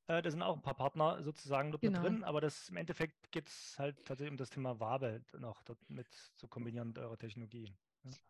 [0.08, 2.02] Äh, da sind auch ein paar Partner sozusagen dort Genau.
[2.02, 5.62] mit drin, aber das im Endeffekt geht es halt tatsächlich um das Thema Wabe noch
[5.64, 7.74] dort mit zu kombinieren mit eurer Technologie.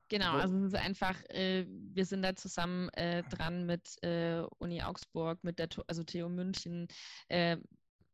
[0.10, 4.82] Genau, also es ist einfach, äh, wir sind da zusammen äh, dran mit äh, Uni
[4.84, 6.88] Augsburg, mit der, Tu- also TU München,
[7.30, 7.58] äh,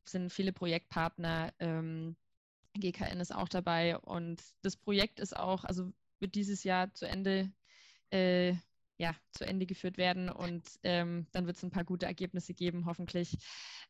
[0.07, 1.53] sind viele Projektpartner.
[1.59, 2.15] Ähm,
[2.77, 7.51] GKN ist auch dabei und das Projekt ist auch, also wird dieses Jahr zu Ende,
[8.11, 8.55] äh,
[8.99, 12.85] ja, zu Ende geführt werden und ähm, dann wird es ein paar gute Ergebnisse geben,
[12.85, 13.37] hoffentlich.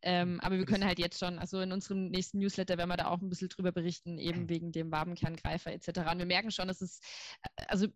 [0.03, 3.07] Ähm, aber wir können halt jetzt schon, also in unserem nächsten Newsletter werden wir da
[3.07, 5.87] auch ein bisschen drüber berichten, eben wegen dem Wabenkerngreifer etc.
[6.11, 6.99] Und wir merken schon, dass es,
[7.41, 7.87] äh, also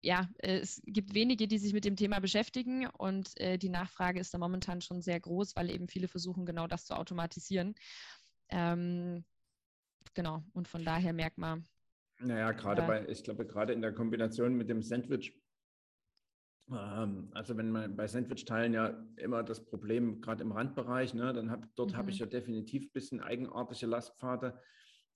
[0.00, 4.32] ja, es gibt wenige, die sich mit dem Thema beschäftigen und äh, die Nachfrage ist
[4.32, 7.74] da momentan schon sehr groß, weil eben viele versuchen, genau das zu automatisieren.
[8.48, 9.22] Ähm,
[10.14, 11.68] genau, und von daher merkt man.
[12.18, 15.34] Naja, gerade äh, bei, ich glaube, gerade in der Kombination mit dem Sandwich,
[16.68, 21.66] also wenn man bei Sandwich-Teilen ja immer das Problem, gerade im Randbereich, ne, dann hab,
[21.76, 21.96] dort mhm.
[21.96, 24.58] habe ich ja definitiv ein bisschen eigenartige Lastpfade,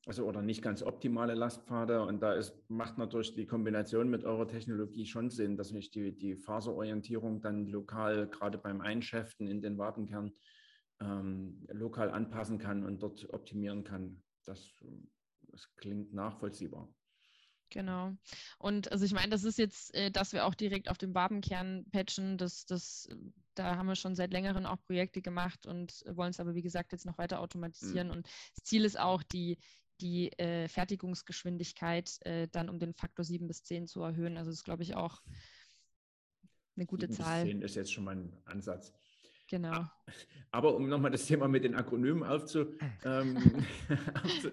[0.06, 2.02] also oder nicht ganz optimale Lastpfade.
[2.02, 6.16] Und da ist, macht natürlich die Kombination mit eurer Technologie schon Sinn, dass ich die,
[6.16, 10.32] die Faserorientierung dann lokal, gerade beim Einschäften in den Wabenkern,
[11.00, 14.22] ähm, lokal anpassen kann und dort optimieren kann.
[14.44, 14.72] Das,
[15.42, 16.88] das klingt nachvollziehbar.
[17.70, 18.16] Genau.
[18.58, 21.84] Und also ich meine, das ist jetzt, äh, dass wir auch direkt auf dem Wabenkern
[21.90, 23.08] patchen, das, das,
[23.54, 26.92] da haben wir schon seit längerem auch Projekte gemacht und wollen es aber, wie gesagt,
[26.92, 28.08] jetzt noch weiter automatisieren.
[28.08, 28.14] Mhm.
[28.14, 29.58] Und das Ziel ist auch, die,
[30.00, 34.36] die äh, Fertigungsgeschwindigkeit äh, dann um den Faktor 7 bis 10 zu erhöhen.
[34.36, 35.22] Also das ist, glaube ich, auch
[36.76, 37.44] eine gute 7 Zahl.
[37.44, 38.92] Bis 10 ist jetzt schon mal ein Ansatz.
[39.48, 39.84] Genau.
[40.50, 43.36] Aber um nochmal das Thema mit den Akronymen aufzu, ähm,
[44.22, 44.50] aufzu,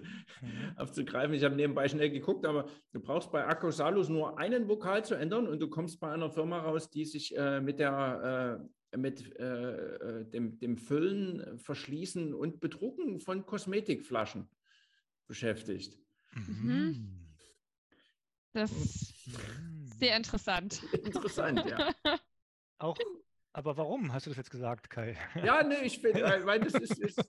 [0.76, 5.14] aufzugreifen, ich habe nebenbei schnell geguckt, aber du brauchst bei Acrosalus nur einen Vokal zu
[5.14, 9.36] ändern und du kommst bei einer Firma raus, die sich äh, mit, der, äh, mit
[9.38, 14.48] äh, äh dem, dem Füllen, Verschließen und Bedrucken von Kosmetikflaschen
[15.26, 15.98] beschäftigt.
[16.34, 17.24] Mhm.
[18.52, 19.14] Das ist
[19.98, 20.82] sehr interessant.
[20.92, 21.92] Interessant, ja.
[22.78, 22.96] Auch
[23.54, 25.16] aber warum hast du das jetzt gesagt, Kai?
[25.42, 27.22] Ja, nee, ich finde, weil das ist, ist,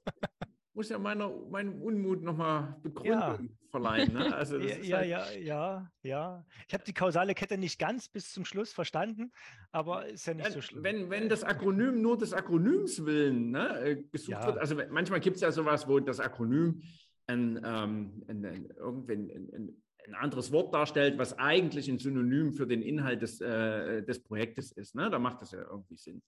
[0.74, 3.40] muss ja meiner, meinem Unmut nochmal Begründung ja.
[3.70, 4.12] verleihen.
[4.12, 4.26] Ne?
[4.36, 6.46] Also ja, ja, halt ja, ja, ja.
[6.68, 9.32] Ich habe die kausale Kette nicht ganz bis zum Schluss verstanden,
[9.72, 10.84] aber ist ja nicht ja, so schlimm.
[10.84, 15.36] Wenn, wenn das Akronym nur des Akronyms willen ne, äh, gesucht wird, also manchmal gibt
[15.36, 16.82] es ja sowas, wo das Akronym
[17.28, 22.82] ein, ähm, ein, ein, ein, ein anderes Wort darstellt, was eigentlich ein Synonym für den
[22.82, 24.96] Inhalt des, äh, des Projektes ist.
[24.96, 25.10] Ne?
[25.10, 26.22] Da macht das ja irgendwie Sinn.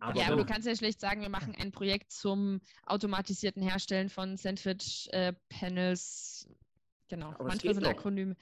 [0.00, 4.08] Aber ja, aber du kannst ja schlecht sagen, wir machen ein Projekt zum automatisierten Herstellen
[4.08, 6.46] von Sandwich-Panels.
[6.48, 6.54] Äh,
[7.08, 8.36] genau, aber manchmal sind Akronyme.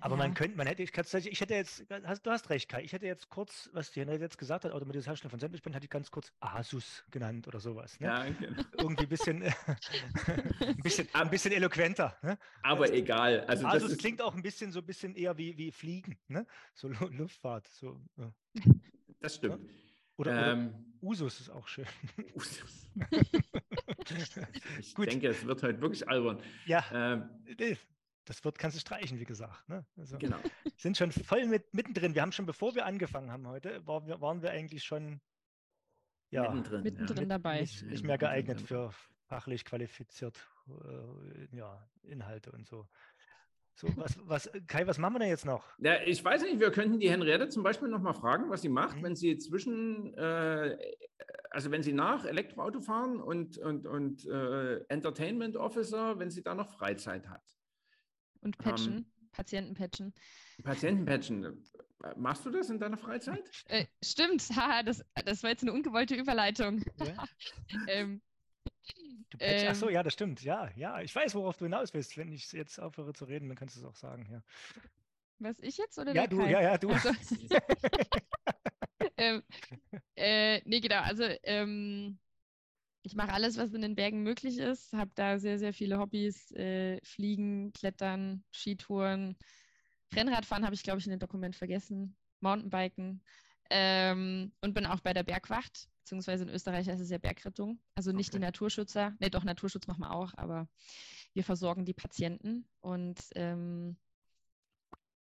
[0.00, 0.18] Aber ja.
[0.18, 3.06] man könnte, man hätte, ich, ich hätte jetzt, hast, du hast recht, Kai, ich hätte
[3.06, 6.10] jetzt kurz, was die Henriette jetzt gesagt hat, automatisches Herstellen von Sandwichbänden, hätte ich ganz
[6.10, 7.98] kurz Asus genannt oder sowas.
[8.00, 8.06] Ne?
[8.06, 8.62] Ja, genau.
[8.78, 9.42] Irgendwie ein bisschen,
[10.60, 12.16] ein bisschen, ein bisschen eloquenter.
[12.22, 12.38] Ne?
[12.62, 13.40] Aber also, egal.
[13.46, 16.46] Also Asus ist, klingt auch ein bisschen so ein bisschen eher wie, wie Fliegen, ne?
[16.74, 17.66] so Luftfahrt.
[17.68, 18.32] So, ja.
[19.20, 19.68] Das stimmt.
[20.18, 21.86] Oder, ähm, oder Usus ist auch schön.
[22.34, 22.90] Usus.
[24.80, 25.10] ich Gut.
[25.10, 26.40] denke, es wird heute wirklich albern.
[26.64, 26.84] Ja.
[26.92, 27.28] Ähm,
[28.26, 29.68] das wird, kannst du streichen, wie gesagt.
[29.68, 29.86] Ne?
[29.96, 30.36] Also, genau.
[30.76, 32.14] Sind schon voll mit, mittendrin.
[32.14, 35.20] Wir haben schon, bevor wir angefangen haben heute, waren wir, waren wir eigentlich schon
[36.30, 37.38] ja, mittendrin, mittendrin ja.
[37.38, 37.60] dabei.
[37.60, 38.92] Nicht, nicht mehr geeignet für
[39.26, 42.86] fachlich qualifiziert äh, ja, Inhalte und so.
[43.78, 45.62] So, was, was, Kai, was machen wir denn jetzt noch?
[45.78, 48.70] Ja, ich weiß nicht, wir könnten die Henriette zum Beispiel noch mal fragen, was sie
[48.70, 49.02] macht, mhm.
[49.02, 50.78] wenn sie zwischen, äh,
[51.50, 56.54] also wenn sie nach Elektroauto fahren und, und, und äh, Entertainment Officer, wenn sie da
[56.54, 57.55] noch Freizeit hat.
[58.46, 60.14] Und patchen, ähm, Patienten patchen.
[60.62, 61.64] Patienten patchen.
[62.16, 63.50] Machst du das in deiner Freizeit?
[63.68, 66.84] Äh, stimmt, haha, das, das war jetzt eine ungewollte Überleitung.
[67.00, 67.24] Ja.
[67.88, 68.22] ähm,
[69.30, 70.44] du ähm, Ach so, ja, das stimmt.
[70.44, 72.16] Ja, ja, ich weiß, worauf du hinaus willst.
[72.16, 74.40] Wenn ich jetzt aufhöre zu reden, dann kannst du es auch sagen, ja.
[75.40, 76.50] Was, ich jetzt oder Ja, du, Kai?
[76.52, 76.90] ja, ja, du.
[76.90, 77.10] Also,
[79.16, 79.42] ähm,
[80.14, 82.20] äh, nee, genau, also ähm,
[83.06, 86.50] ich mache alles, was in den Bergen möglich ist, habe da sehr, sehr viele Hobbys,
[86.52, 89.36] äh, Fliegen, Klettern, Skitouren,
[90.12, 93.22] Rennradfahren habe ich, glaube ich, in dem Dokument vergessen, Mountainbiken.
[93.70, 98.12] Ähm, und bin auch bei der Bergwacht, beziehungsweise in Österreich heißt es ja Bergrettung, also
[98.12, 98.38] nicht okay.
[98.38, 100.68] die Naturschützer, ne, doch, Naturschutz machen wir auch, aber
[101.32, 102.68] wir versorgen die Patienten.
[102.80, 103.96] Und ähm,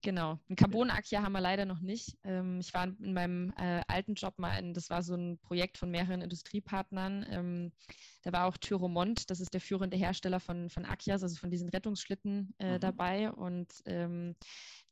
[0.04, 0.38] Genau.
[0.50, 2.18] Ein Carbon-Akja haben wir leider noch nicht.
[2.24, 5.78] Ähm, ich war in meinem äh, alten Job mal, in, das war so ein Projekt
[5.78, 7.24] von mehreren Industriepartnern.
[7.30, 7.72] Ähm,
[8.22, 11.70] da war auch Thyromont, das ist der führende Hersteller von, von Akias, also von diesen
[11.70, 12.80] Rettungsschlitten äh, mhm.
[12.80, 13.32] dabei.
[13.32, 14.36] Und ähm,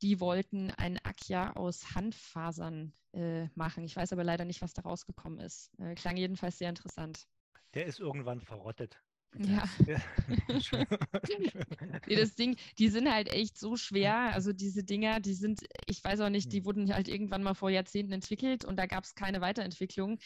[0.01, 3.85] die wollten ein Akia aus Handfasern äh, machen.
[3.85, 5.71] Ich weiß aber leider nicht, was da rausgekommen ist.
[5.79, 7.27] Äh, klang jedenfalls sehr interessant.
[7.75, 8.99] Der ist irgendwann verrottet.
[9.39, 9.65] Ja.
[12.07, 14.15] nee, das Ding, die sind halt echt so schwer.
[14.35, 16.65] Also diese Dinger, die sind, ich weiß auch nicht, die hm.
[16.65, 20.19] wurden halt irgendwann mal vor Jahrzehnten entwickelt und da gab es keine Weiterentwicklung.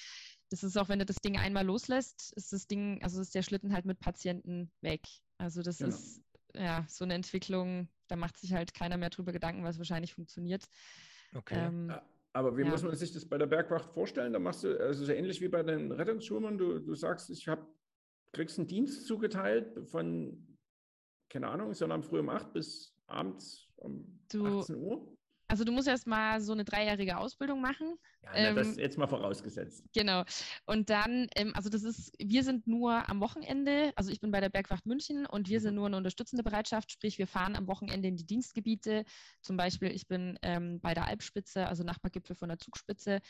[0.51, 3.43] Das ist auch, wenn du das Ding einmal loslässt, ist das Ding, also ist der
[3.43, 5.03] Schlitten halt mit Patienten weg.
[5.39, 5.91] Also das genau.
[5.91, 6.23] ist
[6.55, 10.65] ja so eine Entwicklung, da macht sich halt keiner mehr drüber Gedanken, was wahrscheinlich funktioniert.
[11.35, 11.67] Okay.
[11.67, 11.93] Ähm,
[12.33, 12.69] aber wie ja.
[12.69, 14.33] muss man sich das bei der Bergwacht vorstellen?
[14.33, 17.67] Da machst du, also so ähnlich wie bei den Rettungsschwimmern, du, du sagst, ich hab,
[18.37, 20.59] kriegst einen Dienst zugeteilt von,
[21.31, 25.17] keine Ahnung, sondern früh um 8 bis abends um du, 18 Uhr?
[25.49, 27.97] Also du musst erst mal so eine dreijährige Ausbildung machen.
[28.23, 29.85] Ja, na, ähm, das jetzt mal vorausgesetzt.
[29.95, 30.25] Genau.
[30.67, 34.41] Und dann, ähm, also das ist, wir sind nur am Wochenende, also ich bin bei
[34.41, 35.63] der Bergwacht München und wir mhm.
[35.63, 39.05] sind nur eine unterstützende Bereitschaft, sprich wir fahren am Wochenende in die Dienstgebiete.
[39.41, 43.21] Zum Beispiel, ich bin ähm, bei der Alpspitze, also Nachbargipfel von der Zugspitze,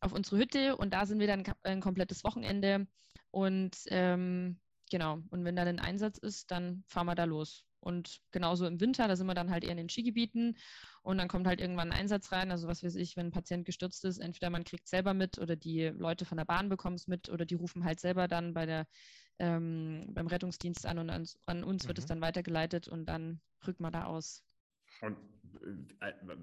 [0.00, 2.86] auf unsere Hütte und da sind wir dann ein komplettes Wochenende.
[3.30, 4.60] Und ähm,
[4.90, 7.64] genau, und wenn dann ein Einsatz ist, dann fahren wir da los.
[7.80, 10.58] Und genauso im Winter, da sind wir dann halt eher in den Skigebieten
[11.02, 12.50] und dann kommt halt irgendwann ein Einsatz rein.
[12.50, 15.54] Also was weiß ich, wenn ein Patient gestürzt ist, entweder man kriegt selber mit oder
[15.54, 18.66] die Leute von der Bahn bekommen es mit oder die rufen halt selber dann bei
[18.66, 18.86] der,
[19.38, 21.88] ähm, beim Rettungsdienst an und an, an uns mhm.
[21.88, 22.08] wird es mhm.
[22.08, 24.42] dann weitergeleitet und dann rückt man da aus.
[25.00, 25.16] Und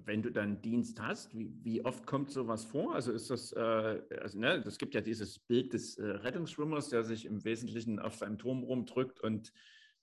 [0.06, 2.96] wenn du dann Dienst hast, wie, wie, oft kommt sowas vor?
[2.96, 7.04] Also ist das, äh, also ne, es gibt ja dieses Bild des äh, Rettungsschwimmers, der
[7.04, 9.52] sich im Wesentlichen auf seinem Turm rumdrückt und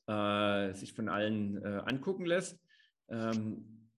[0.07, 2.59] äh, sich von allen äh, angucken lässt.
[3.09, 3.91] Ähm,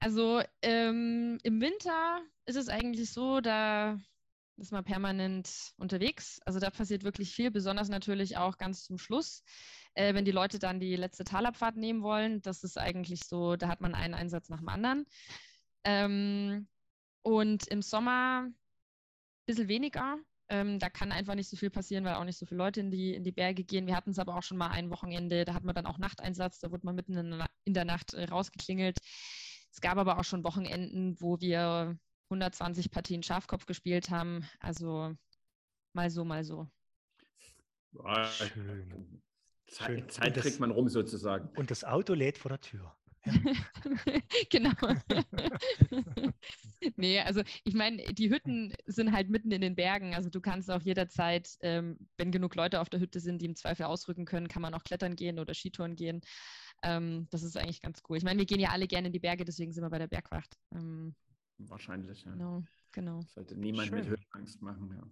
[0.00, 3.98] also ähm, im Winter ist es eigentlich so, da
[4.60, 6.40] ist man permanent unterwegs.
[6.44, 9.42] Also da passiert wirklich viel, besonders natürlich auch ganz zum Schluss,
[9.94, 12.42] äh, wenn die Leute dann die letzte Talabfahrt nehmen wollen.
[12.42, 15.06] Das ist eigentlich so, da hat man einen Einsatz nach dem anderen.
[15.84, 16.68] Ähm,
[17.22, 18.54] und im Sommer ein
[19.46, 20.18] bisschen weniger.
[20.48, 22.90] Ähm, da kann einfach nicht so viel passieren, weil auch nicht so viele Leute in
[22.90, 23.86] die, in die Berge gehen.
[23.86, 26.58] Wir hatten es aber auch schon mal ein Wochenende, da hat man dann auch Nachteinsatz,
[26.58, 28.98] da wurde man mitten in, in der Nacht äh, rausgeklingelt.
[29.72, 31.96] Es gab aber auch schon Wochenenden, wo wir
[32.30, 34.48] 120 Partien Schafkopf gespielt haben.
[34.60, 35.14] Also
[35.92, 36.68] mal so, mal so.
[38.30, 39.22] Schön.
[39.66, 41.48] Zeit, Zeit kriegt man rum sozusagen.
[41.56, 42.96] Und das Auto lädt vor der Tür.
[44.50, 44.72] genau.
[46.96, 50.14] nee, also ich meine, die Hütten sind halt mitten in den Bergen.
[50.14, 53.56] Also du kannst auch jederzeit, ähm, wenn genug Leute auf der Hütte sind, die im
[53.56, 56.22] Zweifel ausrücken können, kann man auch klettern gehen oder Skitouren gehen.
[56.82, 58.16] Ähm, das ist eigentlich ganz cool.
[58.16, 60.08] Ich meine, wir gehen ja alle gerne in die Berge, deswegen sind wir bei der
[60.08, 60.56] Bergwacht.
[60.72, 61.14] Ähm,
[61.68, 62.32] Wahrscheinlich, ja.
[62.32, 62.62] Genau,
[62.92, 63.20] genau.
[63.28, 63.98] Sollte niemand Schön.
[63.98, 65.02] mit Höhenangst machen, ja.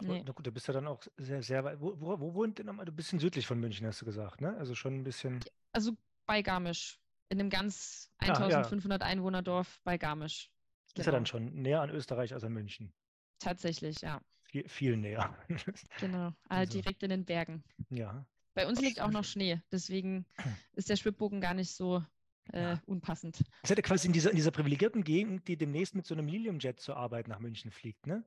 [0.00, 0.22] Nee.
[0.26, 1.80] Na gut, du bist ja dann auch sehr, sehr weit.
[1.80, 2.86] Wo, wo, wo wohnt denn nochmal?
[2.86, 4.56] Du bist ein bisschen südlich von München, hast du gesagt, ne?
[4.56, 5.40] Also schon ein bisschen.
[5.72, 5.92] Also
[6.26, 6.98] bei Garmisch
[7.28, 9.10] in einem ganz 1500 ah, ja.
[9.10, 10.50] Einwohnerdorf bei Garmisch.
[10.94, 11.00] Genau.
[11.00, 12.92] ist ja dann schon näher an Österreich als an München.
[13.38, 14.20] Tatsächlich, ja.
[14.42, 15.34] Viel, viel näher.
[16.00, 16.72] genau, also.
[16.72, 17.64] direkt in den Bergen.
[17.88, 18.26] Ja.
[18.54, 20.26] Bei uns liegt auch noch Schnee, deswegen
[20.74, 22.04] ist der Schwibbogen gar nicht so
[22.52, 22.80] äh, ja.
[22.86, 23.44] unpassend.
[23.62, 26.80] Das hätte quasi in dieser, in dieser privilegierten Gegend, die demnächst mit so einem Lilium-Jet
[26.80, 28.24] zur Arbeit nach München fliegt, ne?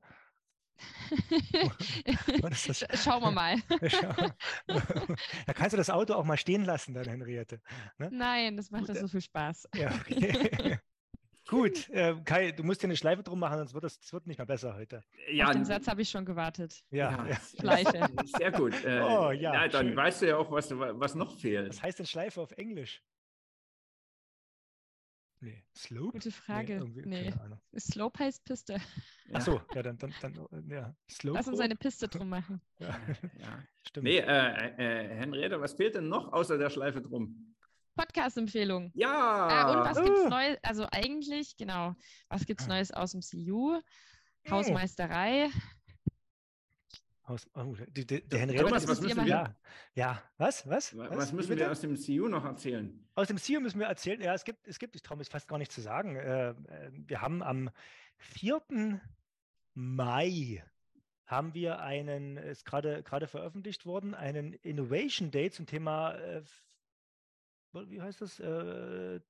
[2.94, 3.56] Schauen wir mal.
[5.46, 7.60] da kannst du das Auto auch mal stehen lassen, dann Henriette.
[7.98, 8.10] Ne?
[8.12, 9.68] Nein, das macht ja so viel Spaß.
[9.74, 10.78] Ja, okay.
[11.48, 14.26] Gut, äh, Kai, du musst dir eine Schleife drum machen, sonst wird das, das wird
[14.26, 15.04] nicht mehr besser heute.
[15.30, 16.82] Ja, Auf den Satz habe ich schon gewartet.
[16.90, 17.36] Ja, ja.
[17.60, 18.08] Schleife.
[18.36, 18.74] Sehr gut.
[18.84, 19.96] Äh, oh, ja, ja dann schön.
[19.96, 21.68] weißt du ja auch, was, was noch fehlt.
[21.68, 23.00] Was heißt denn Schleife auf Englisch?
[25.40, 26.12] Nee, Slope?
[26.12, 26.82] Gute Frage.
[27.04, 27.78] Nee, nee.
[27.78, 28.74] Slope heißt Piste.
[28.74, 28.80] Ja.
[29.34, 30.96] Ach ja, dann, dann, dann ja.
[31.10, 31.38] Slope.
[31.38, 32.60] Lass uns eine Piste drum machen.
[32.78, 32.88] ja.
[33.38, 34.04] ja, stimmt.
[34.04, 34.24] Nee, äh,
[34.76, 37.54] äh, Henriette, was fehlt denn noch außer der Schleife drum?
[37.96, 38.90] Podcast-Empfehlung.
[38.94, 39.70] Ja.
[39.70, 40.58] Äh, und was gibt's Neues?
[40.62, 41.94] Also eigentlich, genau,
[42.28, 42.68] was gibt's ah.
[42.68, 43.80] Neues aus dem CU?
[44.50, 45.50] Hausmeisterei.
[47.26, 48.64] Aus, oh, die, die, der Henriette.
[48.64, 49.26] Thomas, was müssen wir?
[49.26, 49.56] Ja,
[49.94, 50.64] ja, was?
[50.68, 50.96] Was?
[50.96, 53.04] Was, was müssen wir aus dem CU noch erzählen?
[53.16, 54.20] Aus dem CU müssen wir erzählen.
[54.20, 56.14] Ja, es gibt, es gibt, ich traue mich fast gar nicht zu sagen.
[56.14, 56.54] Äh, äh
[56.92, 57.70] wir haben am
[58.18, 59.00] 4.
[59.74, 60.62] Mai
[61.26, 66.42] haben wir einen, ist gerade gerade veröffentlicht worden, einen Innovation Day zum Thema, äh,
[67.72, 68.38] wie heißt das?
[68.38, 69.20] Äh,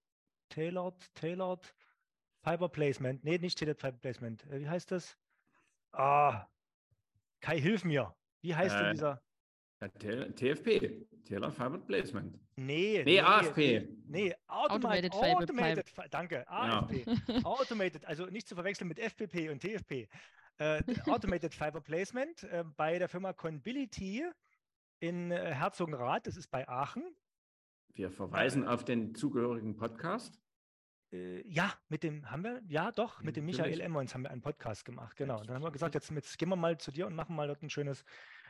[0.50, 1.74] tailored, tailored
[2.42, 3.24] Fiber Placement.
[3.24, 4.44] Nee, nicht Tailored Fiber Placement.
[4.50, 5.16] Äh, wie heißt das?
[5.92, 6.46] Ah,
[7.40, 8.14] Kai, hilf mir.
[8.42, 9.22] Wie heißt äh, denn dieser?
[9.80, 12.38] TFP, Taylor Fiber Placement.
[12.56, 13.88] Nee, nee, nee AFP.
[14.06, 17.04] Nee, Automated, Automated, Automated Danke, AFP.
[17.04, 17.40] Ja.
[17.44, 20.08] Automated, also nicht zu verwechseln mit FPP und TFP.
[20.58, 24.24] Äh, Automated Fiber Placement äh, bei der Firma Conbility
[25.00, 27.04] in äh, Herzogenrath, das ist bei Aachen.
[27.92, 30.40] Wir verweisen auf den zugehörigen Podcast.
[31.16, 34.42] Äh, ja, mit dem haben wir, ja doch, mit dem Michael Emmons haben wir einen
[34.42, 35.42] Podcast gemacht, genau.
[35.42, 37.62] Dann haben wir gesagt, jetzt, jetzt gehen wir mal zu dir und machen mal dort
[37.62, 38.04] ein schönes,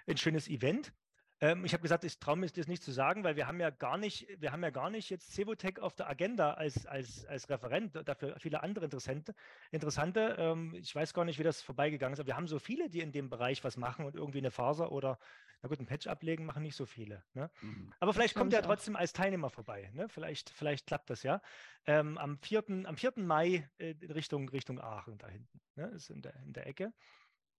[0.06, 0.92] ein schönes Event.
[1.40, 3.68] Ähm, ich habe gesagt, ich traue mich das nicht zu sagen, weil wir haben ja
[3.68, 7.50] gar nicht, wir haben ja gar nicht jetzt Cevotec auf der Agenda als, als, als
[7.50, 9.34] Referent, dafür viele andere Interessante.
[9.70, 10.36] Interessante.
[10.38, 13.00] Ähm, ich weiß gar nicht, wie das vorbeigegangen ist, aber wir haben so viele, die
[13.00, 15.18] in dem Bereich was machen und irgendwie eine Faser oder
[15.62, 17.24] na gut, ein Patch ablegen machen nicht so viele.
[17.34, 17.50] Ne?
[17.60, 17.92] Mhm.
[18.00, 19.90] Aber vielleicht kommt er trotzdem als Teilnehmer vorbei.
[19.94, 20.08] Ne?
[20.08, 21.40] Vielleicht, vielleicht klappt das ja.
[21.86, 23.14] Ähm, am, 4., am 4.
[23.16, 25.60] Mai äh, Richtung, Richtung Aachen da hinten.
[25.74, 25.86] Ne?
[25.88, 26.92] Ist in der, in der Ecke.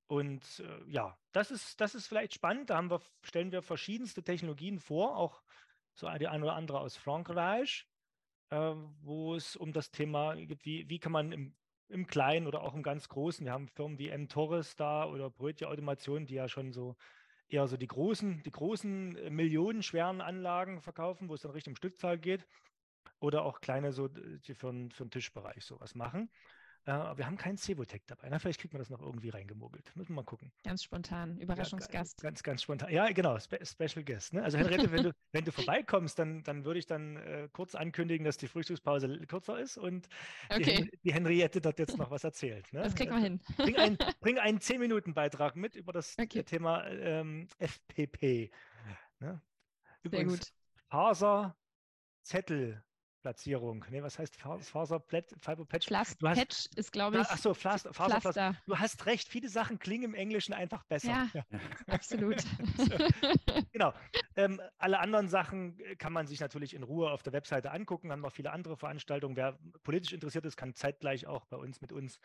[0.07, 2.69] Und äh, ja, das ist, das ist vielleicht spannend.
[2.69, 5.43] Da haben wir, stellen wir verschiedenste Technologien vor, auch
[5.93, 7.87] so die eine oder andere aus Frankreich,
[8.49, 11.55] äh, wo es um das Thema geht, wie, wie kann man im,
[11.89, 15.67] im Kleinen oder auch im ganz Großen, wir haben Firmen wie M-Torres da oder Brötje
[15.67, 16.95] Automation, die ja schon so
[17.49, 22.17] eher so die großen, die großen äh, millionenschweren Anlagen verkaufen, wo es dann Richtung Stückzahl
[22.17, 22.45] geht.
[23.19, 26.29] Oder auch kleine, so die für, für den Tischbereich sowas machen.
[26.87, 28.29] Äh, wir haben keinen Cevotec dabei.
[28.29, 29.91] Na, vielleicht kriegt man das noch irgendwie reingemogelt.
[29.95, 30.53] Müssen wir mal gucken.
[30.63, 32.21] Ganz spontan, Überraschungsgast.
[32.21, 32.89] Ja, ganz, ganz spontan.
[32.91, 34.33] Ja, genau, Spe Special Guest.
[34.33, 34.41] Ne?
[34.41, 38.23] Also Henriette, wenn du, wenn du vorbeikommst, dann, dann würde ich dann äh, kurz ankündigen,
[38.23, 40.07] dass die Frühstückspause kürzer ist und
[40.49, 40.83] okay.
[40.83, 42.71] die, die, Henriette dort jetzt noch was erzählt.
[42.71, 42.83] Ne?
[42.83, 43.41] Das kriegen wir hin.
[43.57, 46.43] Bring, ein, bring einen 10-Minuten-Beitrag mit über das okay.
[46.43, 48.49] Thema ähm, FPP.
[49.19, 49.41] Ne?
[50.03, 50.53] Übrigens, Sehr gut.
[50.89, 51.57] Faser,
[52.23, 52.81] Zettel,
[53.21, 53.85] Platzierung.
[53.89, 55.87] Nee, was heißt Faserpatch?
[55.87, 57.29] Flast du hast, Patch ist, glaube ich.
[57.29, 58.55] Achso, Faser, Faserpflaster.
[58.65, 61.09] Du hast recht, viele Sachen klingen im Englischen einfach besser.
[61.09, 61.59] Ja, ja.
[61.87, 62.37] absolut.
[63.71, 63.93] genau.
[64.35, 68.11] Ähm, alle anderen Sachen kann man sich natürlich in Ruhe auf der Webseite angucken.
[68.11, 69.35] Haben noch viele andere Veranstaltungen.
[69.35, 72.19] Wer politisch interessiert ist, kann zeitgleich auch bei uns mit uns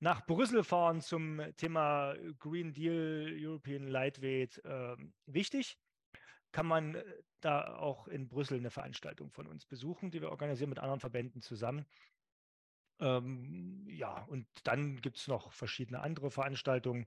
[0.00, 4.60] nach Brüssel fahren zum Thema Green Deal, European Lightweight.
[4.64, 4.96] Äh,
[5.26, 5.78] wichtig
[6.50, 7.04] kann man äh,
[7.44, 11.42] da auch in Brüssel eine Veranstaltung von uns besuchen, die wir organisieren mit anderen Verbänden
[11.42, 11.86] zusammen.
[13.00, 17.06] Ähm, ja, und dann gibt es noch verschiedene andere Veranstaltungen.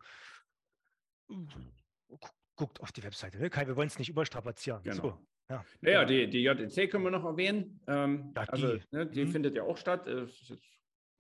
[2.55, 3.49] Guckt auf die Webseite, ne?
[3.49, 4.83] Kai, wir wollen es nicht überstrapazieren.
[4.83, 4.95] Genau.
[4.95, 5.65] So, ja.
[5.81, 7.81] Naja, die, die JTC können wir noch erwähnen.
[7.87, 9.31] Ähm, ja, die, also, ne, die hm.
[9.31, 10.07] findet ja auch statt.
[10.07, 10.75] Es ist jetzt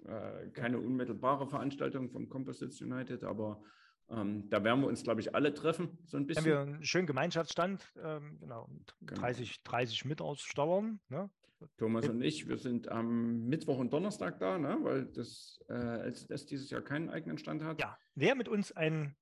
[0.05, 3.61] äh, keine unmittelbare Veranstaltung vom Composites United, aber
[4.09, 6.43] ähm, da werden wir uns, glaube ich, alle treffen, so ein bisschen.
[6.43, 8.69] Haben wir einen schönen Gemeinschaftsstand, ähm, genau,
[9.01, 9.71] 30, genau.
[9.77, 10.99] 30 Mitausstauern.
[11.09, 11.29] Ne?
[11.77, 14.77] Thomas und ich, wir sind am Mittwoch und Donnerstag da, ne?
[14.81, 17.81] weil das äh, LZS dieses Jahr keinen eigenen Stand hat.
[17.81, 19.15] Ja, wer mit uns ein,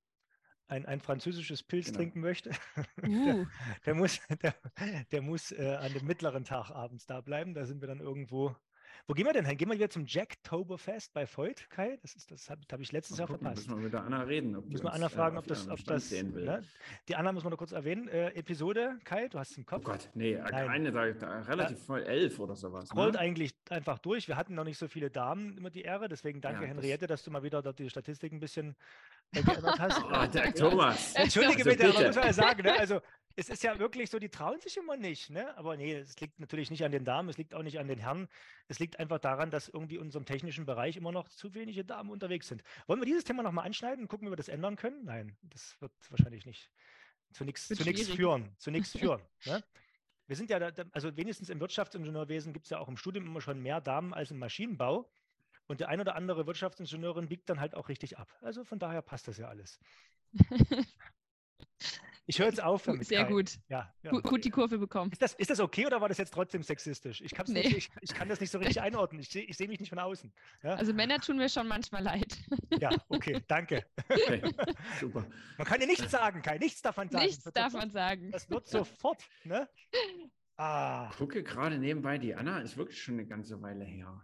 [0.68, 1.98] ein, ein französisches Pilz genau.
[2.00, 2.52] trinken möchte,
[3.04, 3.06] uh.
[3.06, 3.48] der,
[3.86, 4.56] der, muss, der,
[5.12, 7.54] der muss äh, an dem mittleren Tag abends da bleiben.
[7.54, 8.56] Da sind wir dann irgendwo
[9.06, 9.58] wo gehen wir denn hin?
[9.58, 11.98] Gehen wir wieder zum Jacktoberfest bei Voigt, Kai?
[12.02, 13.68] Das, ist, das habe hab ich letztes Jahr verpasst.
[13.68, 14.56] Müssen wir mit der Anna reden.
[14.56, 15.68] Ob müssen wir Anna fragen, äh, ob das.
[15.68, 16.64] Ob das ne?
[17.10, 18.08] Die Anna muss man noch kurz erwähnen.
[18.08, 19.82] Äh, Episode, Kai, du hast es im Kopf.
[19.86, 20.70] Oh Gott, nee, Nein.
[20.70, 21.84] eine, da, da relativ ja.
[21.84, 22.94] voll, elf oder sowas.
[22.94, 23.02] Ne?
[23.02, 24.30] Rollt eigentlich einfach durch.
[24.30, 27.24] Wir hatten noch nicht so viele Damen immer die Ehre, deswegen danke, ja, Henriette, dass
[27.24, 28.74] du mal wieder die Statistik ein bisschen
[29.34, 30.02] äh, geändert hast.
[30.02, 31.14] oh, der Thomas.
[31.16, 31.98] Entschuldige also bitte, bitte.
[31.98, 32.80] aber muss man ja sagen, ne?
[32.80, 33.02] also
[33.36, 35.58] es ist ja wirklich so, die trauen sich immer nicht, ne?
[35.58, 37.98] Aber nee, es liegt natürlich nicht an den Damen, es liegt auch nicht an den
[37.98, 38.28] Herren.
[38.68, 42.12] Es liegt einfach daran, dass irgendwie in unserem technischen Bereich immer noch zu wenige Damen
[42.12, 42.64] unterwegs sind.
[42.88, 45.04] Wollen wir dieses Thema nochmal anschneiden und gucken, wie wir das ändern können?
[45.06, 46.70] Nein, das wird wahrscheinlich nicht
[47.34, 47.68] zu nichts
[48.10, 48.56] führen.
[48.58, 49.22] Zu nichts führen.
[49.46, 49.64] Ne?
[50.28, 53.42] Wir sind ja, da, also wenigstens im Wirtschaftsingenieurwesen gibt es ja auch im Studium immer
[53.42, 55.12] schon mehr Damen als im Maschinenbau.
[55.66, 58.32] Und der ein oder andere Wirtschaftsingenieurin biegt dann halt auch richtig ab.
[58.42, 59.80] Also von daher passt das ja alles.
[62.26, 63.06] Ich höre jetzt auf damit.
[63.06, 63.32] Sehr Kai.
[63.32, 63.60] gut.
[63.68, 64.12] Ja, ja.
[64.12, 65.12] Gut, gut, die Kurve bekommen.
[65.12, 67.22] Ist das, ist das okay oder war das jetzt trotzdem sexistisch?
[67.22, 67.64] Ich, nee.
[67.64, 69.22] nicht, ich, ich kann das nicht so richtig einordnen.
[69.22, 70.32] Ich, ich sehe mich nicht von außen.
[70.64, 70.76] Ja?
[70.76, 72.38] Also Männer tun mir schon manchmal leid.
[72.80, 73.86] Ja, okay, danke.
[74.10, 74.42] Okay,
[75.00, 75.26] super.
[75.58, 76.58] Man kann ja nichts sagen, Kai.
[76.58, 77.26] Nichts davon sagen.
[77.26, 78.32] Nichts darf man sagen.
[78.32, 79.24] Das wird sofort.
[79.44, 79.68] Ne?
[80.58, 81.10] Ah.
[81.12, 84.22] Ich gucke gerade nebenbei, die Anna ist wirklich schon eine ganze Weile her.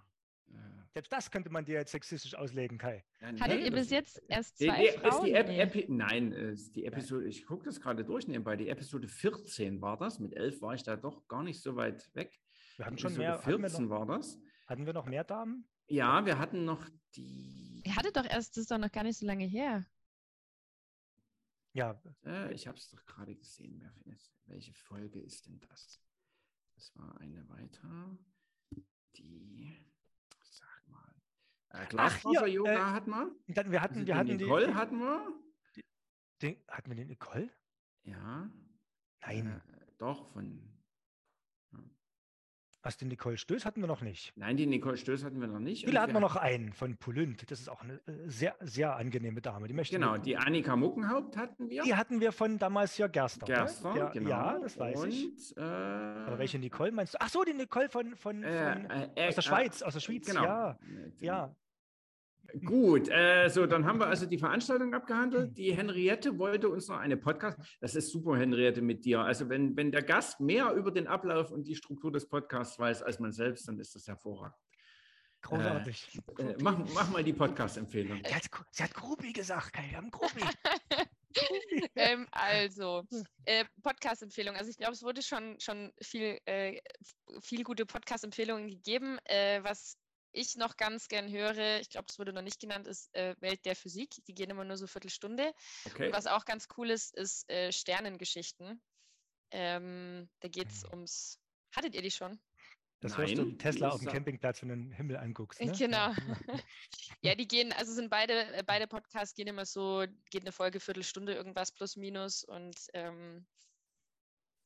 [0.94, 3.04] Selbst das könnte man dir jetzt sexistisch auslegen, Kai.
[3.22, 5.12] Ja, nee, Hattet ihr bis jetzt erst zwei nee, Frauen?
[5.12, 5.60] Ist die nee.
[5.60, 9.98] Epi Nein, ist die Episode, ich gucke das gerade durch nebenbei, die Episode 14 war
[9.98, 10.20] das.
[10.20, 12.40] Mit 11 war ich da doch gar nicht so weit weg.
[12.78, 13.40] Wir hatten schon mehr.
[13.40, 14.40] 14 noch, war das.
[14.68, 15.68] Hatten wir noch mehr Damen?
[15.88, 17.82] Ja, wir hatten noch die.
[17.86, 19.86] Ihr hattet doch erst, das ist doch noch gar nicht so lange her.
[21.74, 22.02] Ja.
[22.26, 23.84] Äh, ich habe es doch gerade gesehen.
[24.46, 26.02] Welche Folge ist denn das?
[26.76, 28.18] Das war eine weiter.
[29.18, 29.78] Die.
[31.72, 33.32] Äh, Glasfaser-Yoga äh, hatten wir.
[33.48, 35.34] Dann, wir hatten, wir hatten Nicole die, hatten wir.
[36.42, 37.50] Den, hatten wir den Nicole?
[38.04, 38.50] Ja.
[39.22, 39.48] Nein.
[39.48, 40.79] Äh, doch, von
[42.82, 44.32] was, den Nicole Stöß hatten wir noch nicht?
[44.36, 45.86] Nein, die Nicole Stöß hatten wir noch nicht.
[45.86, 47.50] Die laden wir noch ein von Pulünd.
[47.52, 49.68] Das ist auch eine äh, sehr, sehr angenehme Dame.
[49.68, 51.84] Die genau, die Annika Muckenhaupt hatten wir.
[51.84, 53.46] Die hatten wir von damals ja Gerster.
[53.46, 54.10] Gerster, ne?
[54.14, 54.30] genau.
[54.30, 55.58] Ja, das weiß Und, ich.
[55.58, 57.18] Äh, Aber welche Nicole meinst du?
[57.22, 60.28] Ach so, die Nicole von, von, äh, von äh, aus der Schweiz, aus der Schweiz,
[60.28, 60.44] genau.
[60.44, 60.80] ja.
[61.20, 61.56] Ja,
[62.66, 65.58] Gut, äh, so, dann haben wir also die Veranstaltung abgehandelt.
[65.58, 67.58] Die Henriette wollte uns noch eine Podcast.
[67.80, 69.22] Das ist super, Henriette, mit dir.
[69.22, 73.04] Also, wenn, wenn der Gast mehr über den Ablauf und die Struktur des Podcasts weiß
[73.04, 74.56] als man selbst, dann ist das hervorragend.
[75.42, 76.20] Großartig.
[76.38, 78.22] Äh, äh, mach, mach mal die Podcast-Empfehlung.
[78.26, 79.88] Sie hat, sie hat Grubi gesagt, Kai.
[79.90, 80.42] Wir haben Grubi.
[81.96, 83.04] ähm, also,
[83.46, 84.56] äh, Podcast-Empfehlung.
[84.56, 86.80] Also ich glaube, es wurde schon, schon viel, äh,
[87.42, 89.18] viel gute Podcast-Empfehlungen gegeben.
[89.26, 89.98] Äh, was
[90.32, 93.66] ich noch ganz gern höre, ich glaube, das wurde noch nicht genannt, ist äh, Welt
[93.66, 94.16] der Physik.
[94.28, 95.54] Die gehen immer nur so Viertelstunde.
[95.86, 96.08] Okay.
[96.08, 98.82] Und was auch ganz cool ist, ist äh, Sternengeschichten.
[99.52, 101.40] Ähm, da geht es ums.
[101.76, 102.40] Hattet ihr die schon?
[103.02, 105.62] Das hörst du Nein, Tesla auf dem Campingplatz, wenn du den Himmel anguckst.
[105.62, 105.72] Ne?
[105.72, 106.14] Genau.
[107.22, 110.82] ja, die gehen, also sind beide, äh, beide Podcasts gehen immer so, geht eine Folge
[110.82, 113.48] Viertelstunde, irgendwas plus minus und ähm,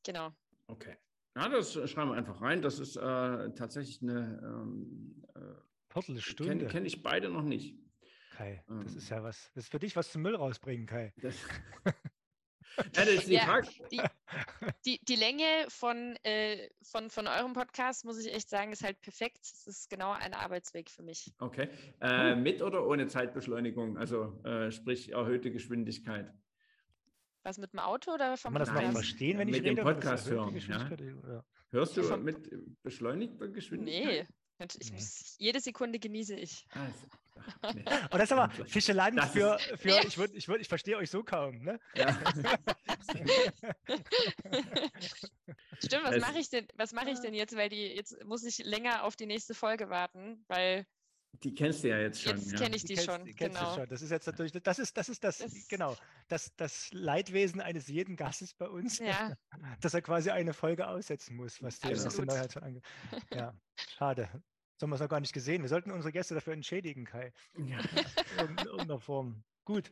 [0.03, 0.34] genau.
[0.65, 0.98] Okay.
[1.35, 2.61] Na, das schreiben wir einfach rein.
[2.61, 4.39] Das ist äh, tatsächlich eine.
[4.43, 5.39] Ähm, äh,
[5.91, 6.53] Viertelstunde.
[6.57, 7.77] Kenne kenn ich beide noch nicht.
[8.35, 8.97] Kai, das Ähm.
[8.97, 9.51] ist ja was.
[9.53, 11.14] Das ist für dich was zum Müll rausbringen, Kai.
[11.22, 11.35] Das,
[12.95, 13.45] ja, das die Ja.
[13.45, 13.68] Frage.
[14.84, 18.99] Die, die Länge von, äh, von, von eurem Podcast, muss ich echt sagen, ist halt
[19.01, 19.41] perfekt.
[19.43, 21.31] Es ist genau ein Arbeitsweg für mich.
[21.38, 21.69] Okay.
[22.01, 23.97] Äh, mit oder ohne Zeitbeschleunigung?
[23.97, 26.34] Also äh, sprich erhöhte Geschwindigkeit.
[27.44, 28.91] Was mit dem Auto oder vom Kann man das noch Nein.
[28.94, 29.84] verstehen, wenn Mit ich dem rede?
[29.84, 31.44] das Podcast hören, ja.
[31.72, 32.49] Hörst du mit
[32.84, 34.28] beschleunigter Geschwindigkeit?
[34.60, 34.95] Nee, ich Nee.
[34.95, 36.65] muss, jede Sekunde genieße ich.
[36.72, 37.07] Ah, ist-
[37.61, 37.84] ach, nee.
[38.11, 40.02] Und das ist aber Das für, für Ja.
[40.06, 41.57] ich, würd, ich, würd, ich verstehe euch so kaum.
[41.64, 41.80] Ne?
[41.95, 42.07] Ja.
[45.84, 47.56] Stimmt, was mache ich denn, was mache ich denn jetzt?
[47.56, 50.86] Weil die, jetzt muss ich länger auf die nächste Folge warten, weil
[51.41, 52.38] Die kennst du ja jetzt schon.
[52.38, 52.57] jetzt ja.
[52.60, 53.26] kenne ich die kennst- schon.
[53.26, 53.76] kennst du Genau.
[53.76, 53.89] schon.
[53.89, 55.95] Das ist jetzt natürlich, das ist, das ist das, Das- genau,
[56.27, 59.34] das, das Leidwesen eines jeden Gastes bei uns, Ja,
[59.81, 62.30] dass er quasi eine Folge aussetzen muss, was die erste Absolut.
[62.30, 62.84] Neuheit angeht.
[63.34, 63.53] Ja,
[63.97, 64.30] schade.
[64.80, 65.61] So haben wir es noch gar nicht gesehen.
[65.61, 67.31] Wir sollten unsere Gäste dafür entschädigen, Kai.
[67.57, 67.77] Ja.
[68.47, 69.43] In irgendeiner Form.
[69.65, 69.91] Gut.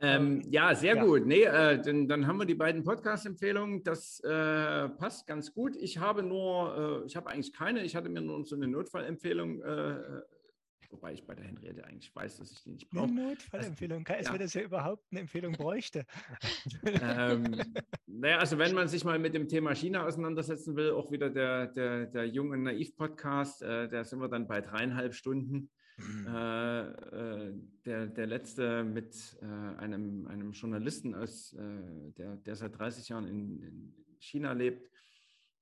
[0.00, 1.04] Ähm, ja, sehr Ja.
[1.04, 1.24] gut.
[1.26, 3.82] Nee, äh, dann, dann haben wir die beiden Podcast-Empfehlungen.
[3.84, 5.76] Das äh, passt ganz gut.
[5.76, 7.82] Ich habe nur, äh, ich habe eigentlich keine.
[7.84, 10.00] Ich hatte mir nur so eine Notfallempfehlung, äh,
[10.94, 13.12] wobei ich bei der Henriette eigentlich weiß, dass ich die nicht Eine brauche.
[13.12, 14.04] Notfallempfehlung.
[14.04, 14.32] Kai, als ja.
[14.32, 16.06] wenn das ja überhaupt eine Empfehlung bräuchte.
[16.84, 17.60] ähm,
[18.06, 21.66] naja, also wenn man sich mal mit dem Thema China auseinandersetzen will, auch wieder der,
[21.66, 25.70] der, der Jung und Naiv-Podcast, äh, da sind wir dann bei dreieinhalb Stunden.
[26.26, 27.54] Äh, äh,
[27.84, 29.44] der, der letzte mit äh,
[29.78, 34.90] einem, einem Journalisten, aus, äh, der, der seit 30 Jahren in, in China lebt.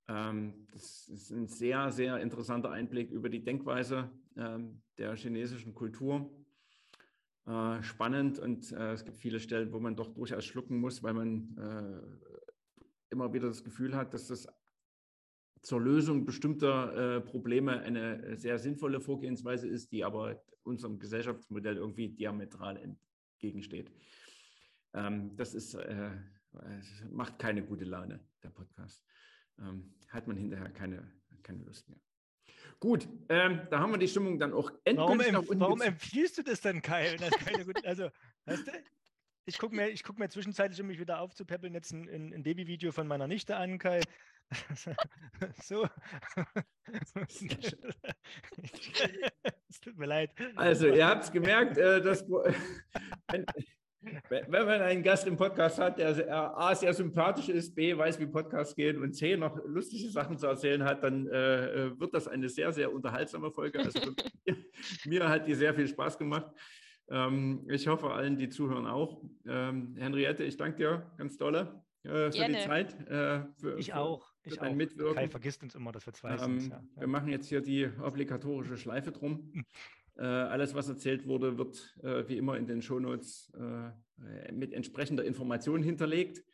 [0.08, 6.30] Ähm, das ist ein sehr, sehr interessanter Einblick über die Denkweise ähm, der chinesischen Kultur.
[7.44, 11.12] Äh, spannend und äh, es gibt viele Stellen, wo man doch durchaus schlucken muss, weil
[11.12, 12.80] man äh,
[13.10, 14.46] immer wieder das Gefühl hat, dass das
[15.60, 22.76] zur Lösung bestimmter Probleme eine sehr sinnvolle Vorgehensweise ist, die aber unserem Gesellschaftsmodell irgendwie diametral
[22.78, 23.92] entgegensteht.
[24.92, 25.78] Ähm, das ist,
[27.12, 29.04] macht keine gute Laune, der Podcast.
[29.60, 31.12] Ähm, hat man hinterher keine,
[31.44, 32.00] keine Lust mehr.
[32.80, 35.80] Gut, ähm, da haben wir die Stimmung dann auch Warum, endgültig warum gezogen.
[35.82, 37.16] empfiehlst du das denn, Kai?
[37.16, 37.30] Das
[37.64, 38.08] gute, also,
[38.46, 38.72] weißt du,
[39.44, 42.42] ich gucke mir, ich guck mir zwischenzeitlich, um mich wieder aufzupäppeln, jetzt ein, ein, ein
[42.42, 44.00] Babyvideo von meiner Nichte an, Kai.
[45.62, 45.88] so.
[49.68, 50.30] es tut mir leid.
[50.56, 52.24] Also, ihr habt es gemerkt, äh, dass,
[54.28, 58.26] wenn, man einen Gast im Podcast hat, der A, sehr sympathisch ist, B, weiß, wie
[58.26, 62.28] Podcasts gehen und C, noch lustige Sachen zu erzählen hat, dann äh, äh, wird das
[62.28, 63.78] eine sehr, sehr unterhaltsame Folge.
[63.80, 64.00] Also,
[64.44, 64.56] mir,
[65.06, 66.50] mir hat die sehr viel Spaß gemacht.
[67.08, 69.22] Ähm, ich hoffe, allen, die zuhören, auch.
[69.46, 72.58] Ähm, Henriette, ich danke dir ganz dolle äh, für die Gerne.
[72.58, 73.08] Zeit.
[73.08, 74.32] Äh, für, Ich für, auch.
[74.42, 74.76] für Ich dein auch.
[74.76, 75.14] Mitwirken.
[75.14, 76.70] Kai vergisst uns immer, dass wir zwei Ähm, sind.
[76.70, 76.82] Ja.
[76.96, 79.52] Wir machen jetzt hier die obligatorische Schleife drum.
[80.16, 85.24] Äh, alles, was erzählt wurde, wird äh, wie immer in den Shownotes äh, mit entsprechender
[85.24, 86.44] Information hinterlegt.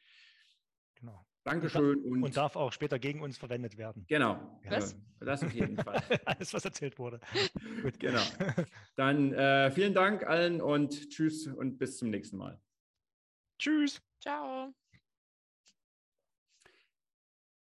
[0.95, 1.27] Genau.
[1.45, 4.05] Dankeschön und, Und darf auch später gegen uns verwendet werden.
[4.07, 4.93] genau, Was?
[4.93, 6.03] äh, das auf jeden Fall.
[6.27, 7.21] Alles, was erzählt wurde.
[7.83, 7.99] Gut.
[7.99, 8.23] Genau.
[8.97, 12.61] Dann äh, vielen Dank allen und tschüss und bis zum nächsten Mal.
[13.59, 14.01] Tschüss.
[14.21, 14.75] Ciao.